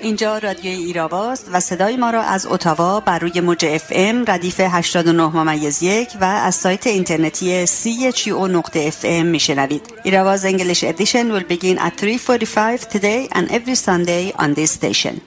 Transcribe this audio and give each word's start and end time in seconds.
اینجا 0.00 0.38
رادیوی 0.38 0.84
ایراواست 0.84 1.46
و 1.52 1.60
صدای 1.60 1.96
ما 1.96 2.10
را 2.10 2.22
از 2.22 2.46
اتاوا 2.46 3.00
بر 3.00 3.18
روی 3.18 3.40
موج 3.40 3.64
اف 3.64 3.86
ام 3.90 4.24
ردیف 4.28 4.60
89 4.60 5.22
ممیز 5.28 5.82
یک 5.82 6.08
و 6.20 6.24
از 6.24 6.54
سایت 6.54 6.86
اینترنتی 6.86 7.66
CHUO 7.66 8.48
نقطه 8.48 8.80
FM 8.80 9.26
میشنوید. 9.26 9.82
Irava's 10.02 10.44
English 10.44 10.84
edition 10.84 11.38
will 11.38 11.44
begin 11.44 11.78
at 11.78 11.92
3.45 12.00 12.84
today 12.94 13.28
and 13.32 13.50
every 13.50 13.74
Sunday 13.74 14.32
on 14.38 14.54
this 14.54 14.70
station. 14.70 15.20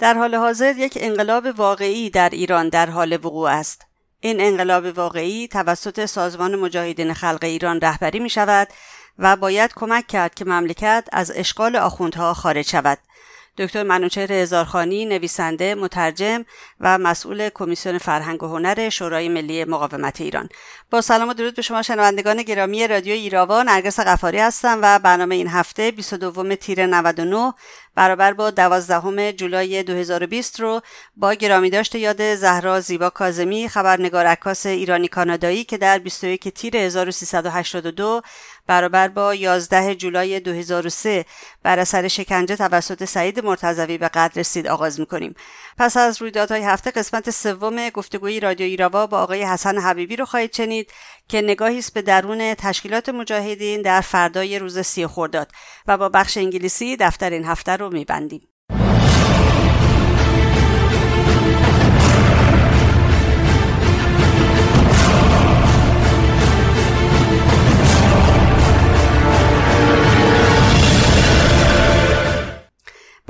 در 0.00 0.14
حال 0.14 0.34
حاضر 0.34 0.74
یک 0.78 0.98
انقلاب 1.00 1.46
واقعی 1.56 2.10
در 2.10 2.28
ایران 2.28 2.68
در 2.68 2.90
حال 2.90 3.12
وقوع 3.12 3.50
است. 3.50 3.86
این 4.20 4.40
انقلاب 4.40 4.84
واقعی 4.98 5.48
توسط 5.48 6.04
سازمان 6.04 6.56
مجاهدین 6.56 7.14
خلق 7.14 7.38
ایران 7.42 7.80
رهبری 7.80 8.18
می 8.18 8.30
شود 8.30 8.68
و 9.18 9.36
باید 9.36 9.74
کمک 9.74 10.06
کرد 10.06 10.34
که 10.34 10.44
مملکت 10.44 11.08
از 11.12 11.32
اشغال 11.34 11.76
آخوندها 11.76 12.34
خارج 12.34 12.68
شود. 12.68 12.98
دکتر 13.60 13.82
منوچهر 13.82 14.32
هزارخانی 14.32 15.06
نویسنده 15.06 15.74
مترجم 15.74 16.44
و 16.80 16.98
مسئول 16.98 17.48
کمیسیون 17.54 17.98
فرهنگ 17.98 18.42
و 18.42 18.46
هنر 18.46 18.88
شورای 18.88 19.28
ملی 19.28 19.64
مقاومت 19.64 20.20
ایران. 20.20 20.48
با 20.90 21.00
سلام 21.00 21.28
و 21.28 21.34
درود 21.34 21.54
به 21.54 21.62
شما 21.62 21.82
شنوندگان 21.82 22.42
گرامی 22.42 22.88
رادیو 22.88 23.14
ایراوا 23.14 23.62
نرگس 23.62 24.00
قفاری 24.00 24.38
هستم 24.38 24.78
و 24.82 24.98
برنامه 24.98 25.34
این 25.34 25.48
هفته 25.48 25.90
22 25.90 26.56
تیر 26.56 26.86
99 26.86 27.52
برابر 27.94 28.32
با 28.32 28.50
12 28.50 29.32
جولای 29.32 29.82
2020 29.82 30.60
رو 30.60 30.80
با 31.16 31.34
گرامی 31.34 31.70
داشته 31.70 31.98
یاد 31.98 32.34
زهرا 32.34 32.80
زیبا 32.80 33.10
کازمی 33.10 33.68
خبرنگار 33.68 34.26
عکاس 34.26 34.66
ایرانی 34.66 35.08
کانادایی 35.08 35.64
که 35.64 35.78
در 35.78 35.98
21 35.98 36.48
تیر 36.48 36.76
1382 36.76 38.22
برابر 38.70 39.08
با 39.08 39.34
11 39.34 39.94
جولای 39.94 40.40
2003 40.40 41.24
بر 41.62 41.78
اثر 41.78 42.08
شکنجه 42.08 42.56
توسط 42.56 43.04
سعید 43.04 43.44
مرتضوی 43.44 43.98
به 43.98 44.08
قدر 44.08 44.32
رسید 44.40 44.66
آغاز 44.66 45.00
می‌کنیم. 45.00 45.34
پس 45.78 45.96
از 45.96 46.22
رویدادهای 46.22 46.62
هفته 46.62 46.90
قسمت 46.90 47.30
سوم 47.30 47.88
گفتگوی 47.88 48.40
رادیو 48.40 48.66
ایراوا 48.66 49.06
با 49.06 49.22
آقای 49.22 49.42
حسن 49.42 49.78
حبیبی 49.78 50.16
رو 50.16 50.24
خواهید 50.24 50.54
شنید 50.54 50.92
که 51.28 51.42
نگاهی 51.42 51.78
است 51.78 51.94
به 51.94 52.02
درون 52.02 52.54
تشکیلات 52.54 53.08
مجاهدین 53.08 53.82
در 53.82 54.00
فردای 54.00 54.58
روز 54.58 54.78
سی 54.78 55.06
خرداد 55.06 55.52
و 55.86 55.98
با 55.98 56.08
بخش 56.08 56.36
انگلیسی 56.36 56.96
دفتر 56.96 57.30
این 57.30 57.44
هفته 57.44 57.76
رو 57.76 57.90
میبندیم. 57.90 58.49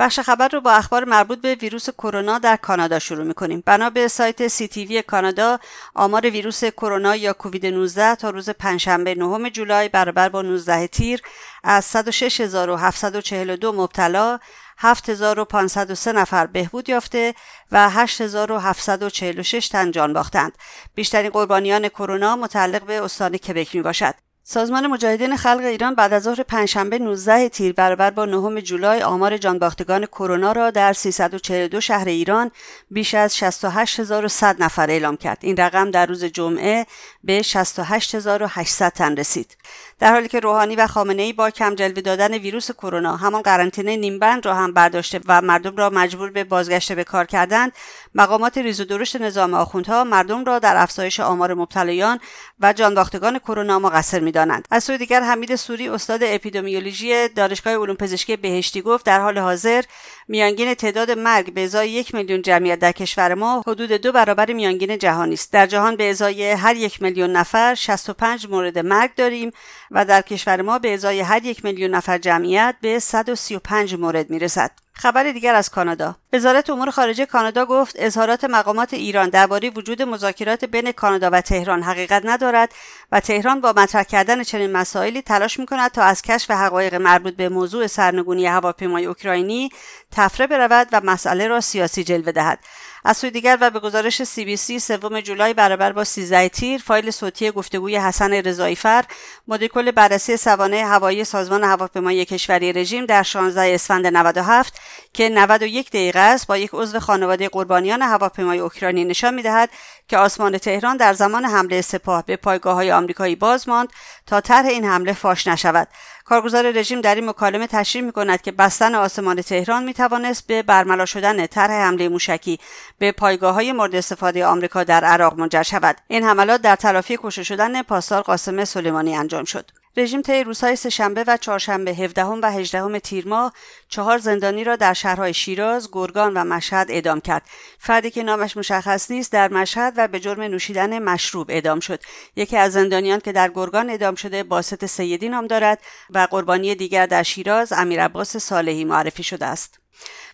بخش 0.01 0.19
خبر 0.19 0.47
رو 0.47 0.61
با 0.61 0.71
اخبار 0.71 1.05
مربوط 1.05 1.41
به 1.41 1.55
ویروس 1.55 1.89
کرونا 1.89 2.39
در 2.39 2.55
کانادا 2.55 2.99
شروع 2.99 3.23
می‌کنیم. 3.23 3.63
بنا 3.65 3.89
به 3.89 4.07
سایت 4.07 4.47
سی 4.47 4.67
تی 4.67 4.85
وی 4.85 5.01
کانادا 5.01 5.59
آمار 5.95 6.29
ویروس 6.29 6.63
کرونا 6.63 7.15
یا 7.15 7.33
کووید 7.33 7.65
19 7.65 8.15
تا 8.15 8.29
روز 8.29 8.49
پنجشنبه 8.49 9.15
نهم 9.15 9.49
جولای 9.49 9.89
برابر 9.89 10.29
با 10.29 10.41
19 10.41 10.87
تیر 10.87 11.21
از 11.63 11.85
106742 11.85 13.71
مبتلا 13.71 14.39
7503 14.77 16.11
نفر 16.11 16.45
بهبود 16.45 16.89
یافته 16.89 17.33
و 17.71 17.89
8746 17.89 19.67
تن 19.67 19.91
جان 19.91 20.13
باختند. 20.13 20.57
بیشترین 20.95 21.29
قربانیان 21.29 21.87
کرونا 21.87 22.35
متعلق 22.35 22.83
به 22.83 23.03
استان 23.03 23.37
کبک 23.37 23.75
می 23.75 23.81
باشد. 23.81 24.30
سازمان 24.43 24.87
مجاهدین 24.87 25.35
خلق 25.35 25.63
ایران 25.63 25.95
بعد 25.95 26.13
از 26.13 26.23
ظهر 26.23 26.43
پنجشنبه 26.43 26.99
19 26.99 27.49
تیر 27.49 27.73
برابر 27.73 28.09
با 28.11 28.25
نهم 28.25 28.59
جولای 28.59 29.01
آمار 29.01 29.37
جانباختگان 29.37 30.05
کرونا 30.05 30.51
را 30.51 30.71
در 30.71 30.93
342 30.93 31.81
شهر 31.81 32.07
ایران 32.07 32.51
بیش 32.91 33.13
از 33.13 33.37
68100 33.37 34.63
نفر 34.63 34.89
اعلام 34.89 35.17
کرد. 35.17 35.37
این 35.41 35.57
رقم 35.57 35.91
در 35.91 36.05
روز 36.05 36.23
جمعه 36.23 36.85
به 37.23 37.41
68800 37.41 38.91
تن 38.91 39.15
رسید. 39.15 39.57
در 40.01 40.11
حالی 40.11 40.27
که 40.27 40.39
روحانی 40.39 40.75
و 40.75 40.87
خامنه 40.87 41.21
ای 41.21 41.33
با 41.33 41.49
کم 41.49 41.75
جلوه 41.75 42.01
دادن 42.01 42.33
ویروس 42.33 42.71
کرونا 42.71 43.15
همان 43.15 43.41
قرنطینه 43.41 43.97
نیمبند 43.97 44.45
را 44.45 44.55
هم 44.55 44.73
برداشته 44.73 45.19
و 45.27 45.41
مردم 45.41 45.75
را 45.75 45.89
مجبور 45.89 46.31
به 46.31 46.43
بازگشت 46.43 46.93
به 46.93 47.03
کار 47.03 47.25
کردند 47.25 47.71
مقامات 48.15 48.57
ریز 48.57 48.81
و 48.81 48.85
درشت 48.85 49.15
نظام 49.15 49.53
آخوندها 49.53 50.03
مردم 50.03 50.45
را 50.45 50.59
در 50.59 50.77
افزایش 50.77 51.19
آمار 51.19 51.53
مبتلایان 51.53 52.19
و 52.59 52.73
جانباختگان 52.73 53.39
کرونا 53.39 53.79
مقصر 53.79 54.19
می‌دانند. 54.19 54.67
از 54.71 54.83
سوی 54.83 54.97
دیگر 54.97 55.21
حمید 55.21 55.55
سوری 55.55 55.89
استاد 55.89 56.19
اپیدمیولوژی 56.23 57.27
دانشگاه 57.27 57.73
علوم 57.73 57.95
پزشکی 57.95 58.35
بهشتی 58.35 58.81
گفت 58.81 59.05
در 59.05 59.21
حال 59.21 59.37
حاضر 59.37 59.83
میانگین 60.27 60.73
تعداد 60.73 61.11
مرگ 61.11 61.53
به 61.53 61.63
ازای 61.63 61.89
یک 61.89 62.15
میلیون 62.15 62.41
جمعیت 62.41 62.79
در 62.79 62.91
کشور 62.91 63.33
ما 63.33 63.63
حدود 63.67 63.91
دو 63.91 64.11
برابر 64.11 64.53
میانگین 64.53 64.97
جهانی 64.97 65.33
است. 65.33 65.53
در 65.53 65.67
جهان 65.67 65.95
به 65.95 66.09
ازای 66.09 66.51
هر 66.51 66.75
یک 66.75 67.01
میلیون 67.01 67.31
نفر 67.31 67.75
65 67.75 68.47
مورد 68.49 68.79
مرگ 68.79 69.15
داریم 69.15 69.51
و 69.91 70.05
در 70.05 70.21
کشور 70.21 70.61
ما 70.61 70.79
به 70.79 70.93
ازای 70.93 71.19
هر 71.19 71.45
یک 71.45 71.65
میلیون 71.65 71.91
نفر 71.91 72.17
جمعیت 72.17 72.75
به 72.81 72.99
135 72.99 73.95
مورد 73.95 74.29
می‌رسد. 74.29 74.71
خبر 74.93 75.31
دیگر 75.31 75.55
از 75.55 75.69
کانادا. 75.69 76.15
وزارت 76.33 76.69
امور 76.69 76.89
خارجه 76.89 77.25
کانادا 77.25 77.65
گفت 77.65 77.95
اظهارات 77.99 78.43
مقامات 78.43 78.93
ایران 78.93 79.29
درباره 79.29 79.69
وجود 79.69 80.01
مذاکرات 80.01 80.65
بین 80.65 80.91
کانادا 80.91 81.29
و 81.29 81.41
تهران 81.41 81.83
حقیقت 81.83 82.21
ندارد 82.25 82.73
و 83.11 83.19
تهران 83.19 83.61
با 83.61 83.73
مطرح 83.77 84.03
کردن 84.03 84.43
چنین 84.43 84.71
مسائلی 84.71 85.21
تلاش 85.21 85.59
می‌کند 85.59 85.91
تا 85.91 86.03
از 86.03 86.21
کشف 86.21 86.51
حقایق 86.51 86.95
مربوط 86.95 87.35
به 87.35 87.49
موضوع 87.49 87.87
سرنگونی 87.87 88.45
هواپیمای 88.45 89.05
اوکراینی 89.05 89.69
تفره 90.11 90.47
برود 90.47 90.87
و 90.91 91.01
مسئله 91.03 91.47
را 91.47 91.61
سیاسی 91.61 92.03
جلوه 92.03 92.31
دهد. 92.31 92.59
از 93.05 93.17
سوی 93.17 93.31
دیگر 93.31 93.57
و 93.61 93.69
به 93.69 93.79
گزارش 93.79 94.23
سی 94.23 94.45
بی 94.45 94.57
سی 94.57 94.79
سوم 94.79 95.21
جولای 95.21 95.53
برابر 95.53 95.91
با 95.91 96.03
13 96.03 96.49
تیر 96.49 96.81
فایل 96.81 97.11
صوتی 97.11 97.51
گفتگوی 97.51 97.95
حسن 97.95 98.33
رضایی 98.33 98.75
فر 98.75 99.05
مدیر 99.47 99.67
کل 99.67 99.91
بررسی 99.91 100.37
سوانه 100.37 100.85
هوایی 100.85 101.23
سازمان 101.23 101.63
هواپیمایی 101.63 102.25
کشوری 102.25 102.73
رژیم 102.73 103.05
در 103.05 103.23
16 103.23 103.73
اسفند 103.73 104.07
97 104.07 104.80
که 105.13 105.29
91 105.29 105.89
دقیقه 105.89 106.19
است 106.19 106.47
با 106.47 106.57
یک 106.57 106.69
عضو 106.73 106.99
خانواده 106.99 107.49
قربانیان 107.49 108.01
هواپیمای 108.01 108.59
اوکراینی 108.59 109.05
نشان 109.05 109.33
می‌دهد 109.33 109.69
که 110.07 110.17
آسمان 110.17 110.57
تهران 110.57 110.97
در 110.97 111.13
زمان 111.13 111.45
حمله 111.45 111.81
سپاه 111.81 112.25
به 112.25 112.35
پایگاه 112.35 112.75
های 112.75 112.91
آمریکایی 112.91 113.35
باز 113.35 113.69
ماند 113.69 113.89
تا 114.27 114.41
طرح 114.41 114.65
این 114.65 114.85
حمله 114.85 115.13
فاش 115.13 115.47
نشود. 115.47 115.87
کارگزار 116.25 116.71
رژیم 116.71 117.01
در 117.01 117.15
این 117.15 117.29
مکالمه 117.29 117.67
تشریح 117.67 118.05
می 118.05 118.11
کند 118.11 118.41
که 118.41 118.51
بستن 118.51 118.95
آسمان 118.95 119.41
تهران 119.41 119.83
می 119.83 119.93
توانست 119.93 120.47
به 120.47 120.63
برملا 120.63 121.05
شدن 121.05 121.47
طرح 121.47 121.71
حمله 121.71 122.09
موشکی 122.09 122.59
به 122.97 123.11
پایگاه 123.11 123.53
های 123.53 123.71
مورد 123.71 123.95
استفاده 123.95 124.45
آمریکا 124.45 124.83
در 124.83 125.03
عراق 125.03 125.39
منجر 125.39 125.63
شود. 125.63 125.97
این 126.07 126.23
حملات 126.23 126.61
در 126.61 126.75
تلافی 126.75 127.17
کشته 127.23 127.43
شدن 127.43 127.83
پاسدار 127.83 128.21
قاسم 128.21 128.65
سلیمانی 128.65 129.15
انجام 129.15 129.43
شد. 129.43 129.80
رژیم 129.97 130.21
طی 130.21 130.43
روزهای 130.43 130.75
سهشنبه 130.75 131.23
و 131.27 131.37
چهارشنبه 131.37 131.91
17 131.91 132.23
و 132.23 132.45
18 132.45 132.99
تیر 132.99 133.27
ماه 133.27 133.53
چهار 133.89 134.17
زندانی 134.17 134.63
را 134.63 134.75
در 134.75 134.93
شهرهای 134.93 135.33
شیراز، 135.33 135.89
گرگان 135.91 136.33
و 136.33 136.43
مشهد 136.43 136.91
اعدام 136.91 137.21
کرد. 137.21 137.43
فردی 137.79 138.11
که 138.11 138.23
نامش 138.23 138.57
مشخص 138.57 139.11
نیست 139.11 139.31
در 139.31 139.53
مشهد 139.53 139.93
و 139.97 140.07
به 140.07 140.19
جرم 140.19 140.41
نوشیدن 140.41 140.99
مشروب 140.99 141.51
اعدام 141.51 141.79
شد. 141.79 141.99
یکی 142.35 142.57
از 142.57 142.73
زندانیان 142.73 143.19
که 143.19 143.31
در 143.31 143.49
گرگان 143.49 143.89
اعدام 143.89 144.15
شده 144.15 144.43
باسط 144.43 144.85
سیدی 144.85 145.29
نام 145.29 145.47
دارد 145.47 145.79
و 146.09 146.27
قربانی 146.31 146.75
دیگر 146.75 147.05
در 147.05 147.23
شیراز 147.23 147.73
امیر 147.73 148.03
عباس 148.03 148.37
صالحی 148.37 148.85
معرفی 148.85 149.23
شده 149.23 149.45
است. 149.45 149.80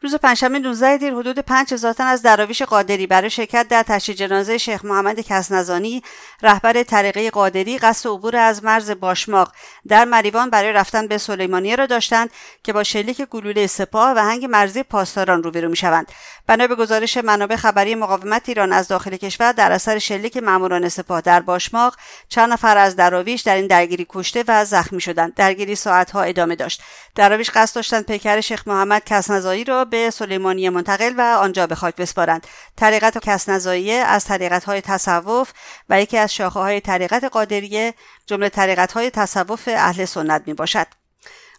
روز 0.02 0.16
پنجشنبه 0.16 0.60
19 0.60 0.98
دیر 0.98 1.14
حدود 1.14 1.40
5000 1.40 1.94
تن 1.94 2.08
از 2.08 2.22
دراویش 2.22 2.62
قادری 2.62 3.08
برای 3.08 3.30
شرکت 3.30 3.68
در 3.68 3.84
تشییع 3.84 4.18
جنازه 4.18 4.58
شیخ 4.58 4.86
محمد 4.86 5.20
کسنزانی 5.20 6.04
رهبر 6.42 6.84
طریقه 6.84 7.30
قادری 7.30 7.78
قصد 7.78 8.10
عبور 8.10 8.36
از 8.36 8.64
مرز 8.64 8.92
باشماق 8.92 9.54
در 9.88 10.06
مریوان 10.06 10.50
برای 10.50 10.74
رفتن 10.74 11.08
به 11.08 11.18
سلیمانیه 11.18 11.76
را 11.76 11.86
داشتند 11.86 12.30
که 12.64 12.74
با 12.74 12.84
شلیک 12.84 13.22
گلوله 13.22 13.68
سپاه 13.68 14.14
و 14.16 14.20
هنگ 14.20 14.46
مرزی 14.46 14.84
پاسداران 14.84 15.44
روبرو 15.44 15.70
می‌شوند. 15.70 16.12
بنا 16.48 16.68
به 16.68 16.76
گزارش 16.76 17.18
منابع 17.18 17.56
خبری 17.56 17.96
مقاومت 17.96 18.50
ایران 18.50 18.74
از 18.74 18.88
داخل 18.88 19.16
کشور 19.16 19.52
در 19.52 19.72
اثر 19.72 20.00
شلیک 20.00 20.38
ماموران 20.38 20.90
سپاه 20.90 21.22
در 21.22 21.40
باشماق 21.40 21.96
چند 22.30 22.54
نفر 22.54 22.78
از 22.78 22.96
دراویش 22.96 23.42
در 23.42 23.56
این 23.56 23.68
درگیری 23.68 24.06
کشته 24.10 24.44
و 24.48 24.66
زخمی 24.66 25.02
شدند. 25.02 25.34
درگیری 25.34 25.76
ساعتها 25.76 26.22
ادامه 26.22 26.56
داشت. 26.56 26.82
دراویش 27.16 27.50
قصد 27.50 27.76
داشتند 27.76 28.06
پیکر 28.06 28.42
شیخ 28.42 28.68
محمد 28.68 29.04
کسنزایی 29.06 29.64
را 29.64 29.87
به 29.90 30.10
سلیمانیه 30.10 30.70
منتقل 30.70 31.14
و 31.18 31.22
آنجا 31.22 31.68
به 31.68 31.76
خاک 31.76 31.96
بسپارند. 31.96 32.48
طریقت 32.76 33.18
کسنزاییه 33.18 33.94
از 33.94 34.26
طریقت 34.26 34.64
های 34.64 34.82
تصوف 34.82 35.52
و 35.90 36.02
یکی 36.02 36.18
از 36.18 36.34
شاخه 36.34 36.60
های 36.60 36.82
طریقت 36.82 37.24
قادریه 37.24 37.94
جمله 38.26 38.50
طریقت 38.50 38.92
های 38.92 39.10
تصوف 39.10 39.68
اهل 39.68 40.06
سنت 40.06 40.44
می 40.46 40.54
باشد 40.54 40.88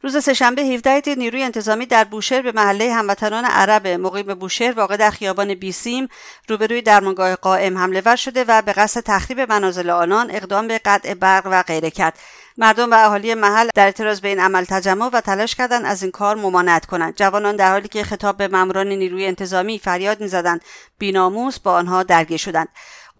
روز 0.02 0.24
سهشنبه 0.24 0.62
17 0.62 1.00
تیر 1.00 1.18
نیروی 1.18 1.42
انتظامی 1.42 1.86
در 1.86 2.04
بوشهر 2.04 2.42
به 2.42 2.52
محله 2.52 2.94
هموطنان 2.94 3.44
عرب 3.44 3.86
مقیم 3.86 4.34
بوشهر 4.34 4.72
واقع 4.72 4.96
در 4.96 5.10
خیابان 5.10 5.54
بیسیم 5.54 6.08
روبروی 6.48 6.82
درمانگاه 6.82 7.34
قائم 7.34 7.78
حمله 7.78 8.02
ور 8.04 8.16
شده 8.16 8.44
و 8.48 8.62
به 8.62 8.72
قصد 8.72 9.00
تخریب 9.00 9.40
منازل 9.40 9.90
آنان 9.90 10.30
اقدام 10.30 10.68
به 10.68 10.80
قطع 10.84 11.14
برق 11.14 11.46
و 11.46 11.62
غیره 11.62 11.90
کرد. 11.90 12.18
مردم 12.58 12.90
و 12.90 12.94
اهالی 12.94 13.34
محل 13.34 13.68
در 13.74 13.84
اعتراض 13.84 14.20
به 14.20 14.28
این 14.28 14.40
عمل 14.40 14.64
تجمع 14.64 15.10
و 15.12 15.20
تلاش 15.20 15.54
کردند 15.54 15.86
از 15.86 16.02
این 16.02 16.12
کار 16.12 16.36
ممانعت 16.36 16.86
کنند. 16.86 17.16
جوانان 17.16 17.56
در 17.56 17.70
حالی 17.70 17.88
که 17.88 18.04
خطاب 18.04 18.36
به 18.36 18.48
ماموران 18.48 18.86
نیروی 18.86 19.26
انتظامی 19.26 19.78
فریاد 19.78 20.20
می‌زدند. 20.20 20.60
بیناموس 20.98 21.58
با 21.58 21.72
آنها 21.72 22.02
درگیر 22.02 22.38
شدند. 22.38 22.68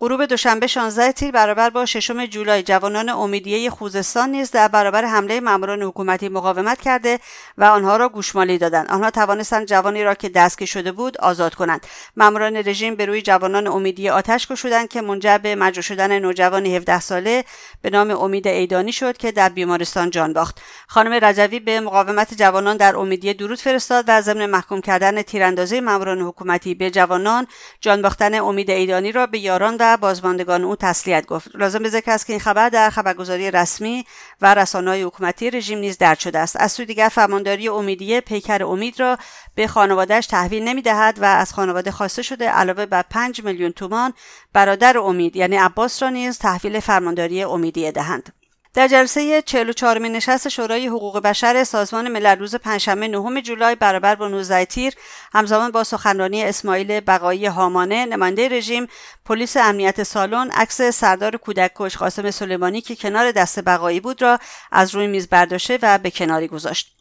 غروب 0.00 0.24
دوشنبه 0.24 0.66
16 0.66 1.12
تیر 1.12 1.30
برابر 1.30 1.70
با 1.70 1.86
ششم 1.86 2.26
جولای 2.26 2.62
جوانان 2.62 3.08
امیدیه 3.08 3.70
خوزستان 3.70 4.30
نیز 4.30 4.50
در 4.50 4.68
برابر 4.68 5.04
حمله 5.04 5.40
ماموران 5.40 5.82
حکومتی 5.82 6.28
مقاومت 6.28 6.80
کرده 6.80 7.18
و 7.58 7.64
آنها 7.64 7.96
را 7.96 8.08
گوشمالی 8.08 8.58
دادند. 8.58 8.90
آنها 8.90 9.10
توانستند 9.10 9.66
جوانی 9.66 10.04
را 10.04 10.14
که 10.14 10.28
دستگیر 10.28 10.68
شده 10.68 10.92
بود 10.92 11.18
آزاد 11.20 11.54
کنند. 11.54 11.86
ماموران 12.16 12.56
رژیم 12.56 12.94
به 12.94 13.06
روی 13.06 13.22
جوانان 13.22 13.66
امیدیه 13.66 14.12
آتش 14.12 14.46
گشودند 14.46 14.88
که 14.88 15.00
منجر 15.00 15.38
به 15.38 15.54
مجروح 15.54 15.82
شدن 15.82 16.18
نوجوانی 16.18 16.76
17 16.76 17.00
ساله 17.00 17.44
به 17.82 17.90
نام 17.90 18.10
امید 18.10 18.46
ایدانی 18.46 18.92
شد 18.92 19.16
که 19.16 19.32
در 19.32 19.48
بیمارستان 19.48 20.10
جان 20.10 20.32
باخت. 20.32 20.60
خانم 20.88 21.24
رجوی 21.24 21.60
به 21.60 21.80
مقاومت 21.80 22.34
جوانان 22.34 22.76
در 22.76 22.96
امیدیه 22.96 23.34
درود 23.34 23.58
فرستاد 23.58 24.04
و 24.08 24.20
ضمن 24.20 24.46
محکوم 24.46 24.80
کردن 24.80 25.22
تیراندازی 25.22 25.80
ماموران 25.80 26.20
حکومتی 26.20 26.74
به 26.74 26.90
جوانان 26.90 27.46
جان 27.80 28.02
باختن 28.02 28.34
امید 28.34 28.70
ایدانی 28.70 29.12
را 29.12 29.26
به 29.26 29.38
یاران 29.38 29.76
بازماندگان 29.96 30.64
او 30.64 30.76
تسلیت 30.76 31.26
گفت. 31.26 31.48
لازم 31.54 31.78
به 31.78 31.88
ذکر 31.88 32.10
است 32.10 32.26
که 32.26 32.32
این 32.32 32.40
خبر 32.40 32.68
در 32.68 32.90
خبرگزاری 32.90 33.50
رسمی 33.50 34.04
و 34.40 34.54
رسانه‌های 34.54 35.02
حکومتی 35.02 35.50
رژیم 35.50 35.78
نیز 35.78 35.98
درج 35.98 36.18
شده 36.18 36.38
است. 36.38 36.56
از 36.56 36.72
سوی 36.72 36.86
دیگر 36.86 37.08
فرمانداری 37.08 37.68
امیدیه 37.68 38.20
پیکر 38.20 38.64
امید 38.64 39.00
را 39.00 39.18
به 39.54 39.66
خانوادهش 39.66 40.26
تحویل 40.26 40.64
نمی‌دهد 40.64 41.18
و 41.18 41.24
از 41.24 41.52
خانواده 41.52 41.90
خواسته 41.90 42.22
شده 42.22 42.48
علاوه 42.48 42.86
بر 42.86 43.02
5 43.02 43.44
میلیون 43.44 43.72
تومان 43.72 44.12
برادر 44.52 44.98
امید 44.98 45.36
یعنی 45.36 45.56
عباس 45.56 46.02
را 46.02 46.08
نیز 46.08 46.38
تحویل 46.38 46.80
فرمانداری 46.80 47.42
امیدیه 47.42 47.92
دهند 47.92 48.37
در 48.74 48.88
جلسه 48.88 49.42
44 49.42 49.98
نشست 49.98 50.48
شورای 50.48 50.86
حقوق 50.86 51.18
بشر 51.18 51.64
سازمان 51.64 52.08
ملل 52.08 52.38
روز 52.38 52.54
پنجشنبه 52.54 53.08
نهم 53.08 53.40
جولای 53.40 53.74
برابر 53.74 54.14
با 54.14 54.28
19 54.28 54.64
تیر 54.64 54.94
همزمان 55.32 55.70
با 55.70 55.84
سخنرانی 55.84 56.44
اسماعیل 56.44 57.00
بقایی 57.00 57.46
هامانه 57.46 58.06
نماینده 58.06 58.48
رژیم 58.48 58.86
پلیس 59.24 59.56
امنیت 59.56 60.02
سالن 60.02 60.50
عکس 60.50 60.82
سردار 60.82 61.36
کودک 61.36 61.70
کش 61.74 61.96
قاسم 61.96 62.30
سلیمانی 62.30 62.80
که 62.80 62.96
کنار 62.96 63.32
دست 63.32 63.60
بقایی 63.64 64.00
بود 64.00 64.22
را 64.22 64.38
از 64.72 64.94
روی 64.94 65.06
میز 65.06 65.28
برداشته 65.28 65.78
و 65.82 65.98
به 65.98 66.10
کناری 66.10 66.48
گذاشت. 66.48 66.97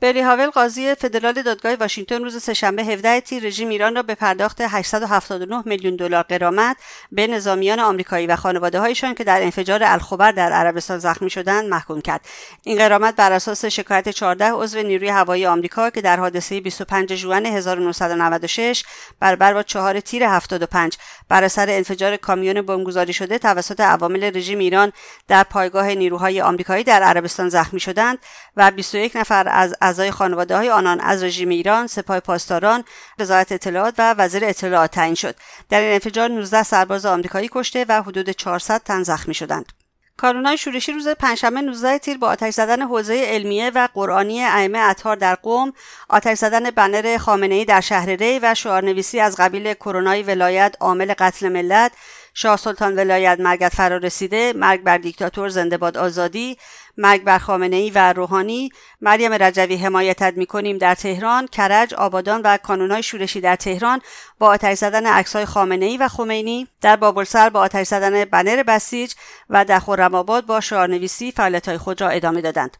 بری 0.00 0.20
هاول 0.20 0.50
قاضی 0.50 0.94
فدرال 0.94 1.42
دادگاه 1.42 1.74
واشنگتن 1.74 2.24
روز 2.24 2.42
سهشنبه 2.42 2.84
17 2.84 3.20
تیر 3.20 3.42
رژیم 3.42 3.68
ایران 3.68 3.96
را 3.96 4.02
به 4.02 4.14
پرداخت 4.14 4.60
879 4.60 5.62
میلیون 5.66 5.96
دلار 5.96 6.22
قرامت 6.22 6.76
به 7.12 7.26
نظامیان 7.26 7.80
آمریکایی 7.80 8.26
و 8.26 8.36
خانواده 8.36 8.80
هایشان 8.80 9.14
که 9.14 9.24
در 9.24 9.42
انفجار 9.42 9.82
الخبر 9.84 10.32
در 10.32 10.52
عربستان 10.52 10.98
زخمی 10.98 11.30
شدند 11.30 11.68
محکوم 11.68 12.00
کرد. 12.00 12.20
این 12.62 12.78
قرامت 12.78 13.16
بر 13.16 13.32
اساس 13.32 13.64
شکایت 13.64 14.08
14 14.08 14.50
عضو 14.52 14.82
نیروی 14.82 15.08
هوایی 15.08 15.46
آمریکا 15.46 15.90
که 15.90 16.00
در 16.00 16.16
حادثه 16.16 16.60
25 16.60 17.14
ژوئن 17.14 17.46
1996 17.46 18.84
برابر 19.20 19.54
با 19.54 19.62
4 19.62 20.00
تیر 20.00 20.24
75 20.24 20.96
بر 21.28 21.44
اثر 21.44 21.70
انفجار 21.70 22.16
کامیون 22.16 22.62
بمبگذاری 22.62 23.12
شده 23.12 23.38
توسط 23.38 23.80
عوامل 23.80 24.30
رژیم 24.34 24.58
ایران 24.58 24.92
در 25.28 25.42
پایگاه 25.42 25.94
نیروهای 25.94 26.40
آمریکایی 26.40 26.84
در 26.84 27.02
عربستان 27.02 27.48
زخمی 27.48 27.80
شدند 27.80 28.18
و 28.56 28.70
21 28.70 29.16
نفر 29.16 29.48
از 29.48 29.74
اعضای 29.86 30.10
خانواده 30.10 30.56
های 30.56 30.70
آنان 30.70 31.00
از 31.00 31.22
رژیم 31.22 31.48
ایران 31.48 31.86
سپاه 31.86 32.20
پاسداران 32.20 32.84
وزارت 33.18 33.52
اطلاعات 33.52 33.94
و 33.98 34.14
وزیر 34.14 34.44
اطلاعات 34.44 34.90
تعیین 34.90 35.14
شد. 35.14 35.36
در 35.68 35.80
این 35.80 35.92
انفجار 35.92 36.28
19 36.28 36.62
سرباز 36.62 37.06
آمریکایی 37.06 37.48
کشته 37.52 37.86
و 37.88 38.02
حدود 38.02 38.30
400 38.30 38.82
تن 38.84 39.02
زخمی 39.02 39.34
شدند. 39.34 39.72
کارونای 40.16 40.58
شورشی 40.58 40.92
روز 40.92 41.08
پنجشنبه 41.08 41.60
19 41.60 41.98
تیر 41.98 42.18
با 42.18 42.28
آتش 42.28 42.54
زدن 42.54 42.82
حوزه 42.82 43.24
علمیه 43.26 43.70
و 43.74 43.88
قرآنی 43.94 44.44
ائمه 44.44 44.78
اطهار 44.78 45.16
در 45.16 45.34
قوم 45.34 45.72
آتش 46.08 46.38
زدن 46.38 46.70
بنر 46.70 47.18
خامنه‌ای 47.18 47.64
در 47.64 47.80
شهر 47.80 48.08
ری 48.08 48.38
و 48.38 48.54
شعارنویسی 48.54 49.20
از 49.20 49.36
قبیل 49.36 49.74
کرونای 49.74 50.22
ولایت 50.22 50.76
عامل 50.80 51.14
قتل 51.18 51.48
ملت 51.48 51.92
شاه 52.38 52.56
سلطان 52.56 52.94
ولایت 52.96 53.40
مرگت 53.40 53.74
فرا 53.74 53.96
رسیده 53.96 54.52
مرگ 54.56 54.82
بر 54.82 54.98
دیکتاتور 54.98 55.48
زنده 55.48 55.76
باد 55.76 55.96
آزادی 55.96 56.56
مرگ 56.96 57.24
بر 57.24 57.38
خامنه 57.38 57.76
ای 57.76 57.90
و 57.90 58.12
روحانی. 58.12 58.70
مریم 59.00 59.32
رجوی 59.32 59.76
حمایتت 59.76 60.34
می‌کنیم 60.36 60.78
در 60.78 60.94
تهران. 60.94 61.46
کرج 61.46 61.94
آبادان 61.94 62.40
و 62.44 62.56
کانونهای 62.56 63.02
شورشی 63.02 63.40
در 63.40 63.56
تهران 63.56 64.00
با 64.38 64.46
آتش 64.46 64.78
زدن 64.78 65.06
عکسهای 65.06 65.44
خامنه 65.44 65.86
ای 65.86 65.96
و 65.96 66.08
خمینی. 66.08 66.68
در 66.80 66.96
بابلسر 66.96 67.50
با 67.50 67.60
آتش 67.60 67.86
زدن 67.86 68.24
بنر 68.24 68.62
بسیج 68.62 69.14
و 69.50 69.64
در 69.64 69.78
خرم‌آباد 69.78 70.46
با 70.46 70.60
شعارنویسی 70.60 71.32
فعالیت‌های 71.32 71.78
خود 71.78 72.00
را 72.00 72.08
ادامه 72.08 72.40
دادند. 72.40 72.76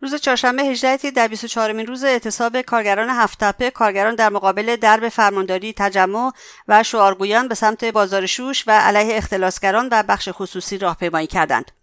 روز 0.00 0.14
چهارشنبه 0.14 0.62
18 0.62 1.10
در 1.10 1.28
24 1.28 1.82
روز 1.82 2.04
اعتصاب 2.04 2.60
کارگران 2.60 3.10
هفتپه 3.10 3.70
کارگران 3.70 4.14
در 4.14 4.28
مقابل 4.28 4.76
درب 4.76 5.08
فرمانداری 5.08 5.72
تجمع 5.76 6.32
و 6.68 6.82
شعارگویان 6.82 7.48
به 7.48 7.54
سمت 7.54 7.84
بازار 7.84 8.26
شوش 8.26 8.64
و 8.66 8.80
علیه 8.80 9.16
اختلاسگران 9.16 9.88
و 9.92 10.02
بخش 10.02 10.28
خصوصی 10.32 10.78
راهپیمایی 10.78 11.26
کردند. 11.26 11.77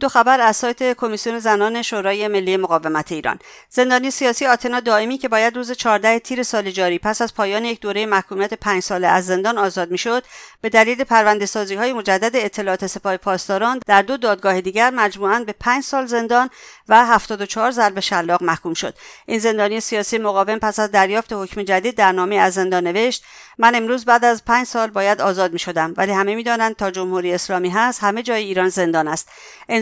دو 0.00 0.08
خبر 0.08 0.40
از 0.40 0.56
سایت 0.56 0.92
کمیسیون 0.92 1.38
زنان 1.38 1.82
شورای 1.82 2.28
ملی 2.28 2.56
مقاومت 2.56 3.12
ایران. 3.12 3.38
زندانی 3.68 4.10
سیاسی 4.10 4.46
آتنا 4.46 4.80
دائمی 4.80 5.18
که 5.18 5.28
باید 5.28 5.56
روز 5.56 5.72
14 5.72 6.18
تیر 6.18 6.42
سال 6.42 6.70
جاری 6.70 6.98
پس 6.98 7.22
از 7.22 7.34
پایان 7.34 7.64
یک 7.64 7.80
دوره 7.80 8.06
محکومیت 8.06 8.54
5 8.54 8.82
ساله 8.82 9.06
از 9.06 9.26
زندان 9.26 9.58
آزاد 9.58 9.90
می‌شد 9.90 10.24
به 10.60 10.68
دلیل 10.68 11.04
پرونده 11.04 11.46
سازی 11.46 11.74
های 11.74 11.92
مجدد 11.92 12.36
اطلاعات 12.36 12.86
سپاه 12.86 13.16
پاسداران 13.16 13.80
در 13.86 14.02
دو 14.02 14.16
دادگاه 14.16 14.60
دیگر 14.60 14.90
مجموعاً 14.90 15.44
به 15.44 15.52
5 15.52 15.84
سال 15.84 16.06
زندان 16.06 16.50
و 16.88 17.06
74 17.06 17.70
ضرب 17.70 18.00
شلاق 18.00 18.42
محکوم 18.42 18.74
شد. 18.74 18.94
این 19.26 19.38
زندانی 19.38 19.80
سیاسی 19.80 20.18
مقاوم 20.18 20.58
پس 20.58 20.78
از 20.78 20.90
دریافت 20.90 21.32
حکم 21.32 21.62
جدید 21.62 21.94
در 21.94 22.12
نامه 22.12 22.36
از 22.36 22.54
زندان 22.54 22.86
نوشت 22.86 23.24
من 23.58 23.74
امروز 23.74 24.04
بعد 24.04 24.24
از 24.24 24.44
پنج 24.44 24.66
سال 24.66 24.90
باید 24.90 25.20
آزاد 25.20 25.52
می 25.52 25.58
شدم 25.58 25.94
ولی 25.96 26.12
همه 26.12 26.34
می 26.34 26.42
دانند 26.42 26.76
تا 26.76 26.90
جمهوری 26.90 27.34
اسلامی 27.34 27.68
هست 27.68 28.02
همه 28.02 28.22
جای 28.22 28.44
ایران 28.44 28.68
زندان 28.68 29.08
است. 29.08 29.28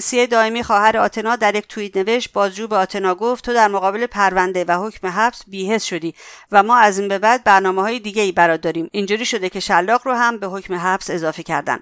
انسیه 0.00 0.26
دائمی 0.26 0.62
خواهر 0.62 0.96
آتنا 0.96 1.36
در 1.36 1.54
یک 1.54 1.68
توییت 1.68 1.96
نوشت 1.96 2.32
بازجو 2.32 2.68
به 2.68 2.76
آتنا 2.76 3.14
گفت 3.14 3.44
تو 3.44 3.54
در 3.54 3.68
مقابل 3.68 4.06
پرونده 4.06 4.64
و 4.64 4.86
حکم 4.86 5.06
حبس 5.06 5.42
بیهس 5.46 5.84
شدی 5.84 6.14
و 6.52 6.62
ما 6.62 6.76
از 6.76 6.98
این 6.98 7.08
به 7.08 7.18
بعد 7.18 7.44
برنامه 7.44 7.82
های 7.82 7.98
دیگه 7.98 8.22
ای 8.22 8.32
برات 8.32 8.60
داریم. 8.60 8.88
اینجوری 8.92 9.24
شده 9.24 9.48
که 9.48 9.60
شلاق 9.60 10.00
رو 10.04 10.12
هم 10.12 10.38
به 10.38 10.46
حکم 10.46 10.74
حبس 10.74 11.10
اضافه 11.10 11.42
کردن. 11.42 11.78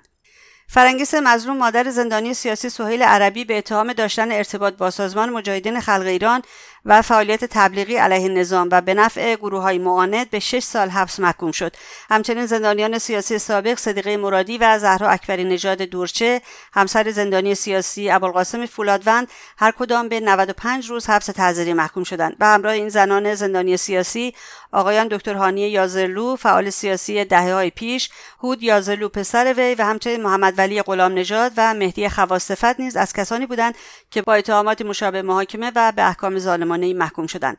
فرنگیس 0.68 1.14
مظلوم 1.14 1.56
مادر 1.56 1.90
زندانی 1.90 2.34
سیاسی 2.34 2.68
سهیل 2.68 3.02
عربی 3.02 3.44
به 3.44 3.58
اتهام 3.58 3.92
داشتن 3.92 4.32
ارتباط 4.32 4.74
با 4.74 4.90
سازمان 4.90 5.30
مجاهدین 5.30 5.80
خلق 5.80 6.06
ایران 6.06 6.42
و 6.88 7.02
فعالیت 7.02 7.44
تبلیغی 7.44 7.96
علیه 7.96 8.28
نظام 8.28 8.68
و 8.72 8.80
به 8.80 8.94
نفع 8.94 9.36
گروه 9.36 9.62
های 9.62 9.78
معاند 9.78 10.30
به 10.30 10.38
6 10.38 10.62
سال 10.62 10.88
حبس 10.88 11.20
محکوم 11.20 11.52
شد. 11.52 11.76
همچنین 12.10 12.46
زندانیان 12.46 12.98
سیاسی 12.98 13.38
سابق 13.38 13.78
صدیقه 13.78 14.16
مرادی 14.16 14.58
و 14.58 14.78
زهرا 14.78 15.08
اکبری 15.08 15.44
نژاد 15.44 15.82
دورچه 15.82 16.42
همسر 16.72 17.10
زندانی 17.10 17.54
سیاسی 17.54 18.10
ابوالقاسم 18.10 18.66
فولادوند 18.66 19.28
هر 19.58 19.70
کدام 19.70 20.08
به 20.08 20.20
95 20.20 20.90
روز 20.90 21.06
حبس 21.06 21.26
تعزیری 21.26 21.72
محکوم 21.72 22.04
شدند 22.04 22.38
به 22.38 22.46
همراه 22.46 22.72
این 22.72 22.88
زنان 22.88 23.34
زندانی 23.34 23.76
سیاسی 23.76 24.34
آقایان 24.72 25.08
دکتر 25.08 25.34
هانی 25.34 25.60
یازرلو 25.60 26.36
فعال 26.36 26.70
سیاسی 26.70 27.24
دهه 27.24 27.52
های 27.52 27.70
پیش 27.70 28.10
هود 28.40 28.62
یازرلو 28.62 29.08
پسر 29.08 29.54
وی 29.56 29.74
و 29.74 29.84
همچنین 29.84 30.22
محمد 30.22 30.54
ولی 30.58 30.82
غلام 30.82 31.14
نژاد 31.14 31.52
و 31.56 31.74
مهدی 31.74 32.08
خواصفت 32.08 32.80
نیز 32.80 32.96
از 32.96 33.12
کسانی 33.12 33.46
بودند 33.46 33.74
که 34.10 34.22
با 34.22 34.34
اتهامات 34.34 34.82
مشابه 34.82 35.22
محاکمه 35.22 35.72
و 35.76 35.92
به 35.96 36.08
احکام 36.08 36.38
ظالمانه 36.38 36.77
محکوم 36.84 37.26
شدند. 37.26 37.58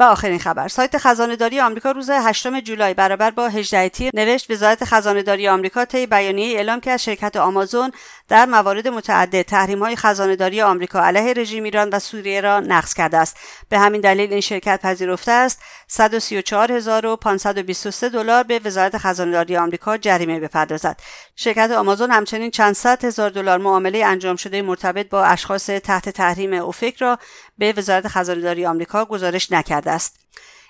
و 0.00 0.02
آخرین 0.02 0.38
خبر. 0.38 0.68
سایت 0.68 0.98
خزانه 0.98 1.36
داری 1.36 1.60
آمریکا 1.60 1.90
روز 1.90 2.10
8 2.10 2.60
جولای 2.60 2.94
برابر 2.94 3.30
با 3.30 3.48
18 3.48 3.88
تیر 3.88 4.10
نوشت 4.14 4.50
وزارت 4.50 4.84
خزانه 4.84 5.22
داری 5.22 5.48
آمریکا 5.48 5.84
طی 5.84 6.06
بیانیه 6.06 6.56
اعلام 6.56 6.80
کرد 6.80 6.96
شرکت 6.96 7.36
آمازون 7.36 7.92
در 8.28 8.46
موارد 8.46 8.88
متعدد 8.88 9.42
تحریم 9.42 9.78
های 9.78 9.96
خزانه 9.96 10.36
داری 10.36 10.62
آمریکا 10.62 11.00
علیه 11.00 11.32
رژیم 11.32 11.64
ایران 11.64 11.88
و 11.88 11.98
سوریه 11.98 12.40
را 12.40 12.60
نقض 12.60 12.94
کرده 12.94 13.16
است. 13.16 13.36
به 13.68 13.78
همین 13.78 14.00
دلیل 14.00 14.32
این 14.32 14.40
شرکت 14.40 14.80
پذیرفته 14.82 15.32
است. 15.32 15.60
134523 15.88 18.08
دلار 18.08 18.42
به 18.42 18.60
وزارت 18.64 18.98
خزانه 18.98 19.32
داری 19.32 19.56
آمریکا 19.56 19.96
جریمه 19.96 20.40
بپردازد. 20.40 21.00
شرکت 21.36 21.70
آمازون 21.70 22.10
همچنین 22.10 22.50
چند 22.50 22.74
صد 22.74 23.04
هزار 23.04 23.30
دلار 23.30 23.58
معامله 23.58 24.06
انجام 24.06 24.36
شده 24.36 24.62
مرتبط 24.62 25.08
با 25.08 25.24
اشخاص 25.24 25.66
تحت 25.66 26.08
تحریم 26.08 26.52
اوفک 26.52 26.96
را 26.98 27.18
به 27.58 27.74
وزارت 27.76 28.08
خزانه 28.08 28.40
داری 28.40 28.66
آمریکا 28.66 29.04
گزارش 29.04 29.52
نکرده 29.52 29.87
است 29.88 30.28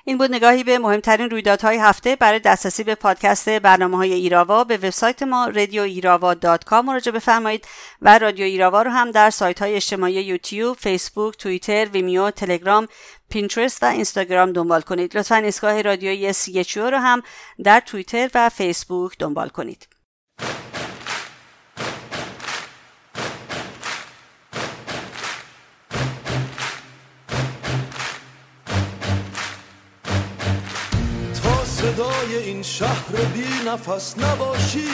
این 0.09 0.19
بود 0.19 0.33
نگاهی 0.33 0.65
به 0.65 0.79
مهمترین 0.79 1.31
رویدادهای 1.31 1.77
هفته 1.77 2.17
برای 2.17 2.39
دسترسی 2.39 2.85
به 2.85 2.95
پادکست 2.95 3.49
برنامه 3.49 3.97
های 3.97 4.13
ایراوا 4.13 4.65
به 4.65 4.77
وبسایت 4.77 5.23
ما 5.23 5.47
رادیو 5.47 5.83
ایراوا 5.83 6.35
مراجعه 6.83 7.13
بفرمایید 7.13 7.67
و 8.03 8.19
رادیو 8.19 8.45
ایراوا 8.45 8.83
رو 8.83 8.91
هم 8.91 9.11
در 9.11 9.31
سایت 9.31 9.63
های 9.63 9.75
اجتماعی 9.75 10.15
یوتیوب، 10.15 10.77
فیسبوک، 10.77 11.37
توییتر، 11.37 11.85
ویمیو، 11.85 12.31
تلگرام، 12.31 12.89
پینترست 13.31 13.83
و 13.83 13.87
اینستاگرام 13.87 14.53
دنبال 14.53 14.81
کنید. 14.81 15.17
لطفا 15.17 15.37
ایستگاه 15.37 15.83
رادیویی 15.83 16.33
سی 16.33 16.65
رو 16.77 16.99
هم 16.99 17.23
در 17.65 17.81
توییتر 17.81 18.31
و 18.35 18.49
فیسبوک 18.49 19.19
دنبال 19.19 19.49
کنید. 19.49 19.89
صدای 31.79 32.37
این 32.45 32.63
شهر 32.63 33.13
بی 33.35 33.47
نفس 33.67 34.15
نباشی. 34.19 34.89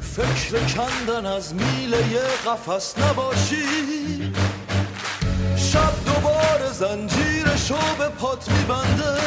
فکر 0.00 0.58
کندن 0.58 1.26
از 1.26 1.54
میله 1.54 2.20
قفس 2.46 2.98
نباشی. 2.98 4.32
شب 5.56 5.92
دوباره 6.06 6.72
زنجیرشو 6.72 7.96
به 7.98 8.08
پات 8.08 8.48
میبنده. 8.50 9.20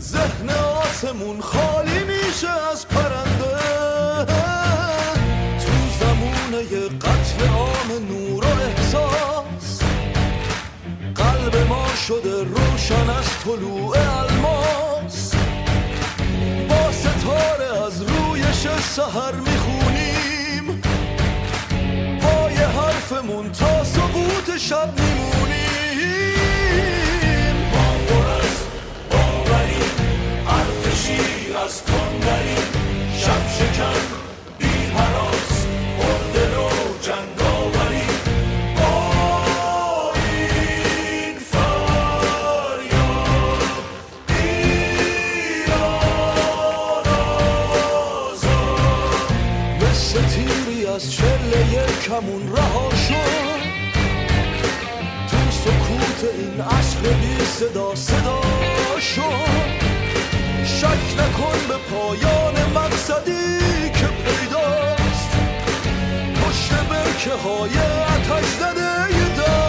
ذهن 0.00 0.50
آسمون 0.50 1.40
خالی 1.40 2.04
میشه 2.04 2.50
از 2.72 2.88
پرنده. 2.88 3.56
تو 5.60 5.72
زمونه 6.00 6.88
قتل 6.88 7.48
عام 7.48 7.90
نور 8.08 8.33
شده 12.08 12.44
روشن 12.44 13.10
از 13.10 13.38
طلوع 13.44 13.96
الماس. 14.18 15.34
با 16.68 16.92
ستاره 16.92 17.86
از 17.86 18.02
رویش 18.02 18.68
سهر 18.80 19.34
می‌خونیم. 19.34 20.82
پای 22.20 22.54
حرفمون 22.54 23.52
تا 23.52 23.84
سقوط 23.84 24.56
شب 24.58 25.00
میمونیم. 25.00 25.54
ما 27.72 27.88
از 28.36 28.56
باوریم 29.10 29.94
حرف 30.46 31.06
شیر 31.06 31.56
از 31.64 31.82
تندریم 31.82 32.68
شب 33.18 33.42
شکن 33.58 34.23
کمون 52.14 52.56
رها 52.56 52.90
شد. 52.90 53.60
تو 55.28 55.50
سکوت 55.50 56.30
این 56.38 56.60
عشق 56.60 57.00
بی 57.00 57.44
صدا 57.44 57.94
صدا 57.94 58.40
شد. 59.00 59.84
شک 60.64 61.20
نکن 61.20 61.58
به 61.68 61.76
پایان 61.90 62.54
مقصدی 62.74 63.90
که 63.90 64.06
پیداست. 64.06 65.30
پشت 66.34 66.72
برکه 66.88 67.30
های 67.30 67.78
اتش 67.78 68.44
زده 68.44 68.94
و 69.04 69.64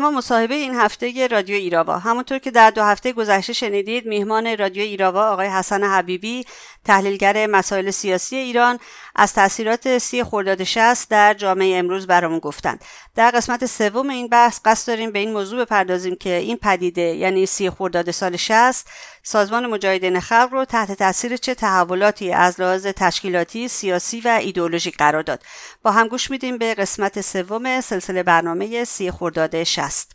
اما 0.00 0.10
مصاحبه 0.10 0.54
این 0.54 0.74
هفته 0.74 1.26
رادیو 1.26 1.56
ایراوا. 1.56 1.98
همونطور 1.98 2.38
که 2.38 2.50
در 2.50 2.70
دو 2.70 2.82
هفته 2.82 3.12
گذشته 3.12 3.52
شنیدید 3.52 4.06
میهمان 4.06 4.56
رادیو 4.58 4.82
ایراوا 4.82 5.30
آقای 5.30 5.48
حسن 5.48 5.84
حبیبی 5.84 6.44
تحلیلگر 6.84 7.46
مسائل 7.46 7.90
سیاسی 7.90 8.36
ایران 8.36 8.78
از 9.16 9.32
تاثیرات 9.32 9.98
سی 9.98 10.24
خرداد 10.24 10.64
شست 10.64 11.10
در 11.10 11.34
جامعه 11.34 11.78
امروز 11.78 12.06
برامون 12.06 12.38
گفتند. 12.38 12.84
در 13.14 13.30
قسمت 13.30 13.66
سوم 13.66 14.10
این 14.10 14.28
بحث 14.28 14.60
قصد 14.64 14.88
داریم 14.88 15.12
به 15.12 15.18
این 15.18 15.32
موضوع 15.32 15.64
بپردازیم 15.64 16.16
که 16.16 16.34
این 16.34 16.56
پدیده 16.56 17.02
یعنی 17.02 17.46
سی 17.46 17.70
خرداد 17.70 18.10
سال 18.10 18.36
شست 18.36 18.88
سازمان 19.22 19.66
مجاهدین 19.66 20.20
خلق 20.20 20.48
رو 20.52 20.64
تحت 20.64 20.92
تاثیر 20.92 21.36
چه 21.36 21.54
تحولاتی 21.54 22.32
از 22.32 22.60
لحاظ 22.60 22.86
تشکیلاتی 22.86 23.68
سیاسی 23.68 24.20
و 24.20 24.28
ایدئولوژیک 24.28 24.96
قرار 24.96 25.22
داد. 25.22 25.42
با 25.82 25.90
هم 25.90 26.08
گوش 26.08 26.30
میدیم 26.30 26.58
به 26.58 26.74
قسمت 26.74 27.20
سوم 27.20 27.80
سلسله 27.80 28.22
برنامه 28.22 28.84
سی 28.84 29.10
خرداد 29.10 29.64
شست 29.64 30.12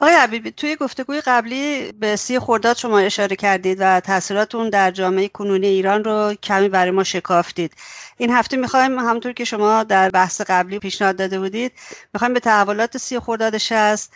آقای 0.00 0.14
حبیبی 0.14 0.50
توی 0.50 0.76
گفتگوی 0.76 1.20
قبلی 1.20 1.92
به 1.92 2.16
سی 2.16 2.38
خرداد 2.38 2.76
شما 2.76 2.98
اشاره 2.98 3.36
کردید 3.36 3.76
و 3.80 4.00
تاثیرات 4.00 4.70
در 4.70 4.90
جامعه 4.90 5.28
کنونی 5.28 5.66
ایران 5.66 6.04
رو 6.04 6.34
کمی 6.42 6.68
برای 6.68 6.90
ما 6.90 7.04
شکافتید. 7.04 7.72
این 8.16 8.30
هفته 8.30 8.56
می‌خوایم 8.56 8.98
همونطور 8.98 9.32
که 9.32 9.44
شما 9.44 9.82
در 9.82 10.10
بحث 10.10 10.40
قبلی 10.40 10.78
پیشنهاد 10.78 11.16
داده 11.16 11.38
بودید 11.38 11.72
می‌خوایم 12.14 12.34
به 12.34 12.40
تحولات 12.40 12.98
سی 12.98 13.18
خرداد 13.18 13.58
شست 13.58 14.12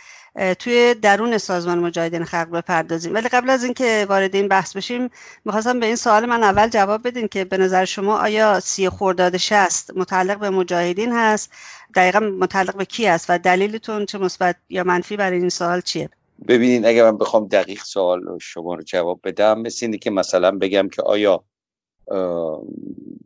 توی 0.59 0.95
درون 0.95 1.39
سازمان 1.39 1.79
مجاهدین 1.79 2.25
خلق 2.25 2.51
بپردازیم. 2.51 3.15
ولی 3.15 3.29
قبل 3.29 3.51
از 3.51 3.65
اینکه 3.65 4.07
وارد 4.09 4.35
این 4.35 4.49
بحث 4.49 4.77
بشیم 4.77 5.11
می‌خواستم 5.45 5.81
به 5.81 5.87
این 5.87 5.97
سوال 5.97 6.27
من 6.27 6.43
اول 6.43 6.69
جواب 6.69 7.09
بدین 7.09 7.29
که 7.29 7.45
به 7.45 7.57
نظر 7.57 7.85
شما 7.85 8.19
آیا 8.19 8.61
سی 8.61 8.89
خرداد 8.89 9.37
شست 9.37 9.97
متعلق 9.97 10.39
به 10.39 10.51
مجاهدین 10.51 11.13
هست؟ 11.13 11.53
دقیقا 11.95 12.21
متعلق 12.21 12.77
به 12.77 12.85
کی 12.85 13.07
است 13.07 13.27
و 13.29 13.39
دلیلتون 13.39 14.07
چه 14.07 14.19
مثبت 14.19 14.57
یا 14.69 14.85
منفی 14.85 15.17
برای 15.17 15.39
این 15.39 15.49
سوال 15.49 15.81
چیه؟ 15.81 16.11
ببینید 16.49 16.87
اگر 16.87 17.11
من 17.11 17.19
بخوام 17.19 17.47
دقیق 17.47 17.83
سوال 17.83 18.39
شما 18.41 18.75
رو 18.75 18.83
جواب 18.83 19.21
بدم 19.25 19.61
مثل 19.61 19.97
که 19.97 20.11
مثلا 20.11 20.51
بگم 20.51 20.89
که 20.89 21.03
آیا 21.03 21.45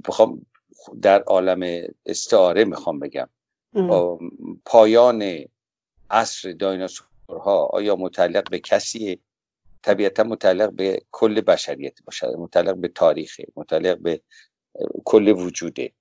بخوام 0.09 0.47
در 1.03 1.23
عالم 1.23 1.83
استعاره 2.07 2.65
می‌خوام 2.65 2.99
بگم. 2.99 3.29
پایان 4.65 5.45
عصر 6.13 6.53
دایناسورها 6.53 7.67
آیا 7.73 7.97
متعلق 7.97 8.51
به 8.51 8.59
کسی 8.59 9.21
طبیعتا 9.83 10.23
متعلق 10.23 10.73
به 10.73 11.03
کل 11.11 11.41
بشریت 11.41 12.03
باشد 12.05 12.27
متعلق 12.27 12.77
به 12.77 12.89
تاریخ 12.89 13.41
متعلق 13.57 13.99
به 13.99 14.23
کل 15.05 15.29
وجوده. 15.29 15.93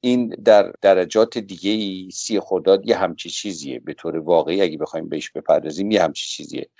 این 0.00 0.28
در 0.28 0.72
درجات 0.80 1.38
دیگه 1.38 1.70
ای 1.70 2.10
سی 2.12 2.40
خرداد 2.40 2.88
یه 2.88 2.96
همچی 2.96 3.30
چیزیه. 3.30 3.80
به 3.80 3.94
طور 3.94 4.16
واقعی 4.16 4.62
اگه 4.62 4.78
بخوایم 4.78 5.08
بهش 5.08 5.30
بپردازیم 5.30 5.90
یه 5.90 6.02
همچی 6.02 6.26
چیزیه. 6.28 6.70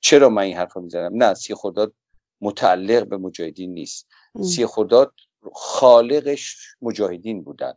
چرا 0.00 0.28
من 0.28 0.42
این 0.42 0.56
حرف 0.56 0.72
رو 0.72 0.82
می‌زنم؟ 0.82 1.22
نه 1.22 1.34
سی 1.34 1.54
خرداد 1.54 1.94
متعلق 2.40 3.08
به 3.08 3.16
مجاهدین 3.16 3.74
نیست. 3.74 4.08
سی 4.42 4.66
خرداد 4.66 5.14
خالقش 5.52 6.56
مجاهدین 6.82 7.42
بودن. 7.42 7.74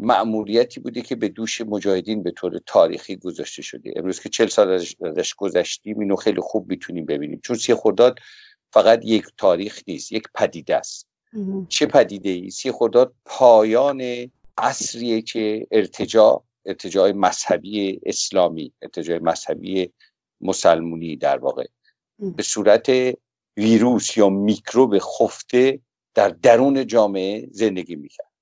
مأموریتی 0.00 0.80
بوده 0.80 1.02
که 1.02 1.16
به 1.16 1.28
دوش 1.28 1.60
مجاهدین 1.60 2.22
به 2.22 2.30
طور 2.30 2.60
تاریخی 2.66 3.16
گذاشته 3.16 3.62
شده. 3.62 3.92
امروز 3.96 4.20
که 4.20 4.28
چل 4.28 4.46
سال 4.46 4.70
ازش 5.04 5.34
گذشتیم 5.34 6.00
اینو 6.00 6.16
خیلی 6.16 6.40
خوب 6.40 6.70
می‌تونیم 6.70 7.06
ببینیم. 7.06 7.40
چون 7.44 7.56
سی 7.56 7.74
خرداد 7.74 8.18
فقط 8.72 9.00
یک 9.04 9.24
تاریخ 9.36 9.82
نیست 9.88 10.12
یک 10.12 10.24
پدیده 10.34 10.76
است. 10.76 11.08
چه 11.68 11.86
پدیده 11.86 12.30
ای 12.30 12.50
سی 12.50 12.72
خرداد 12.72 13.14
پایان 13.24 14.30
عصریه 14.58 15.22
که 15.22 15.66
ارتجاع 15.70 16.44
ارتجاع 16.66 17.12
مذهبی 17.12 18.00
اسلامی 18.06 18.72
ارتجاع 18.82 19.18
مذهبی 19.18 19.92
مسلمونی 20.40 21.16
در 21.16 21.38
واقع. 21.38 21.66
به 22.18 22.42
صورت 22.42 22.90
ویروس 23.56 24.16
یا 24.16 24.28
میکروب 24.28 24.98
خفته 24.98 25.80
در 26.14 26.28
درون 26.28 26.86
جامعه 26.86 27.48
زندگی 27.50 27.96
می‌کرد. 27.96 28.33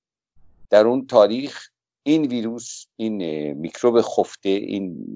در 0.72 0.86
اون 0.86 1.06
تاریخ 1.06 1.68
این 2.02 2.24
ویروس 2.24 2.86
این 2.96 3.52
میکروب 3.52 4.00
خفته 4.00 4.48
این 4.48 5.06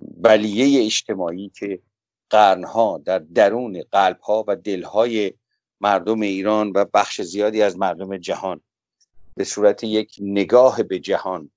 بلیه 0.00 0.84
اجتماعی 0.84 1.48
که 1.48 1.80
قرنها 2.30 3.02
در 3.04 3.18
درون 3.18 3.82
قلبها 3.92 4.44
و 4.48 4.56
دلهای 4.56 5.32
مردم 5.80 6.20
ایران 6.20 6.72
و 6.74 6.84
بخش 6.84 7.20
زیادی 7.20 7.62
از 7.62 7.78
مردم 7.78 8.16
جهان 8.16 8.60
به 9.36 9.44
صورت 9.44 9.84
یک 9.84 10.16
نگاه 10.20 10.82
به 10.82 10.98
جهان 10.98 11.50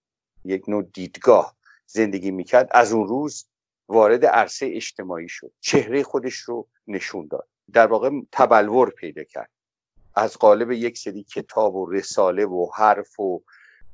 یک 0.45 0.69
نوع 0.69 0.83
دیدگاه 0.93 1.55
زندگی 1.85 2.31
می‌کرد 2.31 2.67
از 2.71 2.93
اون 2.93 3.07
روز 3.07 3.45
وارد 3.87 4.25
عرصه 4.25 4.71
اجتماعی 4.73 5.29
شد. 5.29 5.51
چهره 5.59 6.03
خودش 6.03 6.35
رو 6.35 6.67
نشون 6.87 7.27
داد. 7.27 7.47
در 7.73 7.87
واقع 7.87 8.09
تبلور 8.31 8.89
پیدا 8.89 9.23
کرد. 9.23 9.49
از 10.17 10.37
قالب 10.37 10.71
یک 10.71 10.97
سری 10.97 11.23
کتاب 11.23 11.75
و 11.75 11.91
رساله 11.91 12.45
و 12.45 12.69
حرف 12.75 13.19
و 13.19 13.43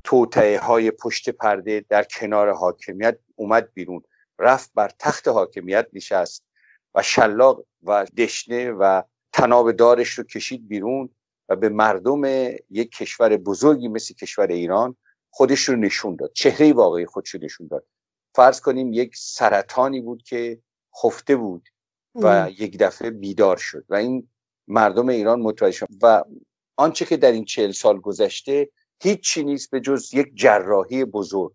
توطعه 0.04 0.60
های 0.60 0.92
پشت 0.92 1.30
پرده 1.30 1.86
در 1.90 2.04
کنار 2.04 2.54
حاکمیت 2.54 3.18
اومد 3.36 3.74
بیرون 3.74 4.04
رفت 4.40 4.72
بر 4.74 4.92
تخت 5.00 5.28
حاکمیت 5.28 5.88
نشست 5.94 6.44
و 6.96 7.02
شلاق 7.02 7.66
و 7.84 8.06
دشنه 8.06 8.72
و 8.72 9.02
تناب 9.34 9.72
دارش 9.72 10.10
رو 10.10 10.24
کشید 10.24 10.68
بیرون 10.68 11.10
و 11.50 11.56
به 11.56 11.70
مردم 11.70 12.22
یک 12.70 12.92
کشور 12.92 13.38
بزرگی 13.38 13.88
مثل 13.88 14.14
کشور 14.14 14.48
ایران 14.48 14.96
خودش 15.30 15.70
رو 15.70 15.76
نشون 15.76 16.16
داد 16.16 16.32
چهره 16.34 16.74
واقعی 16.74 17.06
خودش 17.06 17.30
رو 17.30 17.40
نشون 17.44 17.68
داد. 17.68 17.86
فرض 18.36 18.62
کنیم 18.62 18.94
یک 18.94 19.16
سرطانی 19.16 20.02
بود 20.02 20.24
که 20.24 20.60
خفته 21.04 21.36
بود 21.36 21.70
و 22.16 22.50
یک 22.58 22.78
دفعه 22.78 23.10
بیدار 23.10 23.58
شد 23.58 23.86
و 23.90 23.96
این 23.96 24.28
مردم 24.68 25.10
ایران 25.10 25.42
متوجه 25.42 25.88
و 26.02 26.24
آنچه 26.78 27.06
که 27.06 27.18
در 27.18 27.32
این 27.32 27.46
چهل 27.46 27.72
سال 27.72 28.00
گذشته 28.00 28.70
هیچی 29.04 29.44
نیست 29.44 29.72
به 29.72 29.80
جز 29.80 30.14
یک 30.14 30.32
جراحی 30.36 31.06
بزرگ. 31.06 31.54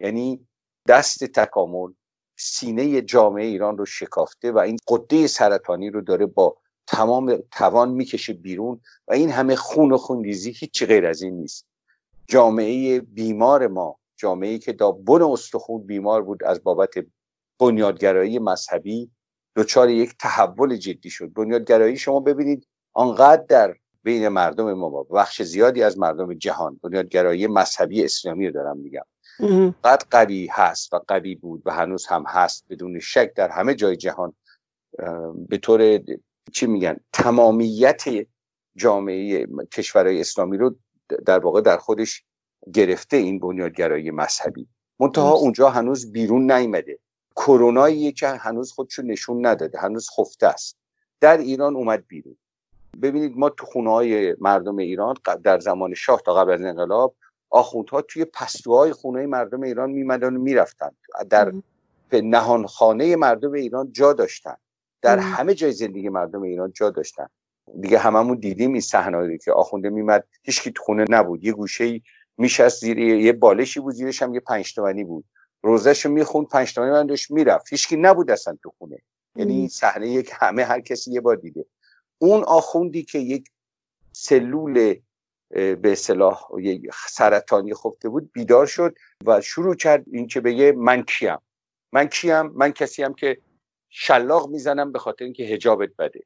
یعنی 0.00 0.46
دست 0.88 1.24
تکامل 1.24 1.92
سینه 2.38 3.02
جامعه 3.02 3.44
ایران 3.44 3.78
رو 3.78 3.86
شکافته 3.86 4.52
و 4.52 4.58
این 4.58 4.76
قده 4.88 5.26
سرطانی 5.26 5.90
رو 5.90 6.00
داره 6.00 6.26
با 6.26 6.56
تمام 6.86 7.38
توان 7.50 7.90
می‌کشه 7.90 8.32
بیرون 8.32 8.80
و 9.08 9.12
این 9.12 9.30
همه 9.30 9.56
خون 9.56 9.92
و 9.92 9.96
خونریزی 9.96 10.50
هیچ 10.50 10.84
غیر 10.84 11.06
از 11.06 11.22
این 11.22 11.34
نیست. 11.34 11.66
جامعه 12.28 13.00
بیمار 13.00 13.66
ما 13.66 13.98
جامعه 14.16 14.58
که 14.58 14.72
دا 14.72 14.92
بن 14.92 15.22
استخون 15.22 15.86
بیمار 15.86 16.22
بود 16.22 16.44
از 16.44 16.62
بابت 16.62 16.94
بنیادگرایی 17.58 18.38
مذهبی 18.38 19.10
دچار 19.56 19.90
یک 19.90 20.14
تحول 20.18 20.76
جدی 20.76 21.10
شد. 21.10 21.32
بنیادگرایی 21.32 21.96
شما 21.96 22.20
ببینید 22.20 22.66
آنقدر 22.92 23.44
در 23.48 23.76
بین 24.02 24.28
مردم 24.28 24.72
ما 24.72 25.02
بخش 25.02 25.42
زیادی 25.42 25.82
از 25.82 25.98
مردم 25.98 26.34
جهان 26.34 26.80
بنیادگرایی 26.82 27.46
مذهبی 27.46 28.04
اسلامی 28.04 28.46
رو 28.46 28.52
دارم 28.52 28.76
میگم. 28.76 29.04
قد 29.84 30.02
قوی 30.10 30.48
هست 30.52 30.92
و 30.92 30.98
قوی 31.08 31.34
بود 31.34 31.62
و 31.64 31.72
هنوز 31.72 32.06
هم 32.06 32.24
هست 32.26 32.64
بدون 32.70 32.98
شک 32.98 33.32
در 33.36 33.48
همه 33.48 33.74
جای 33.74 33.96
جهان 33.96 34.32
به 35.48 35.58
طور 35.62 36.00
چی 36.52 36.66
میگن؟ 36.66 36.96
تمامیت 37.12 38.04
جامعه 38.76 39.46
کشورهای 39.72 40.20
اسلامی 40.20 40.56
رو 40.56 40.76
در 41.26 41.38
واقع 41.38 41.60
در 41.60 41.76
خودش 41.76 42.24
گرفته 42.74 43.16
این 43.16 43.38
بنیادگرایی 43.38 44.10
مذهبی. 44.10 44.68
منتها 45.00 45.32
اونجا 45.32 45.70
هنوز 45.70 46.12
بیرون 46.12 46.52
نیامده. 46.52 46.98
کرونایی 47.36 48.12
که 48.12 48.28
هنوز 48.28 48.72
خودشو 48.72 49.02
نشون 49.02 49.46
نداده 49.46 49.78
هنوز 49.78 50.08
خفته 50.18 50.46
است. 50.46 50.76
در 51.20 51.38
ایران 51.38 51.76
اومد 51.76 52.06
بیرون. 52.08 52.36
ببینید 53.02 53.36
ما 53.36 53.48
تو 53.48 53.66
خونه 53.66 53.90
های 53.90 54.36
مردم 54.40 54.76
ایران 54.76 55.14
در 55.42 55.58
زمان 55.58 55.94
شاه 55.94 56.22
تا 56.22 56.34
قبل 56.34 56.52
از 56.52 56.62
انقلاب 56.62 57.14
آخوندها 57.50 58.02
توی 58.02 58.24
پستوهای 58.24 58.92
خونه 58.92 59.26
مردم 59.26 59.62
ایران 59.62 59.90
میمدن 59.90 60.36
و 60.36 60.38
می‌رفتن. 60.38 60.90
در 61.30 61.52
نهان 62.12 62.66
خانه 62.66 63.16
مردم 63.16 63.52
ایران 63.52 63.92
جا 63.92 64.12
داشتن. 64.12 64.56
در 65.02 65.18
همه 65.18 65.54
جای 65.54 65.72
زندگی 65.72 66.08
مردم 66.08 66.42
ایران 66.42 66.72
جا 66.72 66.90
داشتن. 66.90 67.26
دیگه 67.80 67.98
هممون 67.98 68.38
دیدیم 68.38 68.72
این 68.72 68.80
صحنه 68.80 69.38
که 69.38 69.52
آخونده 69.52 69.90
میمد. 69.90 70.24
هیچکی 70.42 70.72
تو 70.72 70.82
خونه 70.82 71.04
نبود. 71.08 71.44
یه 71.44 71.52
گوشه 71.52 72.00
میشست 72.38 72.80
زیر 72.80 72.98
یه 72.98 73.32
بالشی 73.32 73.80
بود 73.80 73.94
زیرش 73.94 74.22
هم 74.22 74.34
یه 74.34 74.40
پنج 74.40 74.74
تومنی 74.74 75.04
بود. 75.04 75.24
روزش 75.62 76.06
می‌خوند 76.06 76.46
پنج 76.46 76.74
تومنی 76.74 76.90
من 76.90 77.06
داشت 77.06 77.30
می‌رفت. 77.30 77.66
هیچکی 77.70 77.96
نبود 77.96 78.30
اصلا 78.30 78.58
تو 78.62 78.72
خونه. 78.78 78.98
یعنی 79.36 79.54
این 79.54 79.68
صحنه 79.68 80.08
یک 80.08 80.30
همه 80.34 80.64
هر 80.64 80.80
کسی 80.80 81.12
یه 81.12 81.20
بار 81.20 81.36
دیده. 81.36 81.66
اون 82.18 82.42
آخوندی 82.42 83.02
که 83.02 83.18
یک 83.18 83.48
سلول 84.12 84.94
به 85.50 85.92
اصطلاح 85.92 86.48
سرطانی 87.08 87.74
خفته 87.74 88.08
بود 88.08 88.32
بیدار 88.32 88.66
شد 88.66 88.94
و 89.26 89.40
شروع 89.40 89.74
کرد 89.74 90.04
این 90.12 90.26
که 90.26 90.40
بگه 90.40 90.72
من 90.72 91.02
کیم. 91.02 91.38
من 91.92 92.08
کیم؟ 92.08 92.46
من 92.46 92.72
کسی 92.72 93.02
هم 93.02 93.14
که 93.14 93.38
شلاق 93.88 94.48
می‌زنم 94.50 94.92
به 94.92 94.98
خاطر 94.98 95.24
اینکه 95.24 95.44
هجابت 95.44 95.90
بده. 95.98 96.22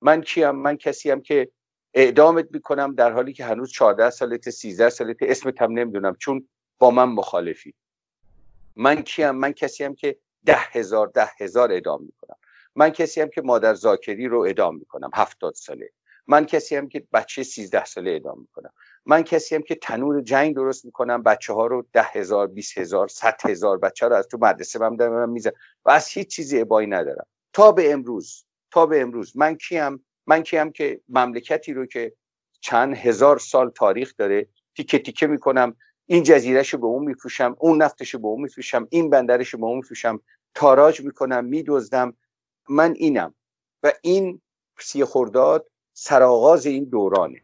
من 0.00 0.20
کیم؟ 0.22 0.50
من 0.50 0.76
کسی 0.76 1.10
هم 1.10 1.20
که 1.20 1.50
اعدامت 1.94 2.48
می‌کنم 2.50 2.94
در 2.94 3.12
حالی 3.12 3.32
که 3.32 3.44
هنوز 3.44 3.72
14 3.72 4.10
سالت 4.10 4.50
13 4.50 4.90
سالت 4.90 5.16
اسمت 5.20 5.62
هم 5.62 5.72
نمی‌دونم 5.72 6.16
چون 6.18 6.48
با 6.78 6.90
من 6.90 7.04
مخالفی. 7.04 7.74
من 8.78 9.02
کیم؟ 9.02 9.30
من 9.30 9.52
کسی 9.52 9.84
هم 9.84 9.94
که 9.94 10.18
ده 10.44 10.58
هزار 10.58 11.06
ده 11.06 11.30
هزار 11.40 11.72
اعدام 11.72 12.02
می‌کنم. 12.02 12.36
من 12.74 12.90
کسی 12.90 13.20
هم 13.20 13.28
که 13.28 13.42
مادر 13.42 13.74
زاکری 13.74 14.28
رو 14.28 14.40
اعدام 14.40 14.76
می‌کنم 14.76 15.10
هفتاد 15.14 15.54
ساله. 15.54 15.90
من 16.26 16.46
کسی 16.46 16.76
هم 16.76 16.88
که 16.88 17.06
بچه 17.12 17.42
سیزده 17.42 17.84
ساله 17.84 18.10
اعدام 18.10 18.40
می‌کنم. 18.40 18.72
من 19.06 19.22
کسی 19.22 19.54
هم 19.54 19.62
که 19.62 19.74
تنور 19.74 20.20
جنگ 20.20 20.54
درست 20.54 20.84
می‌کنم 20.84 21.22
بچه 21.22 21.52
ها 21.52 21.66
رو 21.66 21.86
ده 21.92 22.02
هزار 22.02 22.46
بیس 22.46 22.78
هزار 22.78 23.08
صد 23.08 23.36
هزار 23.44 23.78
بچه 23.78 24.08
رو 24.08 24.16
از 24.16 24.28
تو 24.28 24.38
مدرسه 24.40 24.78
من 24.78 24.96
دارم 24.96 25.30
میزن 25.30 25.50
و 25.84 25.90
از 25.90 26.08
هیچ 26.08 26.28
چیزی 26.28 26.60
ابایی 26.60 26.88
ندارم. 26.88 27.26
تا 27.52 27.72
به 27.72 27.92
امروز 27.92 28.44
تا 28.70 28.86
به 28.86 29.00
امروز 29.00 29.36
من 29.36 29.56
کیم؟ 29.56 30.04
من 30.26 30.42
کیم 30.42 30.72
که 30.72 31.00
مملکتی 31.08 31.72
رو 31.72 31.86
که 31.86 32.12
چند 32.60 32.94
هزار 32.94 33.38
سال 33.38 33.70
تاریخ 33.70 34.14
داره 34.18 34.46
تیکه 34.76 34.98
تیکه 34.98 35.26
می‌کنم 35.26 35.76
این 36.10 36.22
جزیرش 36.22 36.74
رو 36.74 36.78
به 36.78 36.86
اون 36.86 37.04
میفروشم 37.04 37.56
اون 37.58 37.82
نفتش 37.82 38.14
رو 38.14 38.20
به 38.20 38.28
اون 38.28 38.42
میفروشم 38.42 38.88
این 38.90 39.10
بندرش 39.10 39.48
رو 39.48 39.58
به 39.60 39.66
اون 39.66 39.76
میفروشم 39.76 40.20
تاراج 40.54 41.00
می‌کنم 41.00 41.44
میدزدم. 41.44 42.16
من 42.68 42.94
اینم. 42.96 43.34
و 43.82 43.92
این 44.02 44.40
سی 44.78 45.04
خرداد 45.04 45.70
سرآغاز 45.92 46.66
این 46.66 46.84
دورانه. 46.84 47.40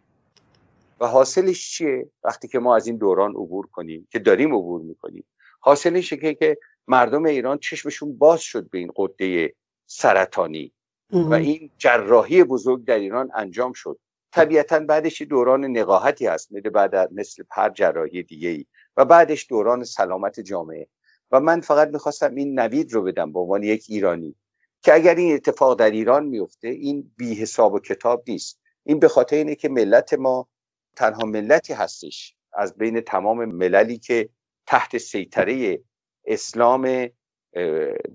و 1.00 1.06
حاصلش 1.06 1.70
چیه؟ 1.70 2.10
وقتی 2.24 2.48
که 2.48 2.58
ما 2.58 2.76
از 2.76 2.86
این 2.86 2.96
دوران 2.96 3.30
عبور 3.30 3.66
کنیم 3.66 4.08
که 4.10 4.18
داریم 4.18 4.54
عبور 4.54 4.80
می‌کنیم. 4.80 5.24
حاصلش 5.60 6.12
که 6.12 6.34
که 6.34 6.58
مردم 6.88 7.24
ایران 7.24 7.58
چشمشون 7.58 8.18
باز 8.18 8.40
شد 8.40 8.70
به 8.70 8.78
این 8.78 8.92
قده 8.96 9.54
سرطانی. 9.86 10.72
و 11.10 11.34
این 11.34 11.70
جراحی 11.78 12.44
بزرگ 12.44 12.84
در 12.84 12.98
ایران 12.98 13.30
انجام 13.34 13.72
شد. 13.72 13.98
طبیعتا 14.34 14.80
بعدش 14.80 15.22
دوران 15.22 15.64
نقاهتی 15.64 16.26
هست 16.26 16.52
مثل 16.52 16.70
بعد 16.70 17.12
مثل 17.12 17.44
هر 17.50 17.70
جراحی 17.70 18.22
دیگه 18.22 18.48
ای 18.48 18.66
و 18.96 19.04
بعدش 19.04 19.46
دوران 19.50 19.84
سلامت 19.84 20.40
جامعه. 20.40 20.88
و 21.30 21.40
من 21.40 21.60
فقط 21.60 21.88
می‌خواستم 21.88 22.34
این 22.34 22.60
نوید 22.60 22.92
رو 22.92 23.02
بدم 23.02 23.32
به 23.32 23.38
عنوان 23.38 23.62
یک 23.62 23.86
ایرانی 23.88 24.36
که 24.82 24.94
اگر 24.94 25.14
این 25.14 25.34
اتفاق 25.34 25.78
در 25.78 25.90
ایران 25.90 26.26
میفته 26.26 26.68
این 26.68 27.12
بی 27.16 27.34
حساب 27.34 27.74
و 27.74 27.78
کتاب 27.78 28.24
نیست. 28.28 28.60
این 28.84 28.98
به 28.98 29.08
خاطر 29.08 29.36
اینه 29.36 29.54
که 29.54 29.68
ملت 29.68 30.14
ما 30.14 30.48
تنها 30.96 31.26
ملتی 31.26 31.72
هستش 31.72 32.36
از 32.52 32.76
بین 32.76 33.00
تمام 33.00 33.44
مللی 33.44 33.98
که 33.98 34.28
تحت 34.66 34.98
سیطره 34.98 35.80
اسلام 36.24 37.08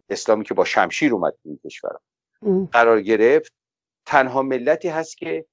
اسلامی 0.09 0.43
که 0.43 0.53
با 0.53 0.65
شمشیر 0.65 1.13
اومد 1.13 1.33
این 1.45 1.59
کشور. 1.65 1.99
قرار 2.71 3.01
گرفت 3.01 3.53
تنها 4.05 4.41
ملتی 4.41 4.87
هست 4.87 5.17
که 5.17 5.45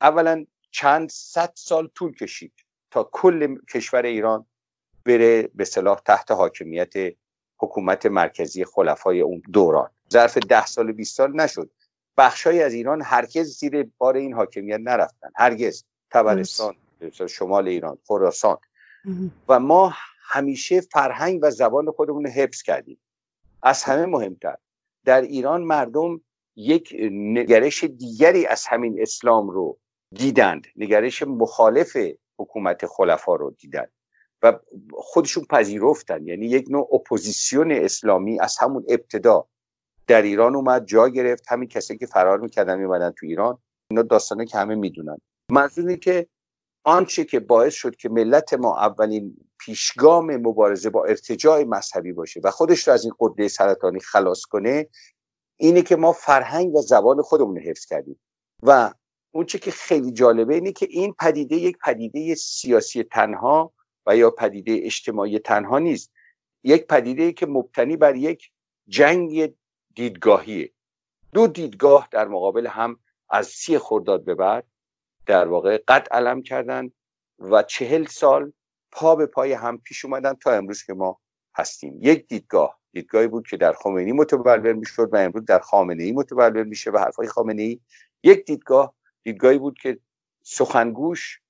اولا 0.00 0.46
چند 0.70 1.10
صد 1.10 1.52
سال 1.54 1.86
طول 1.86 2.14
کشید 2.14 2.52
تا 2.90 3.10
کل 3.12 3.56
کشور 3.74 4.02
ایران 4.02 4.46
بره 5.04 5.50
به 5.54 5.64
صلاح 5.64 6.00
تحت 6.00 6.30
حاکمیت 6.30 6.92
حکومت 7.58 8.06
مرکزی 8.06 8.64
خلفای 8.64 9.20
اون 9.20 9.42
دوران. 9.52 9.90
ظرف 10.12 10.38
ده 10.38 10.66
سال 10.66 10.92
20 10.92 11.16
سال 11.16 11.32
نشد. 11.32 11.70
بخشای 12.16 12.62
از 12.62 12.72
ایران 12.72 13.02
هرگز 13.02 13.58
زیر 13.58 13.90
بار 13.98 14.16
این 14.16 14.34
حاکمیت 14.34 14.80
نرفتن. 14.80 15.30
هرگز. 15.36 15.84
تبرستان 16.10 16.76
شمال 17.28 17.68
ایران 17.68 17.98
خراسان. 18.06 18.58
و 19.48 19.60
ما 19.60 19.94
همیشه 20.22 20.80
فرهنگ 20.80 21.40
و 21.42 21.50
زبان 21.50 21.90
خودمون 21.90 22.24
رو 22.24 22.30
حفظ 22.30 22.62
کردیم. 22.62 22.98
از 23.62 23.82
همه 23.82 24.06
مهمتر. 24.06 24.56
در 25.04 25.20
ایران 25.20 25.62
مردم 25.62 26.20
یک 26.56 26.96
نگرش 27.10 27.84
دیگری 27.84 28.46
از 28.46 28.66
همین 28.66 29.02
اسلام 29.02 29.50
رو 29.50 29.78
دیدند. 30.14 30.66
نگرش 30.76 31.22
مخالف 31.22 31.96
حکومت 32.38 32.86
خلفا 32.86 33.34
رو 33.34 33.50
دیدند. 33.50 33.92
و 34.42 34.58
خودشون 34.92 35.44
پذیرفتن. 35.44 36.26
یعنی 36.26 36.46
یک 36.46 36.66
نوع 36.70 36.94
اپوزیسیون 36.94 37.72
اسلامی 37.72 38.40
از 38.40 38.56
همون 38.58 38.84
ابتدا 38.88 39.46
در 40.06 40.22
ایران 40.22 40.56
اومد 40.56 40.86
جا 40.86 41.08
گرفت. 41.08 41.44
همین 41.48 41.68
کسی 41.68 41.98
که 41.98 42.06
فرار 42.06 42.38
می‌کردن 42.38 42.78
میمدن 42.78 43.10
تو 43.10 43.26
ایران. 43.26 43.58
اینا 43.90 44.02
داستانه 44.02 44.46
که 44.46 44.58
همه 44.58 44.74
می‌دونن. 44.74 45.18
منظور 45.50 45.96
که 45.96 46.26
آنچه 46.84 47.24
که 47.24 47.40
باعث 47.40 47.74
شد 47.74 47.96
که 47.96 48.08
ملت 48.08 48.54
ما 48.54 48.78
اولین 48.78 49.36
پیشگام 49.58 50.36
مبارزه 50.36 50.90
با 50.90 51.04
ارتجاع 51.04 51.64
مذهبی 51.64 52.12
باشه 52.12 52.40
و 52.44 52.50
خودش 52.50 52.88
رو 52.88 52.94
از 52.94 53.04
این 53.04 53.12
قده 53.20 53.48
سرطانی 53.48 54.00
خلاص 54.00 54.44
کنه 54.44 54.88
اینه 55.56 55.82
که 55.82 55.96
ما 55.96 56.12
فرهنگ 56.12 56.74
و 56.74 56.82
زبان 56.82 57.22
خودمون 57.22 57.56
رو 57.56 57.62
حفظ 57.62 57.86
کردیم. 57.86 58.20
و 58.62 58.94
اون 59.32 59.46
چه 59.46 59.58
که 59.58 59.70
خیلی 59.70 60.12
جالبه 60.12 60.54
اینه 60.54 60.72
که 60.72 60.86
این 60.90 61.14
پدیده 61.20 61.56
یک 61.56 61.78
پدیده 61.84 62.34
سیاسی 62.34 63.02
تنها 63.02 63.72
و 64.06 64.16
یا 64.16 64.30
پدیده 64.30 64.80
اجتماعی 64.82 65.38
تنها 65.38 65.78
نیست. 65.78 66.12
یک 66.64 66.86
پدیده 66.86 67.32
که 67.32 67.46
مبتنی 67.46 67.96
بر 67.96 68.16
یک 68.16 68.50
جنگ 68.88 69.54
دیدگاهیه. 69.94 70.72
دو 71.32 71.46
دیدگاه 71.46 72.08
در 72.10 72.28
مقابل 72.28 72.66
هم 72.66 72.98
از 73.30 73.46
سی 73.46 73.78
خرداد 73.78 74.24
به 74.24 74.34
بعد 74.34 74.66
در 75.26 75.48
واقع 75.48 75.78
قد 75.88 76.08
علم 76.10 76.42
کردن 76.42 76.90
و 77.38 77.62
چهل 77.62 78.04
سال 78.04 78.52
پا 78.92 79.16
به 79.16 79.26
پای 79.26 79.52
هم 79.52 79.78
پیش 79.78 80.04
اومدن 80.04 80.34
تا 80.34 80.52
امروز 80.52 80.82
که 80.82 80.94
ما 80.94 81.20
هستیم. 81.54 81.98
یک 82.02 82.28
دیدگاه 82.28 82.80
دیدگاهی 82.92 83.26
بود 83.26 83.46
که 83.46 83.56
در 83.56 83.72
خمینی 83.72 84.12
متبلور 84.12 84.72
می‌شد 84.72 85.08
و 85.12 85.16
امروز 85.16 85.44
در 85.44 85.58
خامنه 85.58 86.02
ای 86.02 86.12
متبلور 86.12 86.64
میشه 86.64 86.90
و 86.90 86.98
حرفای 86.98 87.26
خامنه 87.26 87.62
ای 87.62 87.80
یک 88.22 88.44
دیدگاه 88.44 88.94
دیدگاهی 89.22 89.58
بود 89.58 89.78
که 89.78 89.98
سخنگوش 90.42 91.40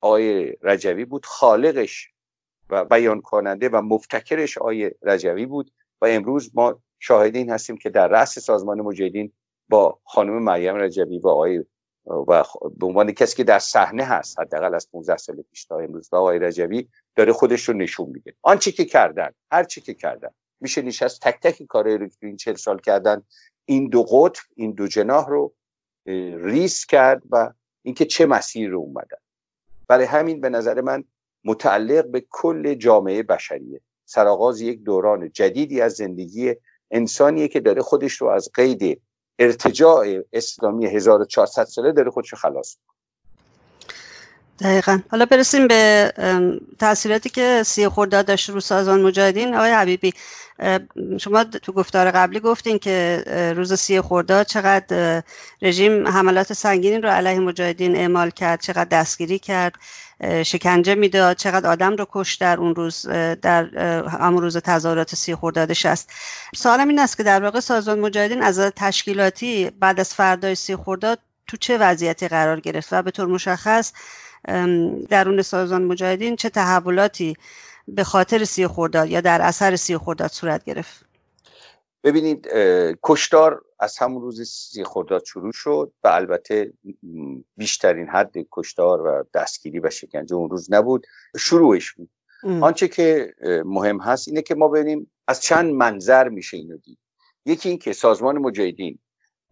آقای 0.00 0.56
رجوی 0.62 1.04
بود 1.04 1.26
خالقش 1.26 2.10
و 2.70 2.84
بیان 2.84 3.20
کننده 3.20 3.68
و 3.68 3.82
مفتکرش 3.82 4.58
آقای 4.58 4.90
رجوی 5.02 5.46
بود 5.46 5.72
و 6.00 6.06
امروز 6.06 6.50
ما 6.54 6.80
شاهد 6.98 7.36
این 7.36 7.50
هستیم 7.50 7.76
که 7.76 7.90
در 7.90 8.08
رأس 8.08 8.38
سازمان 8.38 8.80
مجاهدین 8.80 9.32
با 9.68 10.00
خانم 10.04 10.42
مریم 10.42 10.76
رجوی 10.76 11.18
و 11.18 11.28
آقای 11.28 11.64
و 12.06 12.44
به 12.76 12.86
عنوان 12.86 13.12
کسی 13.12 13.36
که 13.36 13.44
در 13.44 13.58
صحنه 13.58 14.04
هست 14.04 14.40
حداقل 14.40 14.74
از 14.74 14.90
15 14.90 15.16
سال 15.16 15.42
پیش 15.42 15.64
تا 15.64 15.78
امروز 15.78 16.08
آقای 16.12 16.38
رجوی 16.38 16.88
داره 17.16 17.32
خودش 17.32 17.68
رو 17.68 17.74
نشون 17.74 18.10
میده. 18.10 18.34
آنچه 18.42 18.72
که 18.72 18.84
کردن 18.84 19.30
هر 19.50 19.64
چی 19.64 19.80
که 19.80 19.94
کردن. 19.94 20.30
میشه 20.60 20.82
نشست 20.82 21.20
تک 21.20 21.40
تک 21.40 21.62
کارهای 21.62 21.98
رو 21.98 22.08
که 22.08 22.26
این 22.26 22.36
چهل 22.36 22.54
سال 22.54 22.78
کردن. 22.78 23.22
این 23.64 23.88
دو 23.88 24.02
قطب 24.02 24.42
این 24.56 24.72
دو 24.72 24.86
جناح 24.86 25.28
رو 25.28 25.54
ریس 26.06 26.86
کرد 26.86 27.22
و 27.30 27.52
اینکه 27.82 28.04
چه 28.04 28.26
مسیر 28.26 28.70
رو 28.70 28.78
اومدن. 28.78 29.18
برای 29.88 30.04
همین 30.04 30.40
به 30.40 30.48
نظر 30.48 30.80
من 30.80 31.04
متعلق 31.44 32.06
به 32.06 32.26
کل 32.30 32.74
جامعه 32.74 33.22
بشریه. 33.22 33.80
سرآغاز 34.04 34.60
یک 34.60 34.82
دوران 34.82 35.30
جدیدی 35.32 35.80
از 35.80 35.92
زندگی 35.92 36.54
انسانیه 36.90 37.48
که 37.48 37.60
داره 37.60 37.82
خودش 37.82 38.12
رو 38.12 38.28
از 38.28 38.50
قید 38.54 39.02
ارتجاع 39.38 40.22
اسلامی 40.32 40.86
1400 40.86 41.64
ساله 41.64 41.92
داره 41.92 42.10
خودش 42.10 42.32
رو 42.32 42.38
خلاص 42.38 42.76
دقیقا. 44.60 44.98
حالا 45.10 45.26
برسیم 45.26 45.68
به 45.68 46.12
تاثیراتی 46.78 47.28
که 47.28 47.62
سی 47.66 47.88
خورداد 47.88 48.26
داشت 48.26 48.50
رو 48.50 48.60
سازمان 48.60 49.02
مجاهدین. 49.02 49.54
آقای 49.54 49.72
حبیبی 49.72 50.12
شما 51.20 51.44
تو 51.44 51.72
گفتار 51.72 52.10
قبلی 52.10 52.40
گفتین 52.40 52.78
که 52.78 53.24
روز 53.56 53.74
سی 53.74 54.00
خورداد 54.00 54.46
چقدر 54.46 55.22
رژیم 55.62 56.08
حملات 56.08 56.52
سنگینی 56.52 56.98
رو 56.98 57.08
علیه 57.08 57.40
مجاهدین 57.40 57.96
اعمال 57.96 58.30
کرد 58.30 58.60
چقدر 58.60 58.84
دستگیری 58.84 59.38
کرد 59.38 59.74
شکنجه 60.42 60.94
می‌داد 60.94 61.36
چقدر 61.36 61.70
آدم 61.70 61.96
رو 61.96 62.06
کش 62.12 62.34
در 62.34 62.58
اون 62.58 62.74
روز 62.74 63.08
در 63.42 63.78
همون 64.08 64.42
روز 64.42 64.56
تظاهرات 64.56 65.14
سی 65.14 65.34
خوردادش 65.34 65.86
است. 65.86 66.10
سوالم 66.54 66.88
این 66.88 66.98
است 66.98 67.16
که 67.16 67.22
در 67.22 67.42
واقع 67.42 67.60
سازمان 67.60 68.00
مجاهدین 68.00 68.42
از 68.42 68.58
تشکیلاتی 68.58 69.70
بعد 69.70 70.00
از 70.00 70.14
فردای 70.14 70.54
سی 70.54 70.76
خورداد 70.76 71.18
تو 71.46 71.56
چه 71.56 71.78
وضعیتی 71.78 72.28
قرار 72.28 72.60
گرفت 72.60 72.88
و 72.92 73.02
به 73.02 73.10
طور 73.10 73.26
مشخص 73.26 73.92
درون 75.08 75.42
سازمان 75.42 75.84
مجاهدین 75.84 76.36
چه 76.36 76.48
تحولاتی 76.48 77.36
به 77.88 78.04
خاطر 78.04 78.44
سی 78.44 78.66
خورداد 78.66 79.10
یا 79.10 79.20
در 79.20 79.42
اثر 79.42 79.76
سی 79.76 79.96
خورداد 79.96 80.30
صورت 80.30 80.64
گرفت؟ 80.64 81.06
ببینید 82.04 82.48
کشتار 83.02 83.62
از 83.80 83.98
همون 83.98 84.22
روز 84.22 84.48
سی 84.48 84.84
خورداد 84.84 85.24
شروع 85.24 85.52
شد 85.52 85.92
و 86.04 86.08
البته 86.08 86.72
بیشترین 87.56 88.08
حد 88.08 88.32
کشتار 88.52 89.00
و 89.00 89.24
دستگیری 89.34 89.80
و 89.80 89.90
شکنجه 89.90 90.36
اون 90.36 90.50
روز 90.50 90.72
نبود 90.72 91.06
شروعش 91.38 91.92
بود. 91.92 92.10
آنچه 92.42 92.88
که 92.88 93.34
مهم 93.64 94.00
هست 94.00 94.28
اینه 94.28 94.42
که 94.42 94.54
ما 94.54 94.68
ببینیم 94.68 95.10
از 95.28 95.42
چند 95.42 95.74
منظر 95.74 96.28
میشه 96.28 96.56
اینو 96.56 96.76
دید. 96.76 96.98
یکی 97.46 97.68
این 97.68 97.78
که 97.78 97.92
سازمان 97.92 98.38
مجاهدین 98.38 98.98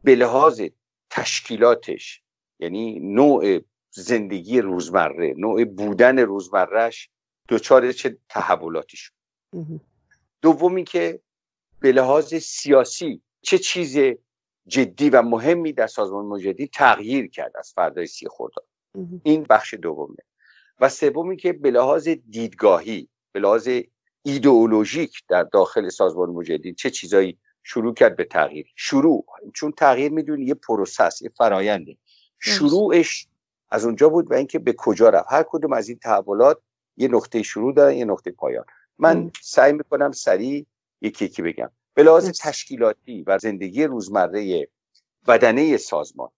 به 0.05 0.15
لحاظ 0.15 0.63
تشکیلاتش 1.11 2.23
یعنی 2.59 3.01
نوع 3.01 3.61
زندگی 3.95 4.61
روزمره 4.61 5.35
نوع 5.37 5.65
بودن 5.65 6.19
روزمرهش 6.19 7.09
دچار 7.49 7.93
چه 7.93 8.19
تحولاتی 8.29 8.97
شد. 8.97 9.13
دومی 10.43 10.85
که 10.85 11.21
به 11.81 11.93
لحاظ 11.93 12.35
سیاسی 12.35 13.23
چه 13.43 13.59
چیز 13.59 13.99
جدی 14.67 15.11
و 15.11 15.23
مهمی 15.23 15.73
در 15.73 15.87
سازمان 15.87 16.25
مجاهدین 16.25 16.69
تغییر 16.73 17.31
کرد 17.31 17.57
از 17.57 17.73
فردای 17.73 18.07
سی 18.07 18.27
خرداد. 18.29 18.67
این 19.23 19.43
بخش 19.43 19.75
دومه. 19.75 20.17
و 20.81 20.89
سومی 20.89 21.37
که 21.37 21.53
به 21.53 21.71
لحاظ 21.71 22.09
دیدگاهی 22.09 23.09
به 23.33 23.41
لحاظ 23.41 23.69
ایدئولوژیک 24.23 25.23
در 25.29 25.43
داخل 25.43 25.89
سازمان 25.89 26.31
مجاهدین 26.31 26.75
چه 26.75 26.91
چیزایی 26.91 27.39
شروع 27.63 27.95
کرد 27.95 28.17
به 28.17 28.25
تغییر؟ 28.25 28.67
شروع. 28.77 29.27
چون 29.55 29.73
تغییر 29.73 30.13
می‌دونی 30.13 30.45
یه 30.45 30.55
پروسس 30.55 31.23
یه 31.23 31.31
فراینده 31.39 31.97
شروعش 32.39 33.27
از 33.75 33.85
اونجا 33.85 34.09
بود 34.09 34.31
و 34.31 34.35
اینکه 34.35 34.59
به 34.59 34.75
کجا 34.79 35.09
رفت. 35.09 35.33
هر 35.33 35.45
کدوم 35.49 35.73
از 35.73 35.89
این 35.89 35.99
تحولات 35.99 36.59
یه 36.97 37.09
نقطه 37.09 37.43
شروع 37.43 37.75
دارن 37.75 37.95
یه 37.95 38.05
نقطه 38.05 38.31
پایان. 38.31 38.65
من 38.99 39.31
سعی 39.43 39.73
می‌کنم 39.73 40.13
سریع 40.13 40.67
یکی 41.01 41.25
یکی 41.25 41.43
بگم. 41.43 41.71
به 41.95 42.03
لحاظ 42.03 42.31
تشکیلاتی 42.41 43.23
و 43.27 43.39
زندگی 43.39 43.85
روزمره 43.85 44.69
بدنه 45.29 45.77
سازمان 45.77 46.29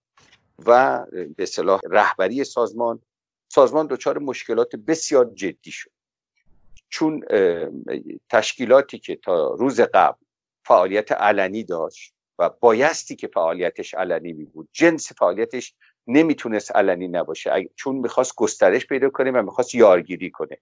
و 0.65 1.05
به 1.35 1.45
صلاح 1.45 1.81
رهبری 1.89 2.43
سازمان 2.43 2.99
سازمان 3.49 3.87
دچار 3.87 4.17
مشکلات 4.17 4.75
بسیار 4.75 5.25
جدی 5.25 5.71
شد. 5.71 5.91
چون 6.89 7.23
تشکیلاتی 8.29 8.99
که 8.99 9.15
تا 9.15 9.53
روز 9.53 9.81
قبل 9.81 10.19
فعالیت 10.65 11.11
علنی 11.11 11.63
داشت 11.63 12.13
و 12.39 12.49
بایستی 12.49 13.15
که 13.15 13.27
فعالیتش 13.27 13.93
علنی 13.93 14.33
می 14.33 14.45
بود 14.45 14.69
جنس 14.71 15.11
فعالیتش 15.13 15.75
نمی‌تونست 16.07 16.75
علنی 16.75 17.07
نباشه. 17.07 17.69
چون 17.75 17.95
می‌خواست 17.95 18.35
گسترش 18.35 18.87
پیدا 18.87 19.09
کنه 19.09 19.31
و 19.31 19.41
می‌خواست 19.41 19.75
یارگیری 19.75 20.31
کنه. 20.31 20.57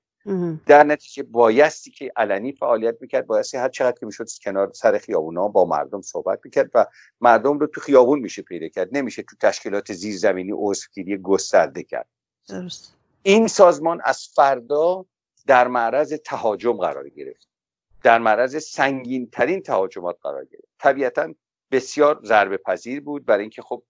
در 0.65 0.83
نتیجه 0.83 1.23
بایستی 1.23 1.91
که 1.91 2.11
علنی 2.15 2.51
فعالیت 2.51 2.95
می‌کرد 3.01 3.27
بایستی 3.27 3.57
هر 3.57 3.69
چقدر 3.69 3.99
که 3.99 4.05
می‌شد 4.05 4.27
کنار 4.43 4.71
سر 4.73 4.97
خیابونا 4.97 5.47
با 5.47 5.65
مردم 5.65 6.01
صحبت 6.01 6.39
می‌کرد 6.43 6.71
و 6.73 6.85
مردم 7.21 7.59
رو 7.59 7.67
تو 7.67 7.81
خیابون 7.81 8.19
میشه 8.19 8.41
پیدا 8.41 8.67
کرد. 8.67 8.97
نمیشه 8.97 9.23
تو 9.23 9.35
تشکیلات 9.41 9.93
زیرزمینی 9.93 10.51
عضوگیری 10.55 11.17
گسترده 11.17 11.83
کرد. 11.83 12.07
درست. 12.49 12.95
این 13.23 13.47
سازمان 13.47 14.01
از 14.03 14.27
فردا 14.35 15.05
در 15.47 15.67
معرض 15.67 16.13
تهاجم 16.13 16.73
قرار 16.73 17.09
گرفت. 17.09 17.47
در 18.03 18.19
معرض 18.19 18.63
سنگین 18.63 19.29
ترین 19.29 19.61
تهاجمات 19.61 20.17
قرار 20.23 20.45
گرفت. 20.45 20.67
طبیعتا 20.79 21.33
بسیار 21.71 22.19
ضربه 22.23 22.57
پذیر 22.57 23.01
بود 23.01 23.25
برای 23.25 23.41
اینکه 23.41 23.61
خب 23.61 23.83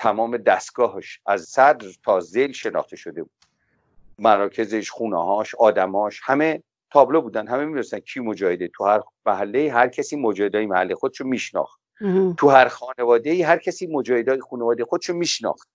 تمام 0.00 0.36
دستگاهش 0.36 1.20
از 1.26 1.42
صدر 1.42 1.86
تا 2.04 2.20
زیل 2.20 2.52
شناخته 2.52 2.96
شده 2.96 3.22
بود. 3.22 3.44
مراکزش 4.18 4.90
خونه 4.90 5.24
هاش 5.24 5.54
آدماش 5.54 6.20
همه 6.24 6.62
تابلو 6.90 7.20
بودن 7.22 7.48
همه 7.48 7.64
می‌رسن 7.64 7.98
کی 7.98 8.20
مجاهده. 8.20 8.68
تو 8.68 8.84
هر 8.84 9.00
محله 9.26 9.72
هر 9.72 9.88
کسی 9.88 10.16
مجاهدای 10.16 10.66
محله 10.66 10.94
خودشو 10.94 11.24
میشناخت. 11.24 11.80
تو 12.36 12.48
هر 12.48 12.68
خانواده 12.68 13.46
هر 13.46 13.58
کسی 13.58 13.86
مجاهدای 13.86 14.40
خانواده 14.40 14.84
خودشو 14.84 15.14
میشناخت. 15.14 15.68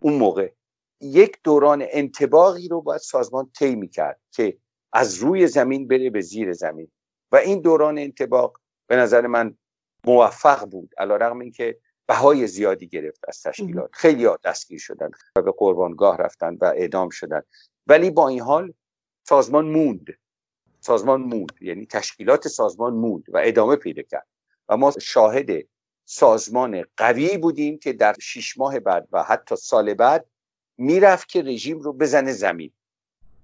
اون 0.00 0.14
موقع 0.14 0.52
یک 1.00 1.38
دوران 1.44 1.84
انتباقی 1.90 2.68
رو 2.68 2.82
باید 2.82 3.00
سازمان 3.00 3.50
طی 3.58 3.74
می‌کرد 3.74 4.20
که 4.32 4.56
از 4.92 5.14
روی 5.14 5.46
زمین 5.46 5.88
بره 5.88 6.10
به 6.10 6.20
زیر 6.20 6.52
زمین. 6.52 6.88
و 7.32 7.36
این 7.36 7.60
دوران 7.60 7.98
انتباق 7.98 8.60
به 8.86 8.96
نظر 8.96 9.26
من 9.26 9.56
موفق 10.04 10.64
بود. 10.64 10.94
علیرغم 10.98 11.38
اینکه 11.38 11.78
بهای 12.08 12.46
زیادی 12.46 12.86
گرفت 12.86 13.20
از 13.28 13.42
تشکیلات. 13.42 13.90
خیلی 13.92 14.24
ها 14.24 14.38
دستگیر 14.44 14.78
شدن 14.78 15.10
و 15.36 15.42
به 15.42 15.52
قربانگاه 15.58 16.16
رفتن 16.16 16.58
و 16.60 16.64
اعدام 16.64 17.08
شدن. 17.10 17.42
ولی 17.86 18.10
با 18.10 18.28
این 18.28 18.40
حال 18.40 18.72
سازمان 19.28 19.66
موند. 19.66 20.06
سازمان 20.80 21.20
موند. 21.20 21.52
یعنی 21.60 21.86
تشکیلات 21.86 22.48
سازمان 22.48 22.94
موند 22.94 23.24
و 23.28 23.42
ادامه 23.44 23.76
پیدا 23.76 24.02
کرد. 24.02 24.26
و 24.68 24.76
ما 24.76 24.92
شاهد 25.00 25.50
سازمان 26.04 26.84
قوی 26.96 27.38
بودیم 27.38 27.78
که 27.78 27.92
در 27.92 28.14
شیش 28.20 28.58
ماه 28.58 28.80
بعد 28.80 29.08
و 29.12 29.22
حتی 29.22 29.56
سال 29.56 29.94
بعد 29.94 30.26
می‌رفت 30.78 31.28
که 31.28 31.42
رژیم 31.42 31.78
رو 31.78 31.92
بزنه 31.92 32.32
زمین. 32.32 32.72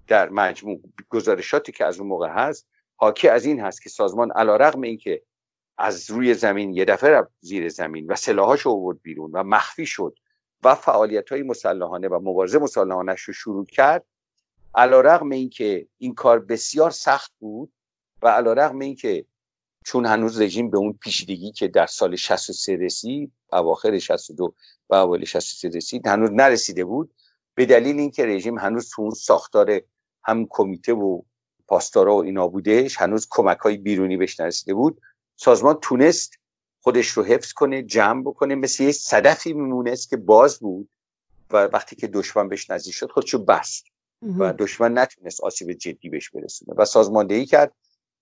در 0.07 0.29
مجموع 0.29 0.81
گزارشاتی 1.09 1.71
که 1.71 1.85
از 1.85 1.99
اون 1.99 2.07
موقع 2.07 2.29
هست 2.29 2.67
حاکی 2.95 3.27
از 3.27 3.45
این 3.45 3.59
هست 3.59 3.81
که 3.81 3.89
سازمان 3.89 4.31
علا 4.31 4.55
رقم 4.55 4.81
این 4.81 4.97
که 4.97 5.21
از 5.77 6.09
روی 6.09 6.33
زمین 6.33 6.73
یه 6.73 6.85
دفعه 6.85 7.09
رفت 7.09 7.31
زیر 7.39 7.69
زمین 7.69 8.07
و 8.07 8.15
سلاحاش 8.15 8.67
آورد 8.67 9.01
بیرون 9.01 9.31
و 9.31 9.43
مخفی 9.43 9.85
شد 9.85 10.17
و 10.63 10.75
فعالیت 10.75 11.31
های 11.31 11.43
مسلحانه 11.43 12.07
و 12.07 12.19
مبارزه 12.19 12.59
مسلحانه 12.59 13.15
رو 13.27 13.33
شروع 13.33 13.65
کرد. 13.65 14.05
علا 14.75 15.01
رقم 15.01 15.29
این 15.29 15.49
که 15.49 15.87
این 15.97 16.13
کار 16.13 16.39
بسیار 16.39 16.91
سخت 16.91 17.31
بود 17.39 17.73
و 18.21 18.27
علا 18.27 18.53
رقم 18.53 18.79
این 18.79 18.95
که 18.95 19.25
چون 19.85 20.05
هنوز 20.05 20.41
رژیم 20.41 20.69
به 20.69 20.77
اون 20.77 20.93
پیشیدگی 20.93 21.51
که 21.51 21.67
در 21.67 21.85
سال 21.85 22.15
63 22.15 22.75
رسید 22.75 23.31
اواخر 23.51 23.99
62 23.99 24.53
و 24.89 24.95
اول 24.95 25.25
63 25.25 25.69
رسید 25.69 26.07
هنوز 26.07 26.29
نرسیده 26.31 26.85
بود. 26.85 27.13
به 27.55 27.65
دلیل 27.65 27.99
اینکه 27.99 28.25
رژیم 28.25 28.59
هنوز 28.59 28.89
تو 28.89 29.01
اون 29.01 29.11
ساختار 29.11 29.81
هم 30.23 30.47
کمیته 30.49 30.93
و 30.93 31.21
پاسدارا 31.67 32.15
و 32.15 32.23
اینا 32.23 32.47
بودش 32.47 32.97
هنوز 32.97 33.27
کمک 33.29 33.57
های 33.57 33.77
بیرونی 33.77 34.17
بهش 34.17 34.39
نرسیده 34.39 34.73
بود. 34.73 35.01
سازمان 35.35 35.77
تونست 35.81 36.33
خودش 36.81 37.07
رو 37.07 37.23
حفظ 37.23 37.53
کنه 37.53 37.83
جمع 37.83 38.21
بکنه. 38.21 38.55
مثل 38.55 38.83
یه 38.83 38.91
صدفی 38.91 39.53
میمونست 39.53 40.09
که 40.09 40.17
باز 40.17 40.59
بود 40.59 40.89
و 41.51 41.57
وقتی 41.57 41.95
که 41.95 42.07
دشمن 42.07 42.49
بهش 42.49 42.69
نزدیک 42.69 42.93
شد 42.93 43.11
خودشو 43.11 43.37
بست 43.37 43.85
و 44.39 44.53
دشمن 44.53 44.97
نتونست 44.97 45.41
آسیب 45.41 45.71
جدی 45.73 46.09
بهش 46.09 46.29
برسونه 46.29 46.73
و 46.77 46.85
سازماندهی 46.85 47.45
کرد. 47.45 47.73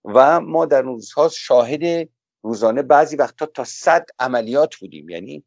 و 0.05 0.41
ما 0.41 0.65
در 0.65 0.81
روزها 0.81 1.29
شاهد 1.29 2.09
روزانه 2.41 2.81
بعضی 2.81 3.15
وقتا 3.15 3.45
تا 3.45 3.63
صد 3.63 4.05
عملیات 4.19 4.75
بودیم. 4.75 5.09
یعنی 5.09 5.43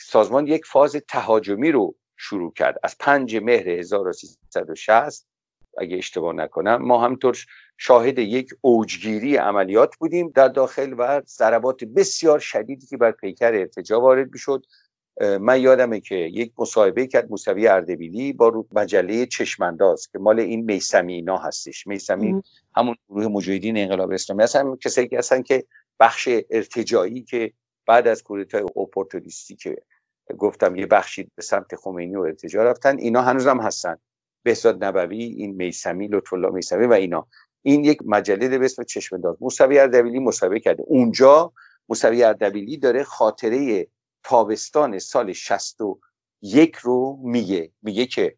سازمان 0.00 0.46
یک 0.46 0.66
فاز 0.66 0.96
تهاجمی 1.08 1.72
رو 1.72 1.94
شروع 2.16 2.52
کرد. 2.52 2.78
از 2.82 2.96
پنج 2.98 3.36
مهر 3.36 3.68
1360 3.68 5.26
اگه 5.78 5.96
اشتباه 5.96 6.32
نکنم 6.32 6.76
ما 6.76 7.04
همطور 7.04 7.38
شاهد 7.82 8.18
یک 8.18 8.54
اوجگیری 8.60 9.36
عملیات 9.36 9.96
بودیم 9.96 10.28
در 10.34 10.48
داخل 10.48 10.94
و 10.98 11.22
ضربات 11.26 11.84
بسیار 11.84 12.38
شدیدی 12.38 12.86
که 12.86 12.96
بر 12.96 13.10
پیکر 13.10 13.54
ارتجا 13.54 14.00
وارد 14.00 14.32
می‌شد. 14.32 14.66
من 15.40 15.60
یادمه 15.60 16.00
که 16.00 16.14
یک 16.14 16.52
مصاحبه 16.58 17.06
کرد 17.06 17.30
موسوی 17.30 17.68
اردبیلی 17.68 18.32
با 18.32 18.64
مجله 18.72 19.26
چشمانداز 19.26 20.08
که 20.08 20.18
مال 20.18 20.40
این 20.40 20.64
میسمی 20.64 21.14
اینا 21.14 21.36
هستش. 21.36 21.86
میسمی 21.86 22.42
همون 22.76 22.96
گروه 23.08 23.26
مجاهدین 23.26 23.76
انقلاب 23.76 24.12
اسلامی 24.12 24.42
هستن. 24.42 24.76
کسایی 24.76 25.08
که 25.08 25.18
هستن 25.18 25.42
که 25.42 25.64
بخش 26.00 26.28
ارتجایی 26.50 27.22
که 27.22 27.52
بعد 27.86 28.08
از 28.08 28.22
کودتای 28.22 28.62
اپورتونیستی 28.62 29.56
که 29.56 29.82
گفتم 30.38 30.76
یه 30.76 30.86
بخشی 30.86 31.30
به 31.34 31.42
سمت 31.42 31.76
خمینی 31.76 32.16
و 32.16 32.20
ارتجا 32.20 32.62
رفتن 32.62 32.98
اینا 32.98 33.22
هنوز 33.22 33.46
هم 33.46 33.60
هستن. 33.60 33.96
بهزاد 34.42 34.84
نبوی 34.84 35.24
این 35.24 35.54
میسمی 35.54 36.08
لطف 36.08 36.32
الله 36.32 36.50
میسمی 36.50 36.86
و 36.86 36.92
اینا. 36.92 37.26
این 37.62 37.84
یک 37.84 37.98
مجله 38.06 38.58
به 38.58 38.64
اسم 38.64 38.82
چشم 38.82 39.16
داز 39.16 39.36
موسوی 39.40 39.78
اردبیلی 39.78 40.18
مصاحبه 40.18 40.60
کرده. 40.60 40.82
اونجا 40.86 41.52
موسوی 41.88 42.24
اردبیلی 42.24 42.76
داره 42.76 43.02
خاطره 43.02 43.86
تابستان 44.24 44.98
سال 44.98 45.32
61 45.32 46.76
رو 46.76 47.18
میگه. 47.22 47.70
میگه 47.82 48.06
که 48.06 48.36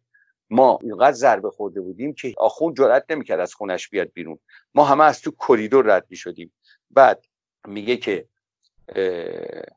ما 0.49 0.79
اینقدر 0.81 1.11
ضربه 1.11 1.49
خورده 1.49 1.81
بودیم 1.81 2.13
که 2.13 2.33
آخون 2.37 2.73
جرأت 2.73 3.05
نمی‌کرد 3.09 3.39
از 3.39 3.53
خونش 3.53 3.89
بیاد 3.89 4.11
بیرون. 4.13 4.39
ما 4.75 4.85
همه 4.85 5.03
از 5.03 5.21
تو 5.21 5.31
کریدور 5.31 5.95
رد 5.95 6.05
می‌شدیم. 6.09 6.53
بعد 6.91 7.25
میگه 7.67 7.97
که 7.97 8.27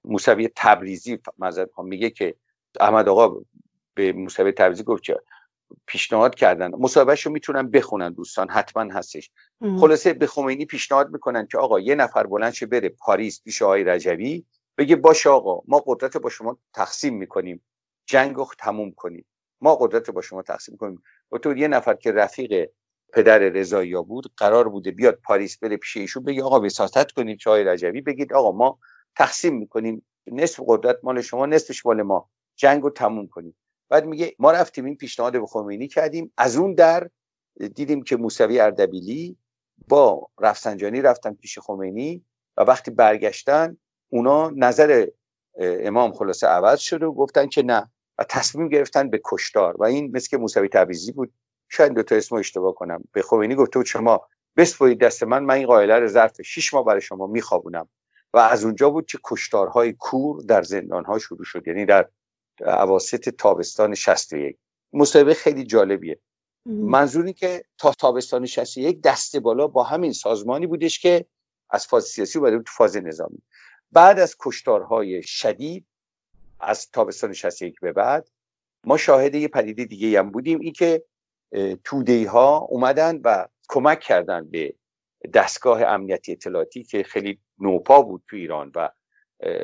موسوی 0.05 0.49
تبریزی 0.57 1.19
مذهب 1.39 1.71
میگه 1.79 2.11
که 2.11 2.35
احمد 2.81 3.09
آقا 3.09 3.41
به 3.95 4.13
موسوی 4.13 4.53
تبریزی 4.53 4.83
گفت 4.83 5.03
که 5.03 5.17
پیشنهاد 5.87 6.35
کردن. 6.35 6.71
مصاحبهش 6.71 7.27
رو 7.27 7.33
می‌تونن 7.33 7.71
بخونن 7.71 8.13
دوستان 8.13 8.51
حتما 8.51 8.95
هستش. 8.95 9.31
خلاصه 9.81 10.13
به 10.13 10.27
خمینی 10.27 10.67
پیشنهاد 10.67 11.11
می‌کنن 11.11 11.47
که 11.47 11.59
آقا 11.59 11.81
یه 11.81 11.95
نفر 11.95 12.27
بلند 12.27 12.53
شه 12.53 12.67
بره 12.67 12.89
پاریس 12.89 13.43
پیش 13.43 13.63
آقای 13.63 13.85
رجوی 13.85 14.45
بگه 14.79 14.97
باشه 14.97 15.31
آقا 15.31 15.63
ما 15.69 15.83
قدرت 15.87 16.17
با 16.17 16.31
شما 16.31 16.59
تقسیم 16.75 17.17
می‌کنیم. 17.17 17.65
جنگ 18.07 18.37
رو 18.37 18.47
تموم 18.59 18.93
کنیم. 18.93 19.27
ما 19.61 19.77
قدرت 19.77 20.11
با 20.11 20.21
شما 20.21 20.43
تقسیم 20.43 20.77
کنیم. 20.77 21.03
و 21.33 21.39
تو 21.39 21.57
یه 21.57 21.69
نفر 21.69 21.95
که 21.95 22.13
رفیق 22.13 22.71
پدر 23.13 23.39
رضایی 23.39 23.95
بود 24.03 24.33
قرار 24.37 24.69
بوده 24.69 24.91
بیاد 24.91 25.19
پاریس 25.25 25.59
بره 25.59 25.77
پیش 25.77 25.97
ایشون 25.97 26.25
بگه 26.25 26.43
آقا 26.43 26.61
وساطت 26.61 27.13
کنید 27.13 27.39
چای 27.39 27.65
رجوی 27.65 28.01
بگید 28.01 28.33
آقا 28.33 28.53
ما 28.53 28.79
تقسیم 29.17 29.55
می‌کنیم. 29.55 30.07
نصف 30.27 30.63
قدرت 30.67 30.99
مال 31.03 31.21
شما 31.21 31.47
نصفش 31.47 31.87
مال 31.87 32.03
ما. 32.03 32.29
جنگ 32.57 32.83
رو 32.83 32.91
تموم 32.91 33.27
کنیم. 33.27 33.57
بعد 33.89 34.07
میگه 34.07 34.35
ما 34.39 34.53
رفتیم 34.53 34.85
این 34.85 34.97
پیشنهاد 34.97 35.33
به 35.33 35.47
خمینی 35.47 35.89
کردیم. 35.89 36.33
از 36.37 36.57
اون 36.57 36.75
در 36.75 37.09
دیدیم 37.75 38.03
که 38.03 38.17
موسوی 38.17 38.61
اردبیلی 38.61 39.37
با 39.89 40.29
رفسنجانی 40.41 41.03
رفتن 41.03 41.35
پیش 41.35 41.59
خمینی 41.59 42.25
و 42.57 42.63
وقتی 42.63 42.91
برگشتن 42.91 43.77
اونا 44.09 44.51
نظر 44.51 45.07
امام 45.59 46.13
خلاصه 46.13 46.47
عوض 46.47 46.81
شد 46.81 47.03
و 47.03 47.13
گفتن 47.13 47.47
که 47.47 47.63
نه 47.63 47.91
و 48.19 48.25
تصمیم 48.25 48.69
گرفتن 48.69 49.11
به 49.11 49.21
کشتار. 49.25 49.77
و 49.79 49.85
این 49.85 50.11
مثل 50.17 50.29
که 50.29 50.37
موسوی 50.37 50.69
تبریزی 50.69 51.13
بود. 51.13 51.33
شاید 51.69 51.93
دو 51.93 52.03
تا 52.03 52.15
اسم 52.15 52.37
اشتباه 52.37 52.75
کنم. 52.75 53.05
به 53.13 53.23
خمینی 53.23 53.55
گفته 53.55 53.79
بود 53.79 53.87
شما 53.87 54.29
بسپرید 54.57 55.01
دست 55.01 55.23
من 55.23 55.45
من 55.45 55.55
این 55.55 55.67
قائله 55.67 55.99
رو 55.99 56.09
ظرف 56.09 56.43
6 56.43 56.75
ماه 56.75 56.85
برای 56.85 57.01
شما 57.01 57.27
میخوابونم. 57.27 57.89
و 58.33 58.39
از 58.39 58.65
اونجا 58.65 58.91
بود 58.91 59.07
که 59.07 59.19
کشتارهای 59.25 59.93
کور 59.93 60.43
در 60.43 60.63
زندانها 60.63 61.19
شروع 61.19 61.45
شد. 61.45 61.69
یعنی 61.69 61.87
در 61.87 62.09
اواسط 62.61 63.29
تابستان 63.29 63.95
61 63.95 64.57
مصاحبه 64.93 65.35
خیلی 65.35 65.65
جالبیه. 65.65 66.19
منظوری 66.67 67.33
که 67.33 67.65
تا 67.79 67.93
تابستان 67.93 68.47
61 68.47 69.01
دست 69.01 69.37
بالا 69.37 69.67
با 69.67 69.83
همین 69.83 70.13
سازمانی 70.13 70.67
بودش 70.67 70.99
که 70.99 71.27
از 71.71 71.87
فاز 71.87 72.05
سیاسی 72.05 72.39
اومده 72.39 72.59
تو 72.59 72.73
فاز 72.73 72.97
نظامی. 72.97 73.43
بعد 73.93 74.19
از 74.19 74.37
کشتارهای 74.41 75.23
شدید 75.23 75.87
از 76.61 76.91
تابستان 76.91 77.33
61 77.33 77.81
به 77.81 77.93
بعد 77.93 78.29
ما 78.85 78.97
شاهد 78.97 79.35
یه 79.35 79.49
پدیده 79.49 79.85
دیگه 79.85 80.19
هم 80.19 80.31
بودیم. 80.31 80.61
این 80.61 80.73
که 80.73 81.05
تودهی 81.85 82.25
ها 82.25 82.59
اومدن 82.59 83.21
و 83.25 83.49
کمک 83.69 84.01
کردن 84.01 84.51
به 84.51 84.75
دستگاه 85.35 85.83
امنیتی 85.83 86.33
اطلاعاتی 86.33 86.85
که 86.85 87.03
خیلی 87.03 87.41
نوپا 87.59 88.03
بود 88.03 88.23
تو 88.29 88.37
ایران 88.37 88.73
و 88.75 88.91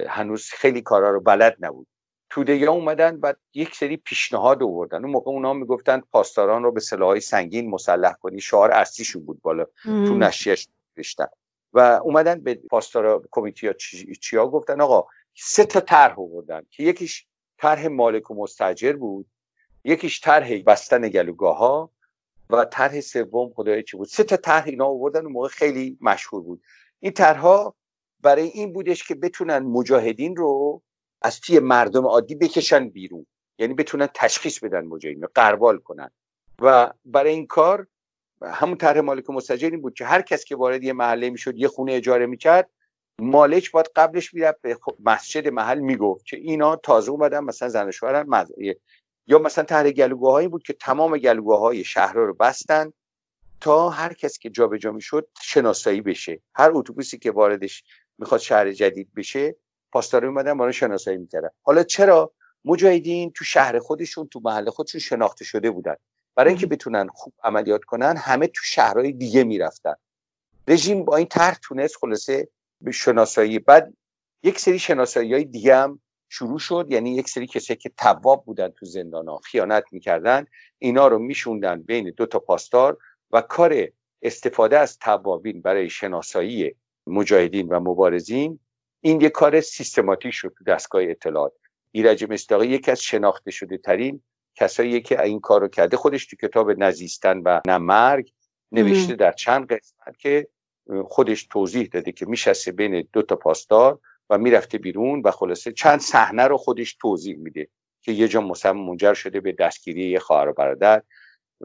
هنوز 0.08 0.50
خیلی 0.50 0.82
کارا 0.82 1.10
رو 1.10 1.20
بلد 1.20 1.56
نبود. 1.60 1.86
توده 2.32 2.66
ها 2.66 2.72
اومدن 2.72 3.18
و 3.22 3.34
یک 3.54 3.74
سری 3.74 3.96
پیشنهاد 3.96 4.62
آوردن. 4.62 5.04
اون 5.04 5.12
موقع 5.12 5.30
اونا 5.30 5.52
می‌گفتن 5.52 6.00
پاسداران 6.00 6.62
رو 6.62 6.72
به 6.72 6.80
سلاحهای 6.80 7.20
سنگین 7.20 7.70
مسلح 7.70 8.12
کنی. 8.12 8.40
شعار 8.40 8.70
اصلیشون 8.70 9.24
بود 9.24 9.42
بالا 9.42 9.64
تو 9.84 10.14
نشریش 10.16 10.68
نوشتن. 10.96 11.26
و 11.72 12.00
اومدن 12.02 12.40
به 12.40 12.54
پاسدارا 12.54 13.22
کمیته 13.30 13.74
چی... 13.74 14.14
چیا 14.14 14.46
گفتن؟ 14.46 14.80
آقا 14.80 15.08
سه 15.34 15.64
تا 15.64 15.80
طرح 15.80 16.20
آوردن 16.20 16.62
که 16.70 16.82
یکیش 16.82 17.26
طرح 17.58 17.86
مالک 17.86 18.30
و 18.30 18.34
مستاجر 18.34 18.92
بود 18.92 19.26
یکیش 19.84 20.20
طرح 20.20 20.62
بستن 20.62 21.08
گلوگاه 21.08 21.58
ها 21.58 21.90
و 22.50 22.64
طرح 22.64 23.00
سوم 23.00 23.52
خدای 23.56 23.82
چی 23.82 23.96
بود؟ 23.96 24.08
سه 24.08 24.24
تا 24.24 24.36
طرح 24.36 24.64
اینا 24.66 24.86
آوردن. 24.86 25.22
اون 25.22 25.32
موقع 25.32 25.48
خیلی 25.48 25.98
مشهور 26.00 26.42
بود. 26.42 26.62
این 27.00 27.12
طرحها 27.12 27.74
برای 28.20 28.48
این 28.48 28.72
بودش 28.72 29.08
که 29.08 29.14
بتونن 29.14 29.58
مجاهدین 29.58 30.36
رو 30.36 30.82
از 31.24 31.40
توی 31.40 31.58
مردم 31.58 32.06
عادی 32.06 32.34
بکشن 32.34 32.88
بیرون. 32.88 33.26
یعنی 33.58 33.74
بتونن 33.74 34.08
تشخیص 34.14 34.58
بدن 34.58 34.84
مجاهدین 34.84 35.26
قربال 35.34 35.78
کنن. 35.78 36.10
و 36.62 36.92
برای 37.04 37.32
این 37.32 37.46
کار 37.46 37.86
همون 38.42 38.76
طرح 38.76 39.00
مالک 39.00 39.30
مستجر 39.30 39.70
این 39.70 39.80
بود 39.80 39.94
که 39.94 40.04
هر 40.04 40.22
کس 40.22 40.44
که 40.44 40.56
وارد 40.56 40.84
یه 40.84 40.92
محله 40.92 41.30
می‌شد 41.30 41.56
یه 41.56 41.68
خونه 41.68 41.92
اجاره 41.92 42.26
می‌کرد 42.26 42.70
مالک 43.18 43.70
باید 43.70 43.90
قبلش 43.96 44.34
می‌رفت 44.34 44.60
به 44.62 44.78
مسجد 45.04 45.48
محل 45.48 45.78
می‌گفت 45.78 46.26
که 46.26 46.36
اینا 46.36 46.76
تازه 46.76 47.10
اومدن 47.10 47.40
مثلا 47.40 47.68
زن 47.68 47.90
شوهرن 47.90 48.46
یا 49.26 49.38
مثلا 49.38 49.64
طرح 49.64 49.90
گلوگاهایی 49.90 50.48
بود 50.48 50.62
که 50.62 50.72
تمام 50.72 51.18
های 51.46 51.84
شهر 51.84 52.14
رو 52.14 52.34
بستن 52.34 52.92
تا 53.60 53.88
هر 53.88 54.12
کس 54.12 54.38
که 54.38 54.50
جابجا 54.50 54.92
می‌شد 54.92 55.28
شناسایی 55.42 56.00
بشه. 56.00 56.40
هر 56.54 56.70
اتوبوسی 56.74 57.18
که 57.18 57.30
واردش 57.30 57.84
می‌خواد 58.18 58.40
شهر 58.40 58.72
جدید 58.72 59.14
بشه 59.16 59.56
پاسدارا 59.92 60.28
اومدن 60.28 60.52
ما 60.52 60.66
رو 60.66 60.72
شناسایی 60.72 61.18
می‌کردن. 61.18 61.48
حالا 61.62 61.82
چرا؟ 61.82 62.32
مجاهدین 62.64 63.32
تو 63.32 63.44
شهر 63.44 63.78
خودشون 63.78 64.28
تو 64.28 64.40
محل 64.44 64.70
خودشون 64.70 65.00
شناخته 65.00 65.44
شده 65.44 65.70
بودن. 65.70 65.96
برای 66.34 66.48
اینکه 66.50 66.66
بتونن 66.66 67.08
خوب 67.08 67.32
عملیات 67.44 67.84
کنن 67.84 68.16
همه 68.16 68.46
تو 68.46 68.62
شهرهای 68.64 69.12
دیگه 69.12 69.44
می‌رفتن. 69.44 69.94
رژیم 70.68 71.04
با 71.04 71.16
این 71.16 71.26
طرح 71.26 71.58
تونست 71.62 71.96
خلاصه 71.96 72.48
به 72.80 72.92
شناسایی. 72.92 73.58
بعد 73.58 73.94
یک 74.42 74.58
سری 74.58 74.78
شناسایی 74.78 75.34
های 75.34 75.44
دیگه 75.44 75.76
هم 75.76 76.00
شروع 76.28 76.58
شد. 76.58 76.86
یعنی 76.90 77.14
یک 77.14 77.28
سری 77.28 77.46
کسی 77.46 77.76
که 77.76 77.90
تواب 77.96 78.44
بودن 78.44 78.68
تو 78.68 78.86
زندان 78.86 79.28
ها 79.28 79.38
خیانت 79.38 79.84
می‌کردن 79.92 80.46
اینا 80.78 81.08
رو 81.08 81.18
میشوندن 81.18 81.82
بین 81.82 82.12
دو 82.16 82.26
تا 82.26 82.38
پاسدار 82.38 82.98
و 83.30 83.40
کار 83.40 83.88
استفاده 84.22 84.78
از 84.78 84.98
توابین 84.98 85.62
برای 85.62 85.90
شناسایی 85.90 86.76
مجاهدین 87.06 87.68
و 87.68 87.80
مبارزین 87.80 88.60
این 89.04 89.20
یک 89.20 89.32
کار 89.32 89.60
سیستماتیک 89.60 90.32
شد 90.32 90.54
تو 90.58 90.64
دستگاه 90.64 91.02
اطلاعات. 91.04 91.52
ایرج 91.90 92.24
مصداقی 92.24 92.66
یکی 92.66 92.90
از 92.90 93.02
شناخته 93.02 93.50
شده 93.50 93.78
ترین 93.78 94.22
کسایی 94.54 95.00
که 95.00 95.22
این 95.22 95.40
کار 95.40 95.60
رو 95.60 95.68
کرده 95.68 95.96
خودش 95.96 96.26
تو 96.26 96.36
کتاب 96.36 96.70
نزیستن 96.70 97.38
و 97.38 97.60
نه 97.66 97.78
مرگ 97.78 98.32
نوشته 98.72 99.14
در 99.14 99.32
چند 99.32 99.72
قسمت 99.72 100.18
که 100.18 100.48
خودش 101.08 101.46
توضیح 101.46 101.88
داده 101.92 102.12
که 102.12 102.26
میشسته 102.26 102.72
بین 102.72 103.08
دو 103.12 103.22
تا 103.22 103.36
پاسدار 103.36 103.98
و 104.30 104.38
می‌رفته 104.38 104.78
بیرون 104.78 105.22
و 105.24 105.30
خلاصه 105.30 105.72
چند 105.72 106.00
صحنه 106.00 106.42
رو 106.42 106.56
خودش 106.56 106.94
توضیح 106.94 107.36
میده 107.36 107.68
که 108.00 108.12
یه 108.12 108.28
جا 108.28 108.40
مثلا 108.40 108.72
منجر 108.72 109.14
شده 109.14 109.40
به 109.40 109.52
دستگیری 109.52 110.10
یه 110.10 110.18
خواهر 110.18 110.48
و 110.48 110.52
برادر 110.52 111.02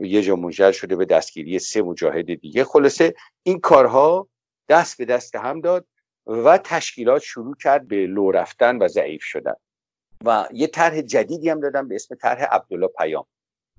یه 0.01 0.21
جا 0.21 0.35
منجر 0.35 0.71
شده 0.71 0.95
به 0.95 1.05
دستگیری 1.05 1.59
سه 1.59 1.81
مجاهد 1.81 2.33
دیگه. 2.33 2.63
خلاصه 2.63 3.13
این 3.43 3.59
کارها 3.59 4.27
دست 4.69 4.97
به 4.97 5.05
دست 5.05 5.35
هم 5.35 5.61
داد. 5.61 5.87
و 6.27 6.57
تشکیلات 6.57 7.21
شروع 7.21 7.55
کرد 7.55 7.87
به 7.87 8.07
لو 8.07 8.31
رفتن 8.31 8.77
و 8.77 8.87
ضعیف 8.87 9.23
شدن. 9.23 9.55
و 10.25 10.47
یه 10.53 10.67
طرح 10.67 11.01
جدیدی 11.01 11.49
هم 11.49 11.59
دادم 11.59 11.87
به 11.87 11.95
اسم 11.95 12.15
طرح 12.15 12.43
عبدالله 12.43 12.87
پیام. 12.87 13.25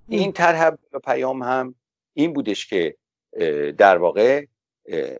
این 0.09 0.33
طرح 0.33 0.63
عبدالله 0.63 1.01
پیام 1.05 1.43
هم 1.43 1.75
این 2.15 2.33
بودش 2.33 2.67
که 2.67 2.97
در 3.79 3.99
واقع 3.99 4.47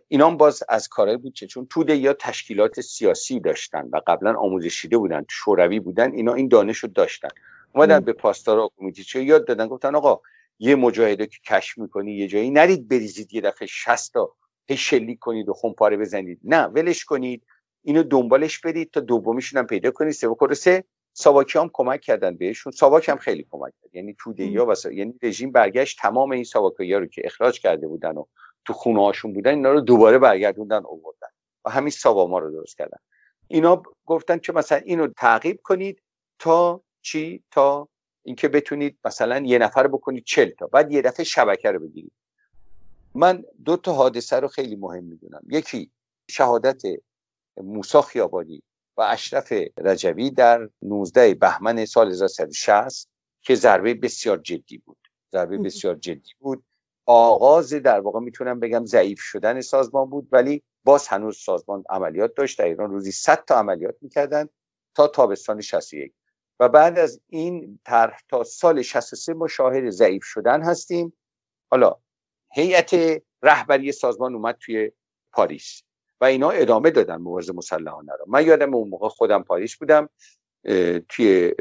اینام 0.07 0.37
باز 0.37 0.63
از 0.69 0.87
کارهایی 0.87 1.17
بود 1.17 1.33
که 1.33 1.47
چون 1.47 1.67
توده 1.69 1.95
یا 1.95 2.13
تشکیلات 2.13 2.81
سیاسی 2.81 3.39
داشتن 3.39 3.89
و 3.91 4.01
قبلا 4.07 4.33
آموزش 4.33 4.81
دیده 4.81 4.97
بودن 4.97 5.25
شوروی 5.29 5.79
بودن 5.79 6.11
اینا 6.11 6.33
این 6.33 6.47
دانش 6.47 6.77
رو 6.77 6.89
داشتن. 6.89 7.29
اومدن 7.75 7.99
به 7.99 8.13
پاسدارا 8.13 8.71
چه 9.07 9.23
یاد 9.23 9.47
دادن 9.47 9.67
گفتن 9.67 9.95
آقا 9.95 10.21
یه 10.59 10.75
مجاهده 10.75 11.25
که 11.25 11.37
کشف 11.45 11.77
می‌کنی 11.77 12.13
یه 12.13 12.27
جایی 12.27 12.51
نرید 12.51 12.87
بریزید 12.87 13.33
یه 13.33 13.41
دفعه 13.41 13.67
60 13.67 14.13
تا 14.13 14.35
هی 14.69 14.77
شلیک 14.77 15.19
کنید 15.19 15.49
و 15.49 15.53
خونپاره 15.53 15.97
بزنید. 15.97 16.39
نه 16.43 16.63
ولش 16.63 17.05
کنید. 17.05 17.45
اینو 17.83 18.03
دنبالش 18.03 18.59
برید 18.59 18.91
تا 18.91 18.99
دومیشون 18.99 19.59
هم 19.59 19.67
پیدا 19.67 19.91
کنید. 19.91 20.11
سه 20.11 20.27
و 20.27 20.53
سه 20.53 20.83
ساواکی 21.13 21.59
هم 21.59 21.69
کمک 21.73 22.01
کردن 22.01 22.37
بهشون. 22.37 22.71
ساواک 22.71 23.09
هم 23.09 23.17
خیلی 23.17 23.47
کمک 23.51 23.73
کرد. 23.81 23.95
یعنی 23.95 24.15
توده 24.19 24.45
یا 24.45 24.65
و 24.65 24.73
یعنی 24.91 25.13
رژیم 25.23 25.51
برگشت 25.51 25.99
تمام 25.99 26.31
این 26.31 26.43
ساواکی 26.43 26.93
رو 26.93 27.05
که 27.05 27.21
اخراج 27.25 27.59
کرده 27.59 27.87
بودن 27.87 28.17
و 28.17 28.25
تو 28.65 28.73
خونه 28.73 29.01
هاشون 29.01 29.33
بودن 29.33 29.51
اینا 29.51 29.71
رو 29.71 29.81
دوباره 29.81 30.17
برگردوندن 30.17 30.85
آوردن. 30.85 31.27
و 31.65 31.69
همین 31.69 31.89
ساواما 31.89 32.39
رو 32.39 32.51
درست 32.51 32.77
کردن. 32.77 32.97
اینا 33.47 33.83
گفتن 34.05 34.37
که 34.37 34.53
مثلا 34.53 34.77
اینو 34.77 35.07
تعقیب 35.07 35.59
کنید 35.63 36.01
تا 36.39 36.81
چی؟ 37.01 37.43
تا 37.51 37.89
اینکه 38.23 38.47
بتونید 38.47 38.97
مثلا 39.05 39.39
یه 39.39 39.57
نفر 39.57 39.87
بکنید 39.87 40.23
چل 40.23 40.49
تا. 40.49 40.67
بعد 40.67 40.91
یه 40.91 41.01
دفعه 41.01 41.23
شبکه 41.23 41.71
رو 41.71 41.79
بگیرید. 41.79 42.11
من 43.15 43.43
دو 43.65 43.77
تا 43.77 43.93
حادثه 43.93 44.35
رو 44.35 44.47
خیلی 44.47 44.75
مهم 44.75 45.03
می‌دونم. 45.03 45.41
یکی 45.49 45.91
شهادت 46.29 46.81
موسا 47.57 48.01
خیابانی 48.01 48.63
و 48.97 49.01
اشرف 49.01 49.53
رجوی 49.77 50.31
در 50.31 50.69
19 50.81 51.33
بهمن 51.33 51.85
سال 51.85 52.07
1960 52.09 53.09
که 53.41 53.55
ضربه 53.55 53.93
بسیار 53.93 54.37
جدی 54.37 54.77
بود. 54.77 54.97
ضربه 55.31 55.57
بسیار 55.57 55.95
جدی 55.95 56.31
بود. 56.39 56.63
آغاز 57.05 57.73
در 57.73 57.99
واقع 57.99 58.19
می‌تونم 58.19 58.59
بگم 58.59 58.85
ضعیف 58.85 59.19
شدن 59.21 59.61
سازمان 59.61 60.09
بود 60.09 60.27
ولی 60.31 60.63
باز 60.83 61.07
هنوز 61.07 61.37
سازمان 61.37 61.83
عملیات 61.89 62.35
داشت. 62.35 62.59
در 62.59 62.65
ایران 62.65 62.89
روزی 62.89 63.11
100 63.11 63.45
تا 63.45 63.55
عملیات 63.55 63.95
می‌کردن 64.01 64.49
تا 64.95 65.07
تابستان 65.07 65.61
61 65.61 66.13
و 66.59 66.69
بعد 66.69 66.99
از 66.99 67.21
این 67.27 67.79
طرح 67.85 68.19
تا 68.29 68.43
سال 68.43 68.81
63 68.81 69.33
ما 69.33 69.47
شاهد 69.47 69.89
ضعیف 69.89 70.23
شدن 70.23 70.61
هستیم. 70.61 71.13
حالا 71.71 71.95
هیئت 72.53 73.21
رهبری 73.43 73.91
سازمان 73.91 74.35
اومد 74.35 74.57
توی 74.59 74.91
پاریس 75.31 75.83
و 76.21 76.25
اینا 76.25 76.49
ادامه 76.49 76.89
دادن 76.91 77.15
مبارزه 77.15 77.53
مسلحانه 77.53 78.11
رو. 78.19 78.25
من 78.27 78.45
یادم 78.45 78.75
اون 78.75 78.89
موقع 78.89 79.07
خودم 79.07 79.43
پاریس 79.43 79.75
بودم 79.77 80.09
توی 81.09 81.53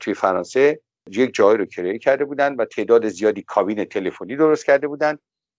توی 0.00 0.14
فرانسه 0.14 0.80
یک 1.10 1.34
جای 1.34 1.56
رو 1.56 1.66
کرایه 1.66 1.98
کرده 1.98 2.24
بودن 2.24 2.54
و 2.54 2.64
تعداد 2.64 3.08
زیادی 3.08 3.42
کابین 3.42 3.84
تلفنی 3.84 4.36
درست 4.36 4.66
کرده 4.66 4.88
بودن 4.88 5.18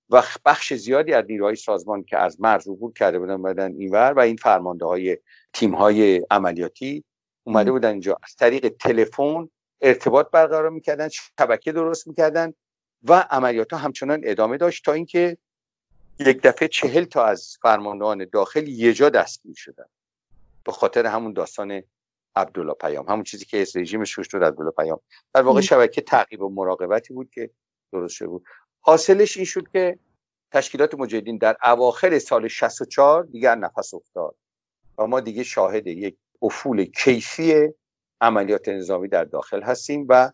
و 0.10 0.24
بخش 0.46 0.74
زیادی 0.74 1.14
از 1.14 1.26
نیروهای 1.30 1.56
سازمان 1.56 2.04
که 2.04 2.18
از 2.18 2.42
مرز 2.42 2.68
عبور 2.68 2.94
کرده 2.94 3.20
بودن 3.20 3.42
بدن 3.42 3.74
اینور 3.74 4.14
و 4.14 4.20
این 4.20 4.36
فرمانده 4.36 4.86
های 4.86 5.18
تیم 5.54 5.76
های 5.76 6.26
عملیاتی 6.32 7.04
اومده 7.44 7.72
بودن 7.72 7.92
اینجا. 7.92 8.18
از 8.24 8.36
طریق 8.36 8.68
تلفن 8.68 9.50
ارتباط 9.82 10.32
برقرار 10.32 10.70
می‌کردن 10.70 11.10
شبکه 11.40 11.72
درست 11.72 12.08
می‌کردن 12.08 12.54
و 13.04 13.14
عملیات 13.14 13.74
ها 13.74 13.80
همچنان 13.80 14.22
ادامه 14.24 14.58
داشت 14.58 14.86
تا 14.86 14.94
اینکه 14.94 15.38
یک 16.20 16.42
دفعه 16.42 16.68
چهل 16.68 17.04
تا 17.04 17.26
از 17.26 17.58
فرماندهان 17.62 18.26
داخل 18.34 18.68
یه 18.68 18.94
جا 18.94 19.10
دستگیر 19.10 19.56
شدن. 19.58 19.86
به 20.64 20.72
خاطر 20.72 21.06
همون 21.06 21.34
داستان 21.34 21.84
عبدالله 22.36 22.74
پیام. 22.74 23.10
همون 23.10 23.24
چیزی 23.24 23.46
که 23.46 23.62
از 23.62 23.76
رژیم 23.76 24.04
شوش 24.04 24.28
شد 24.32 24.44
عبدالله 24.44 24.72
پیام. 24.72 25.00
در 25.34 25.42
واقع 25.42 25.62
شبکه 25.62 26.02
تعقیب 26.02 26.42
و 26.42 26.50
مراقبتی 26.50 27.14
بود 27.14 27.30
که 27.30 27.50
درست 27.92 28.14
شده 28.14 28.28
بود. 28.28 28.44
حاصلش 28.80 29.38
این 29.38 29.46
شد 29.46 29.68
که 29.68 30.00
تشکیلات 30.52 30.96
مجاهدین 30.96 31.38
در 31.38 31.58
اواخر 31.64 32.20
سال 32.20 32.48
64 32.48 33.24
دیگر 33.24 33.56
نفس 33.56 33.94
افتاد 33.94 34.36
و 34.98 35.08
ما 35.08 35.20
دیگه 35.20 35.44
شاهد 35.44 35.88
یک 35.88 36.18
افول 36.42 36.86
کیفی 36.86 37.68
عملیات 38.22 38.70
نظامی 38.70 39.08
در 39.08 39.24
داخل 39.24 39.62
هستیم 39.62 40.06
و 40.10 40.32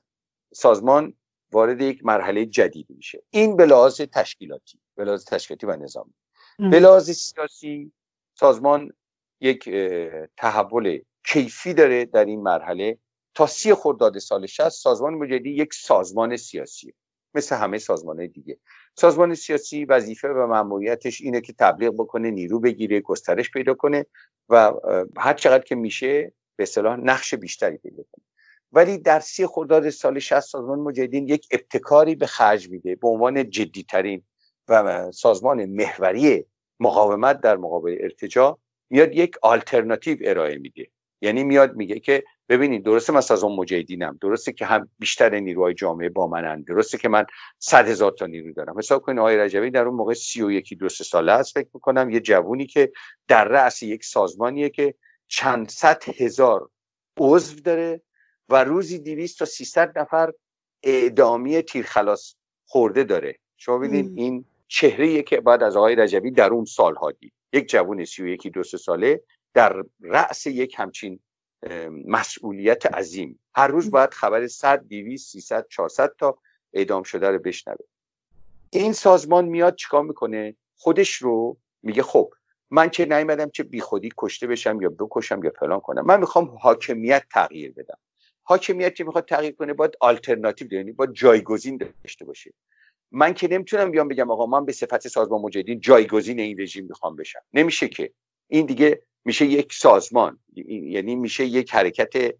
سازمان 0.54 1.13
وارد 1.54 1.82
یک 1.82 2.06
مرحله 2.06 2.46
جدیدی 2.46 2.94
میشه. 2.94 3.24
این 3.30 3.56
به 3.56 3.66
لحاظ 3.66 4.02
تشکیلاتی 4.02 4.80
به 4.96 5.04
لحاظ 5.04 5.26
تشکیلاتی 5.26 5.66
و 5.66 5.76
نظامی. 5.76 6.13
به 6.72 6.80
لحاظ 6.80 7.12
سیاسی 7.12 7.92
سازمان 8.39 8.94
یک 9.42 9.70
تحول 10.38 11.00
کیفی 11.26 11.74
داره 11.74 12.06
در 12.06 12.26
این 12.26 12.42
مرحله. 12.42 12.98
تا 13.36 13.48
سی 13.48 13.74
خرداد 13.74 14.18
سال 14.18 14.46
60 14.46 14.70
سازمان 14.70 15.13
مجاهدی 15.13 15.50
یک 15.50 15.74
سازمان 15.74 16.38
سیاسی. 16.38 16.94
مثل 17.34 17.56
همه 17.56 17.78
سازمان 17.78 18.28
دیگه. 18.28 18.58
سازمان 18.96 19.36
سیاسی 19.36 19.86
وظیفه 19.86 20.28
و 20.28 20.48
مأموریتش 20.48 21.22
اینه 21.22 21.42
که 21.42 21.54
تبلیغ 21.54 21.94
بکنه 21.94 22.32
نیرو 22.32 22.60
بگیره 22.60 23.00
گسترش 23.00 23.52
پیدا 23.52 23.74
کنه 23.74 24.06
و 24.50 24.74
هر 25.18 25.34
چقدر 25.34 25.63
که 25.63 25.76
میشه 25.76 26.34
به 26.56 26.63
اصطلاح 26.63 26.96
نقش 26.96 27.34
بیشتری 27.34 27.78
پیدا 27.78 28.04
کنه. 28.12 28.26
ولی 28.74 28.98
در 28.98 29.20
سی 29.20 29.48
خرداد 29.48 29.90
سال 29.90 30.20
60 30.20 30.40
سازمان 30.40 30.80
مجاهدین 30.80 31.28
یک 31.28 31.48
ابتکاری 31.52 32.16
به 32.16 32.26
خرج 32.26 32.70
میده 32.70 32.96
به 32.96 33.08
عنوان 33.08 33.50
جدیترین 33.50 34.24
و 34.68 35.12
سازمان 35.12 35.66
محوری 35.66 36.46
مقاومت 36.80 37.42
در 37.42 37.58
مقابل 37.58 37.98
ارتجاع 38.00 38.60
میاد 38.90 39.16
یک 39.16 39.36
آلترناتیو 39.42 40.18
ارائه 40.22 40.58
میده. 40.58 40.88
یعنی 41.22 41.44
میاد 41.44 41.76
میگه 41.76 42.00
که 42.00 42.24
ببینید 42.50 42.86
درسته 42.86 43.14
من 43.14 43.22
سازمان 43.22 43.56
مجاهدینم 43.56 44.18
درسته 44.22 44.52
که 44.52 44.66
هم 44.66 44.90
بیشتر 45.00 45.40
نیروهای 45.40 45.74
جامعه 45.74 46.10
با 46.10 46.28
منن 46.28 46.62
درسته 46.62 46.98
که 46.98 47.10
من 47.10 47.26
صد 47.60 47.88
هزار 47.88 48.12
تا 48.12 48.26
نیرو 48.26 48.54
دارم. 48.54 48.78
حساب 48.78 49.02
کنید 49.02 49.20
آقای 49.20 49.38
رجبی 49.38 49.72
در 49.72 49.86
اون 49.86 49.96
موقع 49.96 50.14
سی 50.14 50.42
و 50.42 50.52
یکی 50.52 50.76
دو 50.76 50.90
سه 50.90 51.04
ساله 51.04 51.32
است 51.32 51.54
فکر 51.54 51.70
می‌کنم 51.74 52.10
یه 52.10 52.20
جوونی 52.20 52.66
که 52.66 52.92
در 53.28 53.44
رأس 53.44 53.84
یک 53.84 54.06
سازمانیه 54.06 54.70
که 54.70 54.96
چند 55.28 55.70
صد 55.70 56.04
هزار 56.20 56.70
عضو 57.20 57.60
داره 57.60 58.02
و 58.54 58.63
روزی 58.63 59.00
200 59.00 59.39
تا 59.39 59.46
300 59.46 60.00
نفر 60.00 60.32
اعدامی 60.84 61.62
تیرخلاص 61.62 62.36
خورده 62.66 63.04
داره. 63.04 63.39
شما 63.58 63.78
ببینید 63.78 64.12
این 64.16 64.46
چهره 64.68 65.22
که 65.22 65.42
بعد 65.42 65.63
از 65.63 65.78
آقای 65.78 65.96
رجبی 65.96 66.32
در 66.32 66.50
اون 66.50 66.66
سالها 66.66 67.12
دید. 67.12 67.34
یک 67.54 67.70
جوون 67.70 68.06
سی 68.06 68.24
و 68.24 68.28
یکی 68.28 68.50
دو 68.50 68.63
سه 68.63 68.78
ساله 68.78 69.22
در 69.54 69.84
رأس 70.02 70.48
یک 70.48 70.76
همچین 70.78 71.20
مسئولیت 72.08 72.86
عظیم. 72.86 73.39
هر 73.56 73.68
روز 73.68 73.92
باید 73.92 74.13
خبر 74.13 74.48
100 74.48 74.88
200 74.88 75.32
300 75.32 75.68
400 75.70 76.16
تا 76.18 76.38
اعدام 76.74 77.04
شده 77.04 77.30
رو 77.30 77.39
بشنوه. 77.39 77.86
این 78.70 78.94
سازمان 78.94 79.46
میاد 79.46 79.76
چیکار 79.76 80.04
می‌کنه؟ 80.04 80.56
خودش 80.76 81.16
رو 81.16 81.58
میگه 81.84 82.04
خب 82.04 82.34
من 82.72 82.89
که 82.89 83.06
نیومدم 83.06 83.50
چه 83.50 83.63
بیخودی 83.63 84.10
کشته 84.18 84.48
بشم 84.48 84.82
یا 84.82 84.89
بکشم 84.89 85.44
یا 85.44 85.52
فلان 85.60 85.80
کنم. 85.80 86.06
من 86.06 86.20
می‌خوام 86.20 86.58
حاکمیت 86.62 87.24
تغییر 87.32 87.72
بدم. 87.72 87.98
حاکمیت 88.43 88.95
که 88.95 89.03
می‌خواد 89.03 89.25
تغییر 89.25 89.56
کنه 89.56 89.73
باید 89.73 89.91
آلترناتیو 89.99 90.73
یعنی 90.73 90.91
باید 90.91 91.13
جایگزین 91.13 91.77
داشته 92.04 92.25
باشه. 92.25 92.54
من 93.12 93.33
که 93.33 93.48
نمی‌تونم 93.48 93.91
بیام 93.91 94.08
بگم 94.08 94.31
آقا 94.31 94.46
من 94.46 94.65
به 94.65 94.71
صفت 94.71 95.08
سازمان 95.08 95.41
مجاهدین 95.41 95.79
جایگزین 95.79 96.39
این 96.39 96.62
رژیم 96.62 96.85
می‌خوام 96.85 97.15
بشم. 97.15 97.41
نمیشه 97.54 97.87
که. 97.87 98.13
این 98.48 98.65
دیگه 98.65 99.04
میشه 99.25 99.46
یک 99.46 99.73
سازمان 99.73 100.39
یعنی 100.56 101.15
میشه 101.15 101.46
یک 101.46 101.73
حرکت 101.73 102.35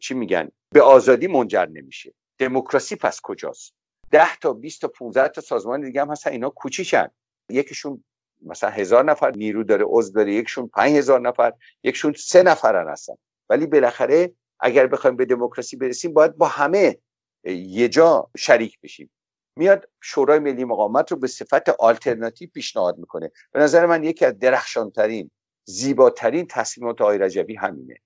چی 0.00 0.14
میگن 0.14 0.48
به 0.70 0.82
آزادی 0.82 1.26
منجر 1.26 1.66
نمیشه. 1.66 2.14
دموکراسی 2.38 2.96
پس 2.96 3.20
کجاست؟ 3.22 3.74
ده 4.10 4.36
تا 4.36 4.52
20 4.52 4.80
تا 4.80 4.88
15 4.88 5.28
تا 5.28 5.40
سازمان 5.40 5.80
دیگه 5.80 6.00
هم 6.00 6.10
هستن 6.10 6.30
اینا 6.30 6.50
کوچیکن 6.50 7.08
یکیشون 7.50 8.04
مثلا 8.42 8.70
هزار 8.70 9.04
نفر 9.04 9.30
نیرو 9.30 9.64
داره 9.64 9.84
عضو 9.88 10.12
داره 10.12 10.34
یکشون 10.34 10.68
پنج 10.68 10.96
هزار 10.96 11.20
نفر 11.20 11.52
یکشون 11.82 12.12
سه 12.12 12.42
نفرن 12.42 12.88
هستن 12.88 13.14
ولی 13.48 13.66
بالاخره 13.66 14.32
اگر 14.64 14.86
بخوایم 14.86 15.16
به 15.16 15.24
دموکراسی 15.24 15.76
برسیم 15.76 16.12
باید 16.12 16.36
با 16.36 16.46
همه 16.46 16.98
یه 17.44 17.88
جا 17.88 18.30
شریک 18.36 18.80
بشیم. 18.80 19.10
میاد 19.56 19.88
شورای 20.00 20.38
ملی 20.38 20.64
مقاومت 20.64 21.12
رو 21.12 21.18
به 21.18 21.26
صفت 21.26 21.68
آلترناتیو 21.68 22.50
پیشنهاد 22.54 22.98
می‌کنه. 22.98 23.30
به 23.52 23.60
نظر 23.60 23.86
من 23.86 24.04
یکی 24.04 24.24
از 24.24 24.38
درخشانترین 24.38 25.30
زیباترین 25.64 26.46
تصمیمات 26.46 27.00
آقای 27.00 27.18
رجبی 27.18 27.54
همینه. 27.54 27.96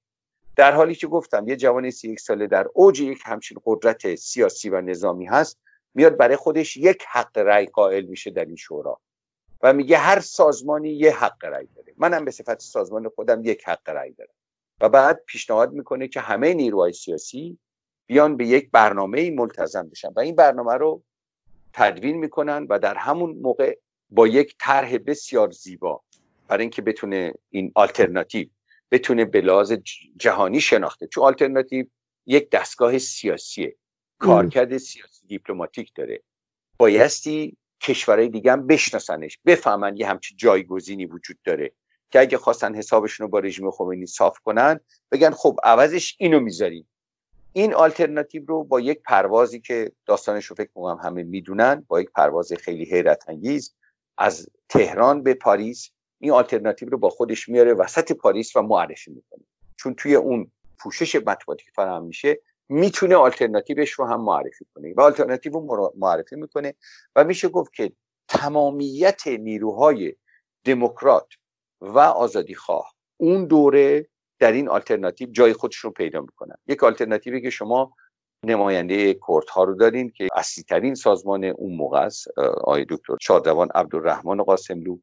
در 0.57 0.73
حالی 0.73 0.95
که 0.95 1.07
گفتم 1.07 1.49
یه 1.49 1.57
جوان 1.57 1.91
سی 1.91 2.11
یک 2.11 2.21
ساله 2.21 2.47
در 2.47 2.67
اوج 2.75 3.01
یک 3.01 3.23
همچین 3.25 3.59
قدرت 3.65 4.15
سیاسی 4.15 4.71
و 4.71 4.81
نظامی 4.81 5.27
هست 5.27 5.59
میاد 5.95 6.17
برای 6.17 6.37
خودش 6.37 6.77
یک 6.77 7.05
حق 7.09 7.39
رأی 7.39 7.67
قائل 7.67 8.05
میشه 8.05 8.31
در 8.31 8.45
این 8.45 8.57
شورا. 8.57 9.01
و 9.63 9.73
میگه 9.73 9.99
هر 9.99 10.21
سازمانی 10.21 10.91
یه 10.91 11.17
حق 11.17 11.45
رأی 11.45 11.69
داره. 11.77 11.95
منم 11.97 12.25
به 12.25 12.31
صفت 12.31 12.61
سازمان 12.61 13.09
خودم 13.09 13.41
یک 13.45 13.69
حق 13.69 13.89
رأی 13.89 14.13
دارم. 14.13 14.38
و 14.81 14.89
بعد 14.89 15.25
پیشنهاد 15.27 15.73
می‌کنه 15.73 16.09
که 16.09 16.21
همه 16.21 16.55
نیروهای 16.55 16.93
سیاسی 16.93 17.59
بیان 18.07 18.37
به 18.37 18.47
یک 18.47 18.71
برنامه 18.71 19.31
ملتزم 19.31 19.89
بشن. 19.89 20.09
و 20.17 20.21
این 20.21 20.35
برنامه 20.35 20.75
رو 20.75 21.03
تدوین 21.73 22.17
می‌کنن 22.17 22.67
و 22.71 22.79
در 22.79 22.95
همون 22.95 23.31
موقع 23.31 23.79
با 24.11 24.27
یک 24.27 24.57
طرح 24.59 24.99
بسیار 24.99 25.51
زیبا 25.51 26.03
برای 26.49 26.63
اینکه 26.63 26.83
بتونه 26.83 27.33
این 27.51 27.73
آلترناتیو 27.75 28.49
بتونه 28.91 29.25
به 29.25 29.41
لحاظ 29.41 29.73
جهانی 30.17 30.61
شناخته. 30.61 31.07
چون 31.07 31.25
آلترناتیو 31.25 31.87
یک 32.27 32.51
دستگاه 32.51 32.99
سیاسیه 32.99 33.77
کارکرد 34.19 34.79
سیاسی 34.79 35.27
دیپلماتیک 35.27 35.93
داره. 35.95 36.23
بایستی 36.79 37.57
کشورهای 37.81 38.29
دیگه 38.29 38.53
هم 38.53 38.67
بشناسنش 38.67 39.39
بفهمن 39.47 39.97
یه 39.97 40.09
همچی 40.09 40.35
جایگزینی 40.37 41.07
وجود 41.07 41.39
داره. 41.45 41.73
که 42.11 42.21
اگه 42.21 42.39
خواستن 42.39 42.75
حسابشون 42.75 43.25
رو 43.25 43.31
با 43.31 43.39
رژیم 43.39 43.71
خمینی 43.71 44.07
صاف 44.07 44.39
کنن 44.39 44.81
بگن 45.13 45.31
خب 45.31 45.59
عوضش 45.63 46.17
اینو 46.19 46.41
می‌ذاریم. 46.41 46.89
این 47.53 47.75
آلترناتیو 47.75 48.45
رو 48.47 48.65
با 48.65 48.81
یک 48.81 49.03
پروازی 49.03 49.61
که 49.61 49.93
داستانش 50.07 50.47
رو 50.47 50.57
فکر 50.57 50.71
می‌کنم 50.75 51.01
همه 51.03 51.23
می‌دونن 51.23 51.85
با 51.89 52.01
یک 52.01 52.11
پرواز 52.11 52.53
خیلی 52.53 52.85
حیرت 52.85 53.29
انگیز 53.29 53.75
از 54.19 54.49
تهران 54.69 55.23
به 55.23 55.35
پاریس 55.35 55.91
این 56.19 56.33
آلترناتیو 56.33 56.89
رو 56.89 56.99
با 56.99 57.11
خودش 57.11 57.49
میاره 57.49 57.75
وسط 57.75 58.13
پاریس 58.13 58.57
و 58.57 58.63
معرفی 58.63 59.11
می‌کنه. 59.11 59.45
چون 59.77 59.95
توی 59.95 60.15
اون 60.15 60.51
پوشش 60.79 61.17
مطبوعاتی 61.17 61.65
که 61.65 61.71
فراهم 61.75 62.05
میشه 62.05 62.41
می‌تونه 62.69 63.17
آلترناتیوش 63.17 63.91
رو 63.91 64.07
هم 64.07 64.21
معرفی 64.21 64.67
کنه 64.75 64.95
و 64.97 65.01
آلترناتیو 65.01 65.53
رو 65.53 65.93
معرفی 65.97 66.37
می‌کنه 66.37 66.75
و 67.17 67.25
میشه 67.25 67.49
گفت 67.49 67.73
که 67.73 67.93
تمامیت 68.29 69.27
نیروهای 69.27 70.15
دموکرات 70.65 71.27
و 71.81 71.99
آزادی 71.99 72.55
خواه. 72.55 72.95
اون 73.17 73.45
دوره 73.45 74.09
در 74.39 74.53
این 74.53 74.69
آلترناتیو 74.69 75.31
جای 75.31 75.53
خودشون 75.53 75.93
پیدا 75.93 76.21
می‌کنن 76.21 76.57
یک 76.67 76.85
آلترناتیوی 76.85 77.43
که 77.43 77.51
شما 77.51 77.93
نماینده 78.45 79.15
کورت 79.15 79.51
ها 79.51 79.65
رو 79.65 79.75
دارین 79.75 80.11
که 80.11 80.29
اصلی 80.35 80.65
ترین 80.65 80.95
سازمان 80.95 81.45
اون 81.45 81.75
موقع 81.77 82.01
است 82.01 82.39
آقای 82.39 82.87
دکتر 82.89 83.17
شادوان 83.21 83.69
عبدالرحمن 83.75 84.43
قاسملو. 84.43 84.99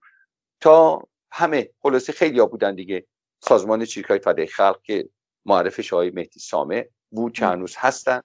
تا 0.62 1.04
همه 1.32 1.70
خلاصه 1.82 2.14
خیلی 2.14 2.40
ها 2.40 2.46
بودن 2.46 2.76
دیگه. 2.76 3.06
سازمان 3.44 3.86
چیرکای 3.86 4.20
فدای 4.20 4.48
خلق 4.48 4.82
که 4.84 5.10
معرفش 5.46 5.94
آقای 5.94 6.10
مهدی 6.10 6.40
سامه 6.40 6.90
بود 7.12 7.34
که 7.34 7.46
هنوز 7.46 7.76
هستن. 7.78 8.22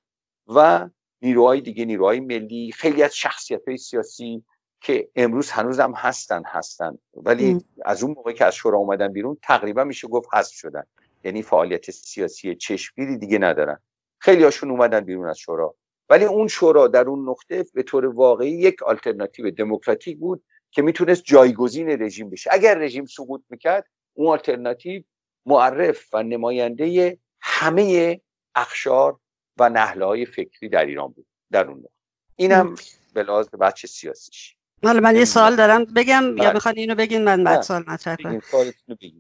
و 0.47 0.89
نیروهای 1.23 1.61
دیگه 1.61 1.85
نیروهای 1.85 2.21
ملی 2.21 2.73
خیلی 2.73 3.03
از 3.03 3.17
شخصیت 3.17 3.69
های 3.69 3.77
سیاسی 3.77 4.45
که 4.81 5.09
امروز 5.17 5.51
هنوز 5.51 5.81
هم 5.81 5.93
هستن 5.93 6.43
هستن. 6.47 6.99
ولی 7.15 7.65
از 7.85 8.03
اون 8.03 8.13
موقع 8.13 8.33
که 8.33 8.45
از 8.45 8.55
شورا 8.55 8.79
اومدن 8.79 9.13
بیرون 9.13 9.37
تقریبا 9.43 9.85
میشه 9.85 10.09
گفت 10.09 10.29
حذف 10.35 10.53
شدن. 10.53 10.85
یعنی 11.25 11.43
فعالیت 11.43 11.91
سیاسی 11.91 12.55
چشمگیری 12.55 13.19
دیگه 13.19 13.39
ندارن. 13.39 13.79
خیلی 14.19 14.45
هاشون 14.45 14.71
اومدن 14.71 15.01
بیرون 15.01 15.29
از 15.29 15.39
شورا. 15.39 15.75
ولی 16.09 16.25
اون 16.25 16.49
شورا 16.49 16.89
در 16.89 17.09
اون 17.09 17.29
نقطه 17.29 17.65
به 17.75 17.83
طور 17.83 18.07
واقعی 18.07 18.51
یک 18.51 18.83
آلترناتیو 18.83 19.51
دموکراتیک 19.51 20.19
بود 20.19 20.43
که 20.71 20.83
می‌تونست 20.83 21.23
جایگزین 21.25 22.03
رژیم 22.03 22.31
بشه. 22.31 22.51
اگر 22.53 22.79
رژیم 22.79 23.07
سقوط 23.07 23.43
می‌کرد 23.51 23.87
اون 24.15 24.29
آلترناتیو 24.29 25.03
معرف 25.47 26.15
و 26.15 26.23
نماینده 26.23 27.19
همه 27.41 28.21
اخشار 28.55 29.19
و 29.59 29.69
نهله 29.69 30.05
های 30.05 30.27
فکری 30.27 30.69
در 30.69 30.85
ایران 30.85 31.09
بود 31.09 31.27
در 31.51 31.67
اون 31.67 31.79
نقطه. 31.79 31.91
اینم 32.37 32.75
به 33.15 33.23
لحاظ 33.23 33.49
بچه 33.49 33.89
سیاسیش. 33.89 34.57
حالا 34.85 35.01
من 35.01 35.17
یه 35.17 35.25
سوال 35.25 35.57
دارم. 35.57 35.85
بگم 35.85 36.23
یا 36.37 36.45
بله. 36.45 36.53
می‌خواد 36.53 36.79
اینو 36.79 36.95
بگین 36.95 37.25
من 37.25 37.45
بعد 37.45 37.63
سوال 37.63 37.85
مطرح 37.87 38.17
کنم. 38.17 38.41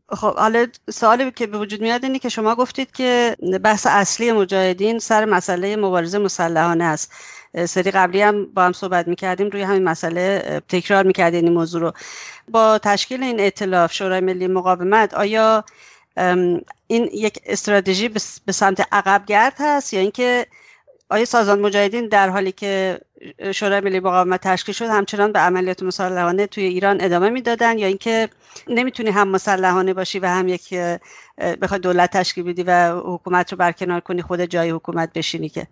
خب 0.09 0.35
حالا 0.35 0.67
سوالی 0.91 1.31
که 1.31 1.47
به 1.47 1.59
وجود 1.59 1.81
میاد 1.81 2.05
اینه 2.05 2.19
که 2.19 2.29
شما 2.29 2.55
گفتید 2.55 2.93
که 2.93 3.37
بحث 3.63 3.87
اصلی 3.91 4.33
مجاهدین 4.33 4.99
سر 4.99 5.25
مسئله 5.25 5.77
مبارزه 5.77 6.19
مسلحانه 6.19 6.85
است. 6.85 7.13
سری 7.67 7.91
قبلی 7.91 8.23
هم 8.23 8.47
با 8.47 8.65
هم 8.65 8.73
صحبت 8.73 9.09
می‌کردیم 9.09 9.49
روی 9.49 9.63
همین 9.63 9.85
مسئله 9.85 10.43
تکرار 10.69 11.07
می‌کردین 11.07 11.45
این 11.45 11.53
موضوع 11.53 11.81
رو. 11.81 11.93
با 12.49 12.79
تشکیل 12.79 13.23
این 13.23 13.41
اطلاف 13.41 13.93
شورای 13.93 14.21
ملی 14.21 14.47
مقاومت 14.47 15.15
آیا 15.15 15.65
این 16.87 17.11
یک 17.13 17.39
استراتژی 17.47 18.09
به 18.47 18.53
سمت 18.53 18.89
عقبگرد 18.93 19.55
هست 19.59 19.95
یا 19.95 20.01
اینکه 20.01 20.47
آیا 21.11 21.25
سازمان 21.25 21.61
مجاهدین 21.61 22.09
در 22.09 22.29
حالی 22.29 22.53
که 22.53 23.01
شورای 23.55 23.81
ملی 23.81 24.01
مقاومت 24.01 24.41
تشکیل 24.41 24.75
شد 24.75 24.85
همچنان 24.85 25.33
به 25.33 25.39
عملیات 25.39 25.83
مسلحانه 25.83 26.47
توی 26.47 26.65
ایران 26.65 27.01
ادامه 27.01 27.31
می‌دادن 27.31 27.79
یا 27.79 27.87
اینکه 27.87 28.29
نمی‌تونی 28.69 29.11
هم 29.11 29.29
مسلحانه 29.29 29.95
باشی 29.95 30.19
و 30.19 30.27
هم 30.27 30.49
یک 30.49 30.75
بخوای 31.63 31.81
دولت 31.81 32.11
تشکیل 32.11 32.45
بدی 32.45 32.63
و 32.63 33.01
حکومت 33.05 33.53
رو 33.53 33.59
برکنار 33.59 34.01
کنی 34.01 34.23
خود 34.23 34.41
جای 34.41 34.71
حکومت 34.71 35.13
بشینی 35.13 35.49
که؟ 35.49 35.67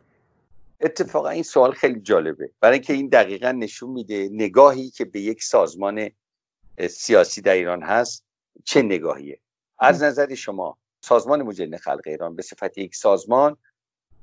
اتفاقا 0.81 1.29
این 1.29 1.43
سوال 1.43 1.73
خیلی 1.73 2.01
جالبه. 2.01 2.51
برای 2.61 2.75
اینکه 2.75 2.93
این 2.93 3.09
دقیقا 3.09 3.53
نشون 3.53 3.91
میده 3.91 4.29
نگاهی 4.33 4.91
که 4.91 5.05
به 5.05 5.21
یک 5.21 5.43
سازمان 5.43 6.11
سیاسی 6.91 7.41
در 7.41 7.55
ایران 7.55 7.83
هست 7.83 8.25
چه 8.65 8.83
نگاهیه. 8.83 9.39
از 9.79 10.03
نظر 10.03 10.35
شما 10.35 10.79
سازمان 11.01 11.43
مجاهدین 11.43 11.79
خلق 11.79 12.03
ایران 12.07 12.37
به 12.37 12.43
صفت 12.43 12.79
یک 12.79 12.97
سازمان 12.97 13.57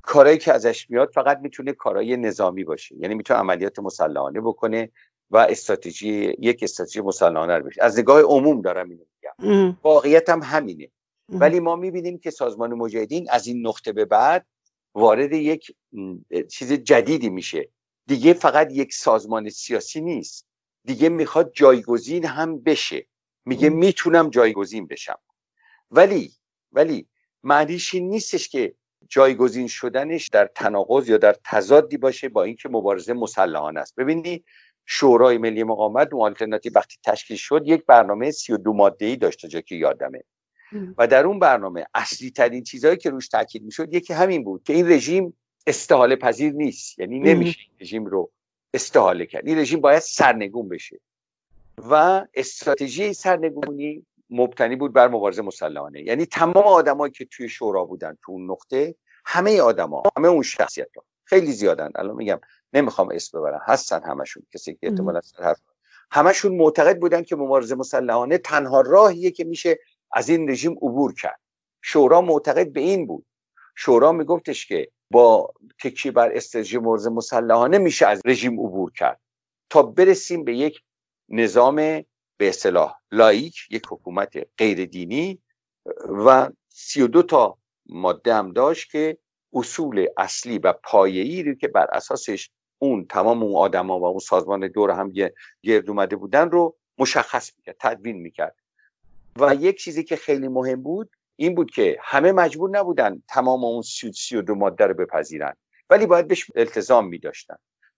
کارهایی 0.05 0.37
که 0.37 0.53
ازش 0.53 0.89
میاد 0.89 1.11
فقط 1.13 1.39
می‌تونه 1.39 1.73
کارهای 1.73 2.17
نظامی 2.17 2.63
باشه. 2.63 2.95
یعنی 2.99 3.15
می‌تونه 3.15 3.39
عملیات 3.39 3.79
مسلحانه 3.79 4.41
بکنه 4.41 4.91
و 5.31 5.37
استراتژی 5.37 6.35
یک 6.39 6.63
استراتژی 6.63 7.01
مسلحانه 7.01 7.57
رو 7.57 7.65
بشه. 7.65 7.83
از 7.83 7.99
نگاه 7.99 8.21
عموم 8.21 8.61
دارم 8.61 8.89
اینو 8.89 9.03
میگم. 9.15 9.77
واقعیت 9.83 10.29
هم 10.29 10.43
همینه. 10.43 10.89
ولی 11.29 11.59
ما 11.59 11.75
می‌بینیم 11.75 12.17
که 12.17 12.31
سازمان 12.31 12.73
مجاهدین 12.73 13.27
از 13.29 13.47
این 13.47 13.67
نقطه 13.67 13.91
به 13.91 14.05
بعد 14.05 14.45
وارد 14.95 15.33
یک 15.33 15.75
چیز 16.49 16.73
جدیدی 16.73 17.29
میشه. 17.29 17.69
دیگه 18.07 18.33
فقط 18.33 18.71
یک 18.71 18.93
سازمان 18.93 19.49
سیاسی 19.49 20.01
نیست. 20.01 20.47
دیگه 20.83 21.09
می‌خواد 21.09 21.51
جایگزین 21.53 22.25
هم 22.25 22.59
بشه. 22.59 23.05
میگه 23.45 23.69
می‌تونم 23.69 24.29
جایگزین 24.29 24.87
بشم. 24.87 25.19
ولی 25.91 26.31
ولی 26.71 27.07
معنیش 27.43 27.93
این 27.93 28.09
نیستش 28.09 28.49
که 28.49 28.75
جایگزین 29.09 29.67
شدنش 29.67 30.27
در 30.27 30.49
تناقض 30.55 31.09
یا 31.09 31.17
در 31.17 31.35
تضادی 31.43 31.97
باشه 31.97 32.29
با 32.29 32.43
اینکه 32.43 32.69
مبارزه 32.69 33.13
مسلحانه 33.13 33.79
است. 33.79 33.95
ببینید 33.95 34.45
شورای 34.85 35.37
ملی 35.37 35.63
مقاومت 35.63 36.13
و 36.13 36.21
آلترناتیو 36.21 36.71
وقتی 36.75 36.97
تشکیل 37.03 37.37
شد 37.37 37.61
یک 37.65 37.85
برنامه 37.85 38.31
32 38.31 38.73
ماده 38.73 39.05
ای 39.05 39.15
داشت 39.15 39.45
جا 39.45 39.61
که 39.61 39.75
یادمه. 39.75 40.23
و 40.97 41.07
در 41.07 41.25
اون 41.25 41.39
برنامه 41.39 41.85
اصلی 41.93 42.31
ترین 42.31 42.63
چیزهایی 42.63 42.97
که 42.97 43.09
روش 43.09 43.27
تاکید 43.27 43.63
می‌شد 43.63 43.93
یکی 43.93 44.13
همین 44.13 44.43
بود 44.43 44.63
که 44.63 44.73
این 44.73 44.91
رژیم 44.91 45.37
استحاله 45.67 46.15
پذیر 46.15 46.53
نیست. 46.53 46.99
یعنی 46.99 47.19
نمیشه 47.19 47.59
این 47.59 47.77
رژیم 47.81 48.05
رو 48.05 48.31
استحاله 48.73 49.25
کرد. 49.25 49.47
این 49.47 49.57
رژیم 49.57 49.81
باید 49.81 49.99
سرنگون 49.99 50.69
بشه. 50.69 50.99
و 51.77 52.25
استراتژی 52.33 53.13
سرنگونی 53.13 54.05
مبتنی 54.29 54.75
بود 54.75 54.93
بر 54.93 55.07
مبارزه 55.07 55.41
مسلحانه 55.41 56.01
یعنی 56.01 56.25
تمام 56.25 56.63
آدمایی 56.63 57.11
که 57.11 57.25
توی 57.25 57.49
شورا 57.49 57.85
بودن 57.85 58.17
تو 58.21 58.31
اون 58.31 58.51
نقطه 58.51 58.95
همه 59.25 59.61
آدما 59.61 60.03
همه 60.17 60.27
اون 60.27 60.41
شخصیت 60.41 60.87
ها 60.95 61.03
خیلی 61.25 61.51
زیادن. 61.51 61.91
الان 61.95 62.15
میگم 62.15 62.39
نمی‌خوام 62.73 63.09
اسم 63.11 63.39
ببرم 63.39 63.61
هستن 63.65 64.03
همشون. 64.03 64.43
کسی 64.53 64.73
که 64.73 64.87
احتمالاً 64.87 65.21
حرف 65.39 65.59
همشون 66.11 66.55
معتقد 66.55 66.99
بودن 66.99 67.23
که 67.23 67.35
مبارزه 67.35 67.75
مسلحانه 67.75 68.37
تنها 68.37 68.81
راهیه 68.81 69.31
که 69.31 69.43
میشه 69.43 69.79
از 70.11 70.29
این 70.29 70.49
رژیم 70.49 70.71
عبور 70.71 71.13
کرد. 71.13 71.39
شورا 71.81 72.21
معتقد 72.21 72.73
به 72.73 72.79
این 72.79 73.07
بود. 73.07 73.25
شورا 73.75 74.11
میگفتش 74.11 74.65
که 74.65 74.91
با 75.11 75.53
تکیه 75.83 76.11
بر 76.11 76.31
استراتژی 76.33 76.77
مبارزه 76.77 77.09
مسلحانه 77.09 77.77
میشه 77.77 78.07
از 78.07 78.21
رژیم 78.25 78.53
عبور 78.53 78.91
کرد. 78.91 79.19
تا 79.69 79.83
برسیم 79.83 80.43
به 80.43 80.55
یک 80.55 80.81
نظام 81.29 82.05
به 82.37 82.49
اصطلاح 82.49 82.95
لایک 83.11 83.55
یک 83.69 83.83
حکومت 83.89 84.37
غیر 84.57 84.85
دینی 84.85 85.41
و 86.25 86.49
32 86.69 87.23
تا 87.23 87.57
ماده 87.85 88.33
هم 88.33 88.51
داشت 88.51 88.91
که 88.91 89.17
اصول 89.53 90.07
اصلی 90.17 90.59
و 90.59 90.73
پایه‌ای 90.73 91.43
رو 91.43 91.53
که 91.53 91.67
بر 91.67 91.87
اساسش 91.91 92.49
اون 92.79 93.05
تمام 93.05 93.43
اون 93.43 93.55
آدما 93.55 93.99
و 93.99 94.05
اون 94.05 94.19
سازمان 94.19 94.67
دور 94.67 94.91
هم 94.91 95.13
گرد 95.63 95.89
اومده 95.89 96.15
بودن 96.15 96.51
رو 96.51 96.75
مشخص 96.97 97.51
می‌کرد 97.57 97.75
تدوین 97.79 98.15
می‌کرد. 98.15 98.55
و 99.39 99.55
یک 99.55 99.79
چیزی 99.79 100.03
که 100.03 100.15
خیلی 100.15 100.47
مهم 100.47 100.83
بود 100.83 101.09
این 101.35 101.55
بود 101.55 101.71
که 101.71 101.97
همه 102.01 102.31
مجبور 102.31 102.69
نبودن 102.69 103.23
تمام 103.27 103.63
اون 103.63 103.81
سی 103.81 104.35
و 104.35 104.41
دو 104.41 104.55
ماده 104.55 104.85
رو 104.85 104.93
بپذیرن 104.93 105.53
ولی 105.89 106.05
باید 106.05 106.27
بهش 106.27 106.45
التزام 106.55 107.07
می 107.07 107.21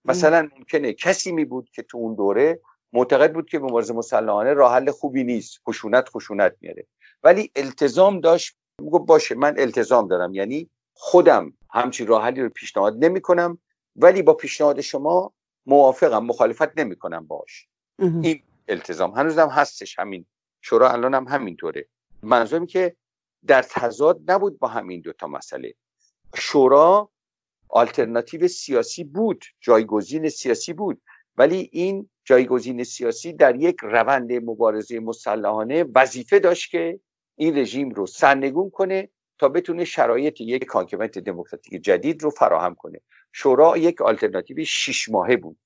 مثلا 0.04 0.48
ممکنه 0.58 0.92
کسی 0.92 1.32
می 1.32 1.44
بود 1.44 1.70
که 1.70 1.82
تو 1.82 1.98
اون 1.98 2.14
دوره 2.14 2.60
معتقد 2.92 3.32
بود 3.32 3.48
که 3.48 3.58
مبارزه 3.58 3.94
مسلحانه 3.94 4.52
راه 4.52 4.74
حل 4.74 4.90
خوبی 4.90 5.24
نیست. 5.24 5.60
خشونت 5.68 6.08
خشونت 6.08 6.56
میاره. 6.60 6.86
ولی 7.22 7.50
التزام 7.56 8.20
داشت. 8.20 8.56
میگه 8.82 8.98
باشه 8.98 9.34
من 9.34 9.54
التزام 9.58 10.08
دارم. 10.08 10.34
یعنی 10.34 10.70
خودم 10.94 11.52
همچین 11.70 12.06
راه 12.06 12.22
حلی 12.22 12.42
رو 12.42 12.48
پیشنهاد 12.48 13.04
نمی 13.04 13.20
کنم 13.20 13.58
ولی 13.96 14.22
با 14.22 14.34
پیشنهاد 14.34 14.80
شما 14.80 15.32
موافقم 15.66 16.24
مخالفت 16.24 16.78
نمی 16.78 16.96
کنم 16.96 17.26
باش 17.26 17.68
این 17.98 18.42
التزام. 18.68 19.10
هنوزم 19.10 19.48
هستش 19.48 19.98
همین. 19.98 20.26
شورا 20.60 20.90
الان 20.90 21.14
هم 21.14 21.28
همینطوره. 21.28 21.88
منظورم 22.22 22.66
که 22.66 22.96
در 23.46 23.62
تضاد 23.62 24.30
نبود 24.30 24.58
با 24.58 24.68
همین 24.68 25.00
دوتا 25.00 25.26
مسئله. 25.26 25.74
شورا 26.36 27.10
آلترناتیو 27.68 28.48
سیاسی 28.48 29.04
بود. 29.04 29.44
جایگزین 29.60 30.28
سیاسی 30.28 30.72
بود. 30.72 31.02
ولی 31.38 31.70
این 31.72 32.08
جایگزین 32.24 32.84
سیاسی 32.84 33.32
در 33.32 33.56
یک 33.56 33.76
روند 33.82 34.32
مبارزه 34.32 35.00
مسلحانه 35.00 35.84
وظیفه 35.94 36.38
داشت 36.38 36.70
که 36.70 37.00
این 37.36 37.58
رژیم 37.58 37.90
رو 37.90 38.06
سرنگون 38.06 38.70
کنه 38.70 39.08
تا 39.38 39.48
بتونه 39.48 39.84
شرایط 39.84 40.40
یک 40.40 40.68
حاکمیت 40.68 41.18
دموکراتیک 41.18 41.82
جدید 41.82 42.22
رو 42.22 42.30
فراهم 42.30 42.74
کنه. 42.74 43.00
شورا 43.32 43.76
یک 43.76 44.02
آلترناتیو 44.02 44.64
شش 44.64 45.08
ماهه 45.08 45.36
بود. 45.36 45.58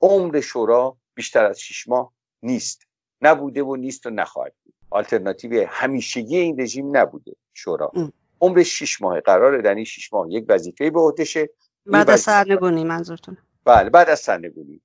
عمر 0.00 0.40
شورا 0.40 0.96
بیشتر 1.14 1.44
از 1.44 1.60
شش 1.60 1.88
ماه 1.88 2.12
نیست. 2.42 2.82
نبوده 3.22 3.62
و 3.62 3.76
نیست 3.76 4.06
و 4.06 4.10
نخواهد 4.10 4.54
بود. 4.64 4.74
آلترناتیو 4.90 5.66
همیشگی 5.68 6.36
این 6.36 6.60
رژیم 6.60 6.96
نبوده 6.96 7.32
شورا. 7.54 7.92
عمر 8.40 8.62
شش 8.62 9.02
ماه 9.02 9.20
قرار 9.20 9.60
در 9.60 9.74
این 9.74 9.84
شش 9.84 10.12
ماه 10.12 10.26
یک 10.30 10.44
وظیفه 10.48 10.90
به 10.90 11.00
عهدهشه 11.00 11.48
بعد 11.86 12.10
از 12.10 12.20
سرنگونی 12.20 12.84
منظورتون 12.84 13.36
بله 13.64 13.90
بعد 13.90 14.08
از 14.08 14.20
سرنگونی. 14.20 14.80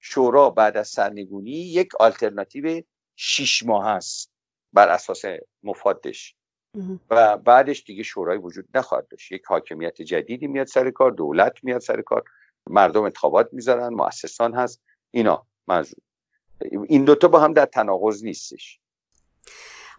شورا 0.00 0.50
بعد 0.50 0.76
از 0.76 0.88
سرنگونی 0.88 1.50
یک 1.50 1.94
آلترناتیو 2.00 2.82
شش 3.16 3.66
ماه 3.66 3.86
است 3.86 4.32
بر 4.72 4.88
اساس 4.88 5.22
مفادش. 5.62 6.34
و 7.10 7.36
بعدش 7.36 7.84
دیگه 7.84 8.02
شورای 8.02 8.38
وجود 8.38 8.68
نخواهد 8.74 9.08
داشت. 9.08 9.32
یک 9.32 9.44
حاکمیت 9.44 10.02
جدیدی 10.02 10.46
میاد 10.46 10.66
سر 10.66 10.90
کار 10.90 11.10
دولت 11.10 11.64
میاد 11.64 11.80
سر 11.80 12.02
کار 12.02 12.24
مردم 12.66 13.02
انتخابات 13.02 13.48
می‌ذارن 13.52 13.94
مؤسسان 13.94 14.54
هست 14.54 14.82
اینا 15.10 15.46
منظور. 15.66 15.98
این 16.88 17.04
دوتا 17.04 17.28
با 17.28 17.40
هم 17.40 17.52
در 17.52 17.66
تناقض 17.66 18.24
نیستش. 18.24 18.80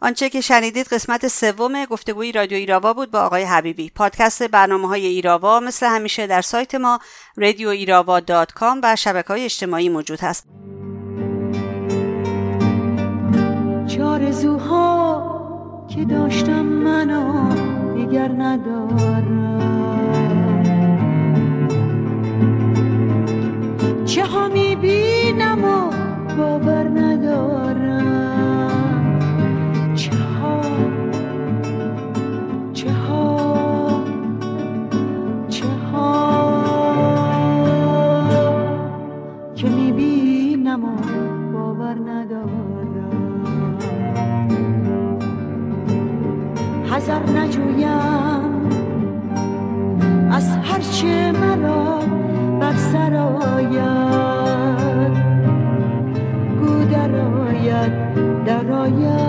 آنچه 0.01 0.29
که 0.29 0.41
شنیدید 0.41 0.87
قسمت 0.87 1.27
سوم 1.27 1.85
گفتگوی 1.85 2.31
رادیو 2.31 2.57
ایراوا 2.57 2.93
بود 2.93 3.11
با 3.11 3.19
آقای 3.19 3.43
حبیبی. 3.43 3.89
پادکست 3.95 4.43
برنامه 4.43 4.87
های 4.87 5.05
ایراوا 5.05 5.59
مثل 5.59 5.85
همیشه 5.85 6.27
در 6.27 6.41
سایت 6.41 6.75
ما 6.75 6.99
رادیو 7.35 7.69
ایراوا 7.69 8.19
دات 8.19 8.53
کام 8.53 8.81
و 8.83 8.95
شبکه 8.95 9.27
های 9.27 9.45
اجتماعی 9.45 9.89
موجود 9.89 10.19
هست. 10.19 10.47
چارزوها 13.87 15.39
که 15.95 16.05
داشتم 16.05 16.65
منو 16.65 17.55
دیگر 17.95 18.27
ندارم. 18.27 19.49
چه 24.05 24.25
ها 24.25 24.47
می‌بینم 24.47 25.63
و 25.63 25.91
باور 26.37 26.78
حذر 47.09 47.25
نجویم. 47.39 48.69
از 50.31 50.57
هرچه 50.57 51.31
مرا 51.31 51.99
بر 52.59 52.75
سر 52.75 53.15
آید 53.55 53.99
درآید 56.91 57.93
درآید 58.45 59.19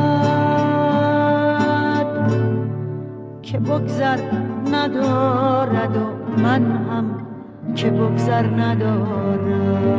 که 3.43 3.59
بگذر 3.59 4.19
ندارد 4.73 5.97
و 5.97 6.01
من 6.43 6.73
هم 6.73 7.05
که 7.75 7.91
بگذر 7.91 8.47
ندارم. 8.47 9.91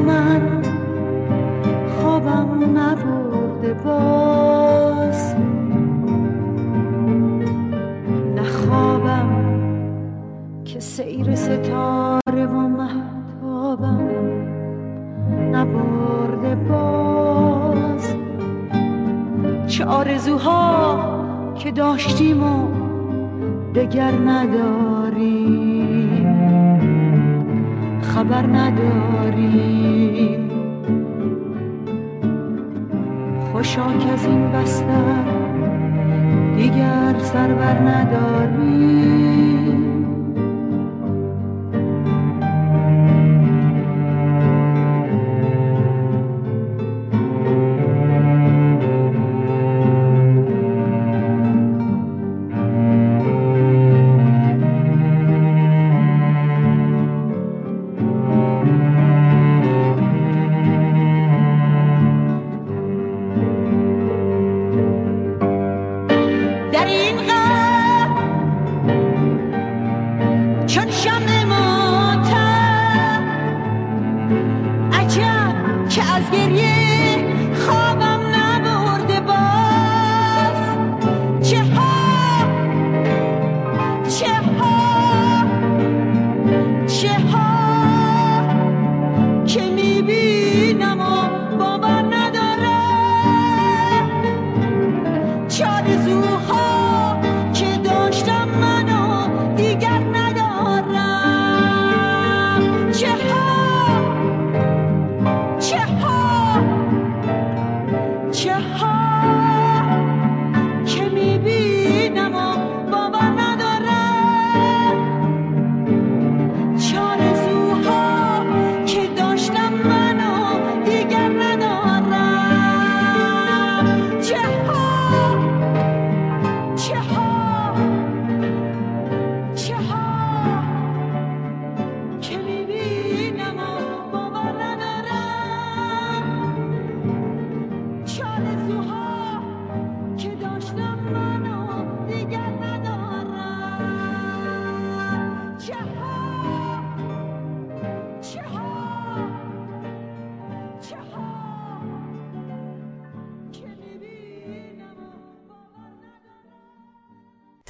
my 0.00 0.25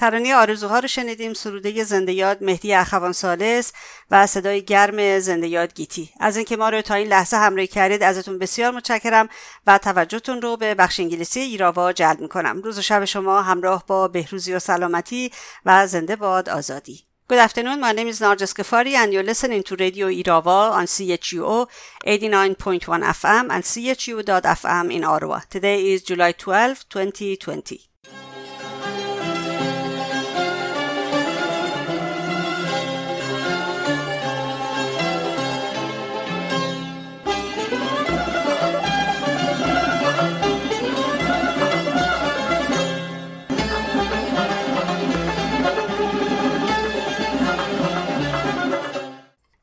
ترانه 0.07 0.35
آرزوها 0.35 0.79
رو 0.79 0.89
شنیدیم 0.89 1.35
سروده 1.35 1.85
زنده 1.85 2.13
یاد 2.13 2.43
مهدی 2.43 2.75
اخوان 2.75 3.13
سالس 3.13 3.73
و 4.11 4.27
صدای 4.27 4.63
گرم 4.63 5.19
زنده 5.19 5.49
یاد 5.49 5.75
گیتی 5.75 6.11
از 6.21 6.37
اینکه 6.37 6.57
ما 6.57 6.69
رو 6.69 6.83
تا 6.83 6.95
این 6.95 7.09
لحظه 7.09 7.37
همراهی 7.37 7.67
کردید 7.67 8.03
ازتون 8.03 8.39
بسیار 8.39 8.73
متشکرم 8.73 9.29
و 9.67 9.79
توجهتون 9.79 10.43
رو 10.43 10.57
به 10.57 10.75
بخش 10.75 11.01
انگلیسی 11.01 11.41
ایراوا 11.41 11.93
جلب 11.93 12.21
می‌کنم 12.21 12.63
روز 12.63 12.79
و 12.79 12.83
شب 12.83 13.05
شما 13.05 13.43
همراه 13.43 13.85
با 13.87 14.09
بهروزی 14.09 14.55
و 14.55 14.59
سلامتی 14.59 15.33
و 15.65 15.87
زنده 15.87 16.17
باد 16.17 16.49
آزادی 16.49 17.03
Good 17.29 17.39
afternoon. 17.39 17.81
My 17.81 17.93
name 17.93 18.07
is 18.07 18.21
Narjas 18.21 18.55
Kafari, 18.55 18.95
and 18.95 19.13
you're 19.13 19.31
listening 19.33 19.65
to 19.65 19.75
Radio 19.75 20.07
Irava 20.07 20.61
on 20.79 20.87
CHUO 20.87 21.67
89.1 22.07 23.03
FM 23.23 23.47
and 23.55 23.65
CHU.FM 23.71 24.87
in 24.97 25.03
Ottawa. 25.03 25.41
Today 25.51 25.79
is 25.93 26.05
July 26.05 26.31
12, 26.31 26.89
2020. 26.89 27.96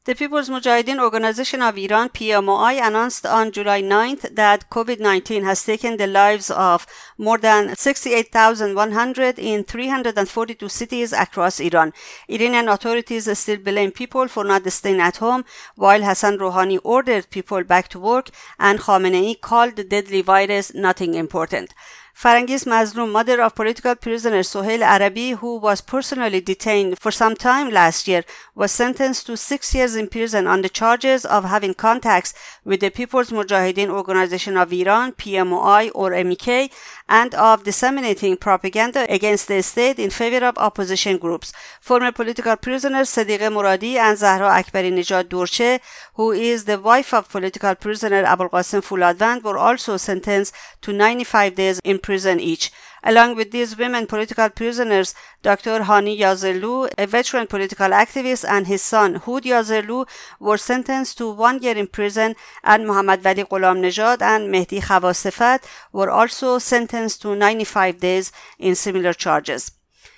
The 0.06 0.16
People's 0.16 0.50
Mujahideen 0.50 1.00
Organization 1.00 1.62
of 1.62 1.78
Iran, 1.78 2.10
PMOI, 2.10 2.86
announced 2.86 3.26
on 3.26 3.54
July 3.54 3.82
9th 3.82 4.36
that 4.36 4.70
COVID 4.70 5.00
19 5.00 5.46
has 5.46 5.64
taken 5.64 5.96
the 5.96 6.08
lives 6.08 6.52
of 6.52 6.86
more 7.18 7.38
than 7.38 7.74
68,100 7.74 9.40
in 9.40 9.64
342 9.64 10.68
cities 10.68 11.14
across 11.14 11.62
Iran. 11.62 11.94
Iranian 12.28 12.68
authorities 12.68 13.40
still 13.40 13.60
blame 13.60 13.92
people 13.92 14.28
for 14.28 14.44
not 14.44 14.70
staying 14.70 15.00
at 15.00 15.16
home, 15.24 15.46
while 15.76 16.04
Hassan 16.04 16.38
Rouhani 16.38 16.80
ordered 16.84 17.30
people 17.30 17.64
back 17.64 17.88
to 17.88 17.98
work 17.98 18.30
and 18.60 18.80
Khamenei 18.80 19.40
called 19.40 19.78
the 19.78 19.86
deadly 19.86 20.22
virus 20.22 20.74
nothing 20.74 21.14
important. 21.14 21.74
Farangis 22.16 22.66
Mazlum, 22.66 23.12
mother 23.12 23.42
of 23.42 23.56
political 23.56 23.96
prisoner 23.96 24.44
Sohail 24.44 24.84
Arabi, 24.84 25.32
who 25.32 25.58
was 25.58 25.82
personally 25.82 26.40
detained 26.40 26.98
for 27.00 27.12
some 27.12 27.36
time 27.36 27.72
last 27.72 28.08
year, 28.08 28.24
was 28.56 28.72
sentenced 28.72 29.26
to 29.26 29.36
six 29.36 29.74
years 29.74 29.96
in 29.96 30.08
prison 30.08 30.46
on 30.46 30.62
the 30.62 30.70
charges 30.70 31.26
of 31.26 31.44
having 31.44 31.74
contacts 31.74 32.34
with 32.64 32.80
the 32.82 32.92
People's 32.92 33.32
Mujahideen 33.32 33.90
Organization 33.90 34.58
of 34.58 34.72
Iran, 34.72 35.14
PMOI 35.14 35.90
or 35.96 36.12
MEK, 36.12 36.72
and 37.08 37.36
of 37.36 37.64
disseminating 37.64 38.38
propaganda 38.38 39.06
against 39.10 39.48
the 39.48 39.62
state 39.62 40.00
in 40.00 40.10
favor 40.10 40.46
of 40.46 40.58
opposition 40.58 41.18
groups. 41.18 41.52
Former 41.82 42.12
political 42.12 42.56
prisoners 42.56 43.10
Sadiqe 43.10 43.52
Muradi 43.52 43.96
and 43.96 44.18
Zahra 44.18 44.50
Akbari 44.50 44.92
Nijad 44.92 45.26
Durche, 45.26 45.80
who 46.16 46.32
is 46.32 46.66
the 46.66 46.80
wife 46.80 47.14
of 47.14 47.30
political 47.30 47.76
prisoner 47.76 48.24
Abul 48.26 48.50
Qasim 48.50 48.82
Fuladvand, 48.82 49.44
were 49.44 49.58
also 49.58 49.98
sentenced 49.98 50.54
to 50.82 50.94
95 50.94 51.56
days 51.56 51.80
in 51.84 52.00
prison 52.00 52.40
each. 52.40 52.72
Along 53.04 53.36
with 53.36 53.52
these 53.52 53.78
women 53.78 54.08
political 54.08 54.50
prisoners, 54.50 55.14
Dr. 55.42 55.82
Hani 55.82 56.18
Yazerlu, 56.18 56.90
a 56.98 57.06
veteran 57.06 57.48
political 57.48 57.90
activist, 57.90 58.46
and 58.48 58.66
his 58.66 58.82
son 58.82 59.16
Hud 59.16 59.44
Yazerlu 59.44 60.08
were 60.40 60.58
sentenced 60.58 61.18
to 61.18 61.30
one 61.30 61.62
year 61.62 61.76
in 61.76 61.88
prison, 61.88 62.36
and 62.64 62.88
Muhammad 62.88 63.24
Wali 63.24 63.44
Ghulam 63.44 63.82
Nejad 63.82 64.22
and 64.22 64.54
Mehdi 64.54 64.82
Khawasifat 64.82 65.66
were 65.92 66.10
also 66.10 66.60
sentenced 66.60 67.22
to 67.24 67.36
95 67.36 68.00
days 68.00 68.32
in 68.58 68.74
similar 68.74 69.14
charges. 69.14 69.72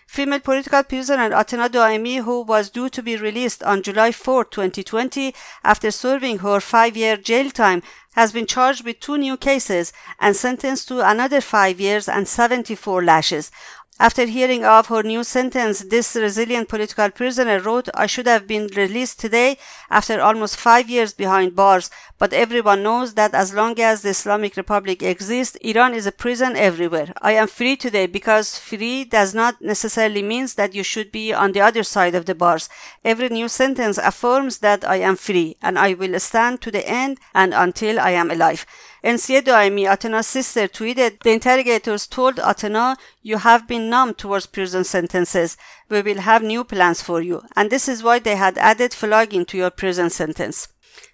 Female 0.08 0.40
political 0.40 0.84
prisoner 0.84 1.32
Atena 1.32 1.68
Daimi, 1.68 2.24
who 2.24 2.44
was 2.44 2.70
due 2.70 2.90
to 2.90 3.02
be 3.02 3.18
released 3.18 3.64
on 3.64 3.82
July 3.82 4.12
4, 4.12 4.46
2020, 4.46 5.34
after 5.64 5.90
serving 5.90 6.40
her 6.40 6.60
five 6.60 6.96
year 6.96 7.18
jail 7.18 7.50
time, 7.50 7.82
has 8.16 8.32
been 8.32 8.46
charged 8.46 8.84
with 8.86 9.00
two 9.00 9.18
new 9.18 9.38
cases 9.38 9.94
and 10.20 10.36
sentenced 10.36 10.88
to 10.88 11.08
another 11.08 11.42
five 11.42 11.80
years 11.80 12.10
and 12.10 12.28
74 12.28 13.04
lashes. 13.04 13.52
After 13.98 14.26
hearing 14.26 14.66
of 14.66 14.88
her 14.88 15.04
new 15.04 15.24
sentence, 15.24 15.80
this 15.80 16.18
resilient 16.18 16.68
political 16.68 17.10
prisoner 17.12 17.62
wrote, 17.62 17.88
I 17.94 18.08
should 18.08 18.28
have 18.28 18.46
been 18.46 18.68
released 18.76 19.22
today 19.22 19.58
after 19.90 20.20
almost 20.20 20.58
five 20.58 20.90
years 20.90 21.14
behind 21.14 21.56
bars, 21.56 21.90
but 22.18 22.34
everyone 22.34 22.84
knows 22.84 23.14
that 23.14 23.34
as 23.34 23.54
long 23.54 23.80
as 23.80 24.02
the 24.02 24.10
Islamic 24.10 24.58
Republic 24.58 25.02
exists, 25.02 25.56
Iran 25.62 25.94
is 25.94 26.06
a 26.06 26.12
prison 26.12 26.58
everywhere. 26.58 27.14
I 27.22 27.34
am 27.34 27.48
free 27.48 27.78
today 27.78 28.06
because 28.06 28.60
free 28.60 29.06
does 29.06 29.34
not 29.34 29.62
necessarily 29.62 30.22
means 30.22 30.56
that 30.56 30.76
you 30.76 30.84
should 30.84 31.10
be 31.10 31.34
on 31.34 31.54
the 31.54 31.62
other 31.62 31.84
side 31.84 32.16
of 32.16 32.26
the 32.26 32.36
bars. 32.36 32.68
Every 33.06 33.30
new 33.30 33.48
sentence 33.48 33.98
affirms 33.98 34.58
that 34.58 34.84
I 34.84 34.98
am 34.98 35.16
free 35.16 35.56
and 35.62 35.80
I 35.80 35.94
will 35.94 36.20
stand 36.20 36.60
to 36.64 36.72
the 36.72 36.86
end 36.86 37.18
and 37.34 37.54
until 37.54 37.98
I 38.02 38.12
am 38.12 38.30
alive. 38.30 38.66
NCA 39.06 39.44
Daimi, 39.44 39.84
Atena's 39.86 40.26
sister, 40.26 40.68
tweeted, 40.68 41.22
The 41.22 41.30
interrogators 41.30 42.08
told 42.08 42.38
Atena, 42.38 42.98
You 43.22 43.38
have 43.38 43.68
been 43.68 43.88
numb 43.88 44.16
towards 44.16 44.48
prison 44.48 44.84
sentences. 44.84 45.58
We 45.90 46.02
will 46.02 46.22
have 46.22 46.42
new 46.42 46.64
plans 46.64 47.04
for 47.04 47.22
you. 47.22 47.44
And 47.56 47.70
this 47.70 47.88
is 47.88 48.02
why 48.02 48.18
they 48.18 48.36
had 48.36 48.58
added 48.58 48.96
flogging 48.96 49.46
to 49.46 49.58
your 49.58 49.70
prison 49.70 50.10
sentence. 50.10 50.70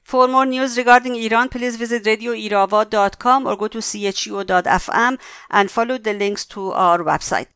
For 0.06 0.30
more 0.30 0.46
news 0.46 0.78
regarding 0.78 1.18
Iran, 1.18 1.50
please 1.50 1.76
visit 1.76 2.06
radioirava.com 2.06 3.46
or 3.46 3.58
go 3.58 3.68
to 3.68 3.80
chuo.fm 3.80 5.20
and 5.50 5.70
follow 5.70 5.98
the 5.98 6.14
links 6.14 6.46
to 6.46 6.72
our 6.72 7.00
website. 7.00 7.48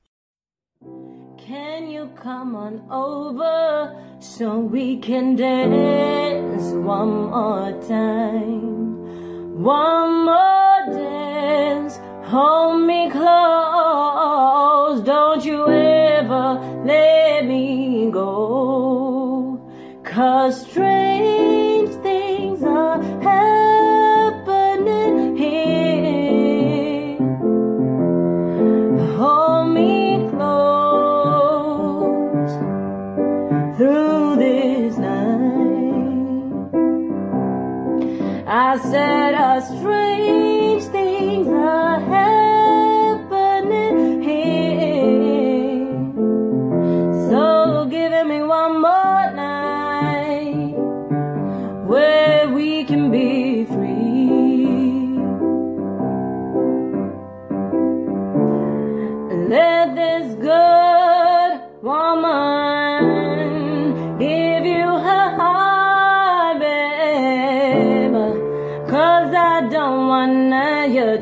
Can 1.38 1.88
you 1.88 2.11
come 2.21 2.57
on 2.57 2.86
over 2.91 3.95
so 4.19 4.59
we 4.59 4.97
can 4.97 5.38
dance 5.38 6.73
one 6.73 7.29
more 7.29 7.71
time? 7.88 9.05
One 9.56 10.26
more 10.26 10.86
dance, 10.91 11.97
hold 12.26 12.82
me 12.82 13.10
close. 13.10 15.01
Don't 15.01 15.45
you 15.45 15.66
ever 15.70 16.60
let 16.84 17.45
me 17.45 18.12
go. 18.12 19.62
Cause 20.03 20.60
strange 20.70 21.91
things 22.03 22.64
are 22.64 23.01
happening 23.22 24.58
here. 25.38 25.95
I 38.58 38.78
said 38.78 39.34
a 39.34 39.62
strange 39.66 40.84
things 40.86 41.45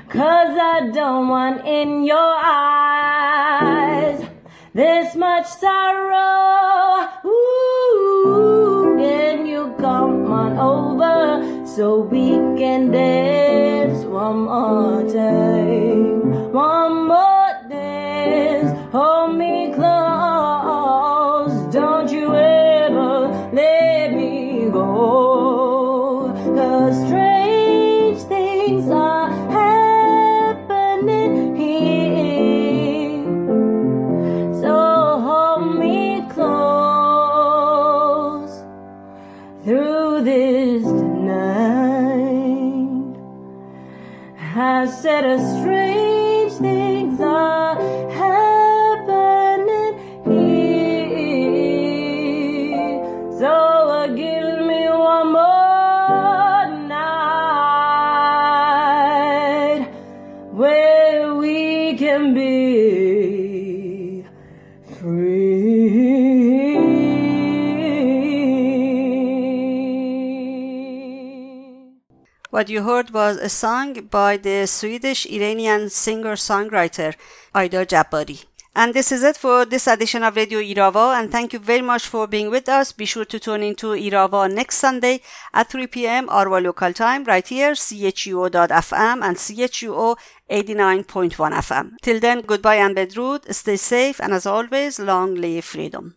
Cause 0.10 0.58
I 0.76 0.90
don't 0.94 1.30
want 1.30 1.66
in 1.66 2.04
your 2.04 2.36
eyes 2.44 4.26
this 4.74 5.16
much 5.16 5.48
sorrow. 5.48 7.08
Can 8.98 9.46
you 9.46 9.74
come 9.80 10.30
on 10.30 10.58
over 10.58 11.66
so 11.78 12.00
we 12.00 12.27
can 12.58 12.92
dance 12.92 14.04
one 14.06 14.40
more 14.46 15.04
time? 15.14 16.52
One 16.52 17.07
What 72.68 72.74
you 72.74 72.84
heard 72.84 73.12
was 73.12 73.38
a 73.38 73.48
song 73.48 73.94
by 74.12 74.36
the 74.36 74.66
Swedish 74.68 75.26
Iranian 75.28 75.90
singer-songwriter 75.90 77.16
Aida 77.56 77.86
Jabbari. 77.86 78.44
And 78.76 78.94
this 78.94 79.10
is 79.14 79.24
it 79.24 79.38
for 79.38 79.64
this 79.64 79.88
edition 79.88 80.22
of 80.22 80.36
Radio 80.36 80.60
Irava. 80.60 81.18
And 81.18 81.32
thank 81.32 81.54
you 81.54 81.60
very 81.60 81.82
much 81.82 82.06
for 82.06 82.28
being 82.28 82.50
with 82.50 82.68
us. 82.68 82.92
Be 82.92 83.06
sure 83.06 83.24
to 83.24 83.40
tune 83.40 83.64
into 83.64 83.94
Irava 83.94 84.54
next 84.54 84.80
Sunday 84.80 85.22
at 85.54 85.70
3 85.70 85.88
p.m. 85.88 86.28
our 86.28 86.60
local 86.60 86.92
time, 86.92 87.24
right 87.24 87.48
here, 87.48 87.72
chuo.fm 87.72 89.24
and 89.24 89.38
chuo 89.38 90.18
89.1 90.50 91.54
FM. 91.54 91.92
Till 92.02 92.20
then, 92.20 92.42
goodbye 92.42 92.76
and 92.76 92.98
bedrood. 92.98 93.50
Stay 93.54 93.78
safe. 93.78 94.20
And 94.20 94.34
as 94.34 94.46
always, 94.46 95.00
long 95.00 95.36
live 95.36 95.64
freedom. 95.64 96.17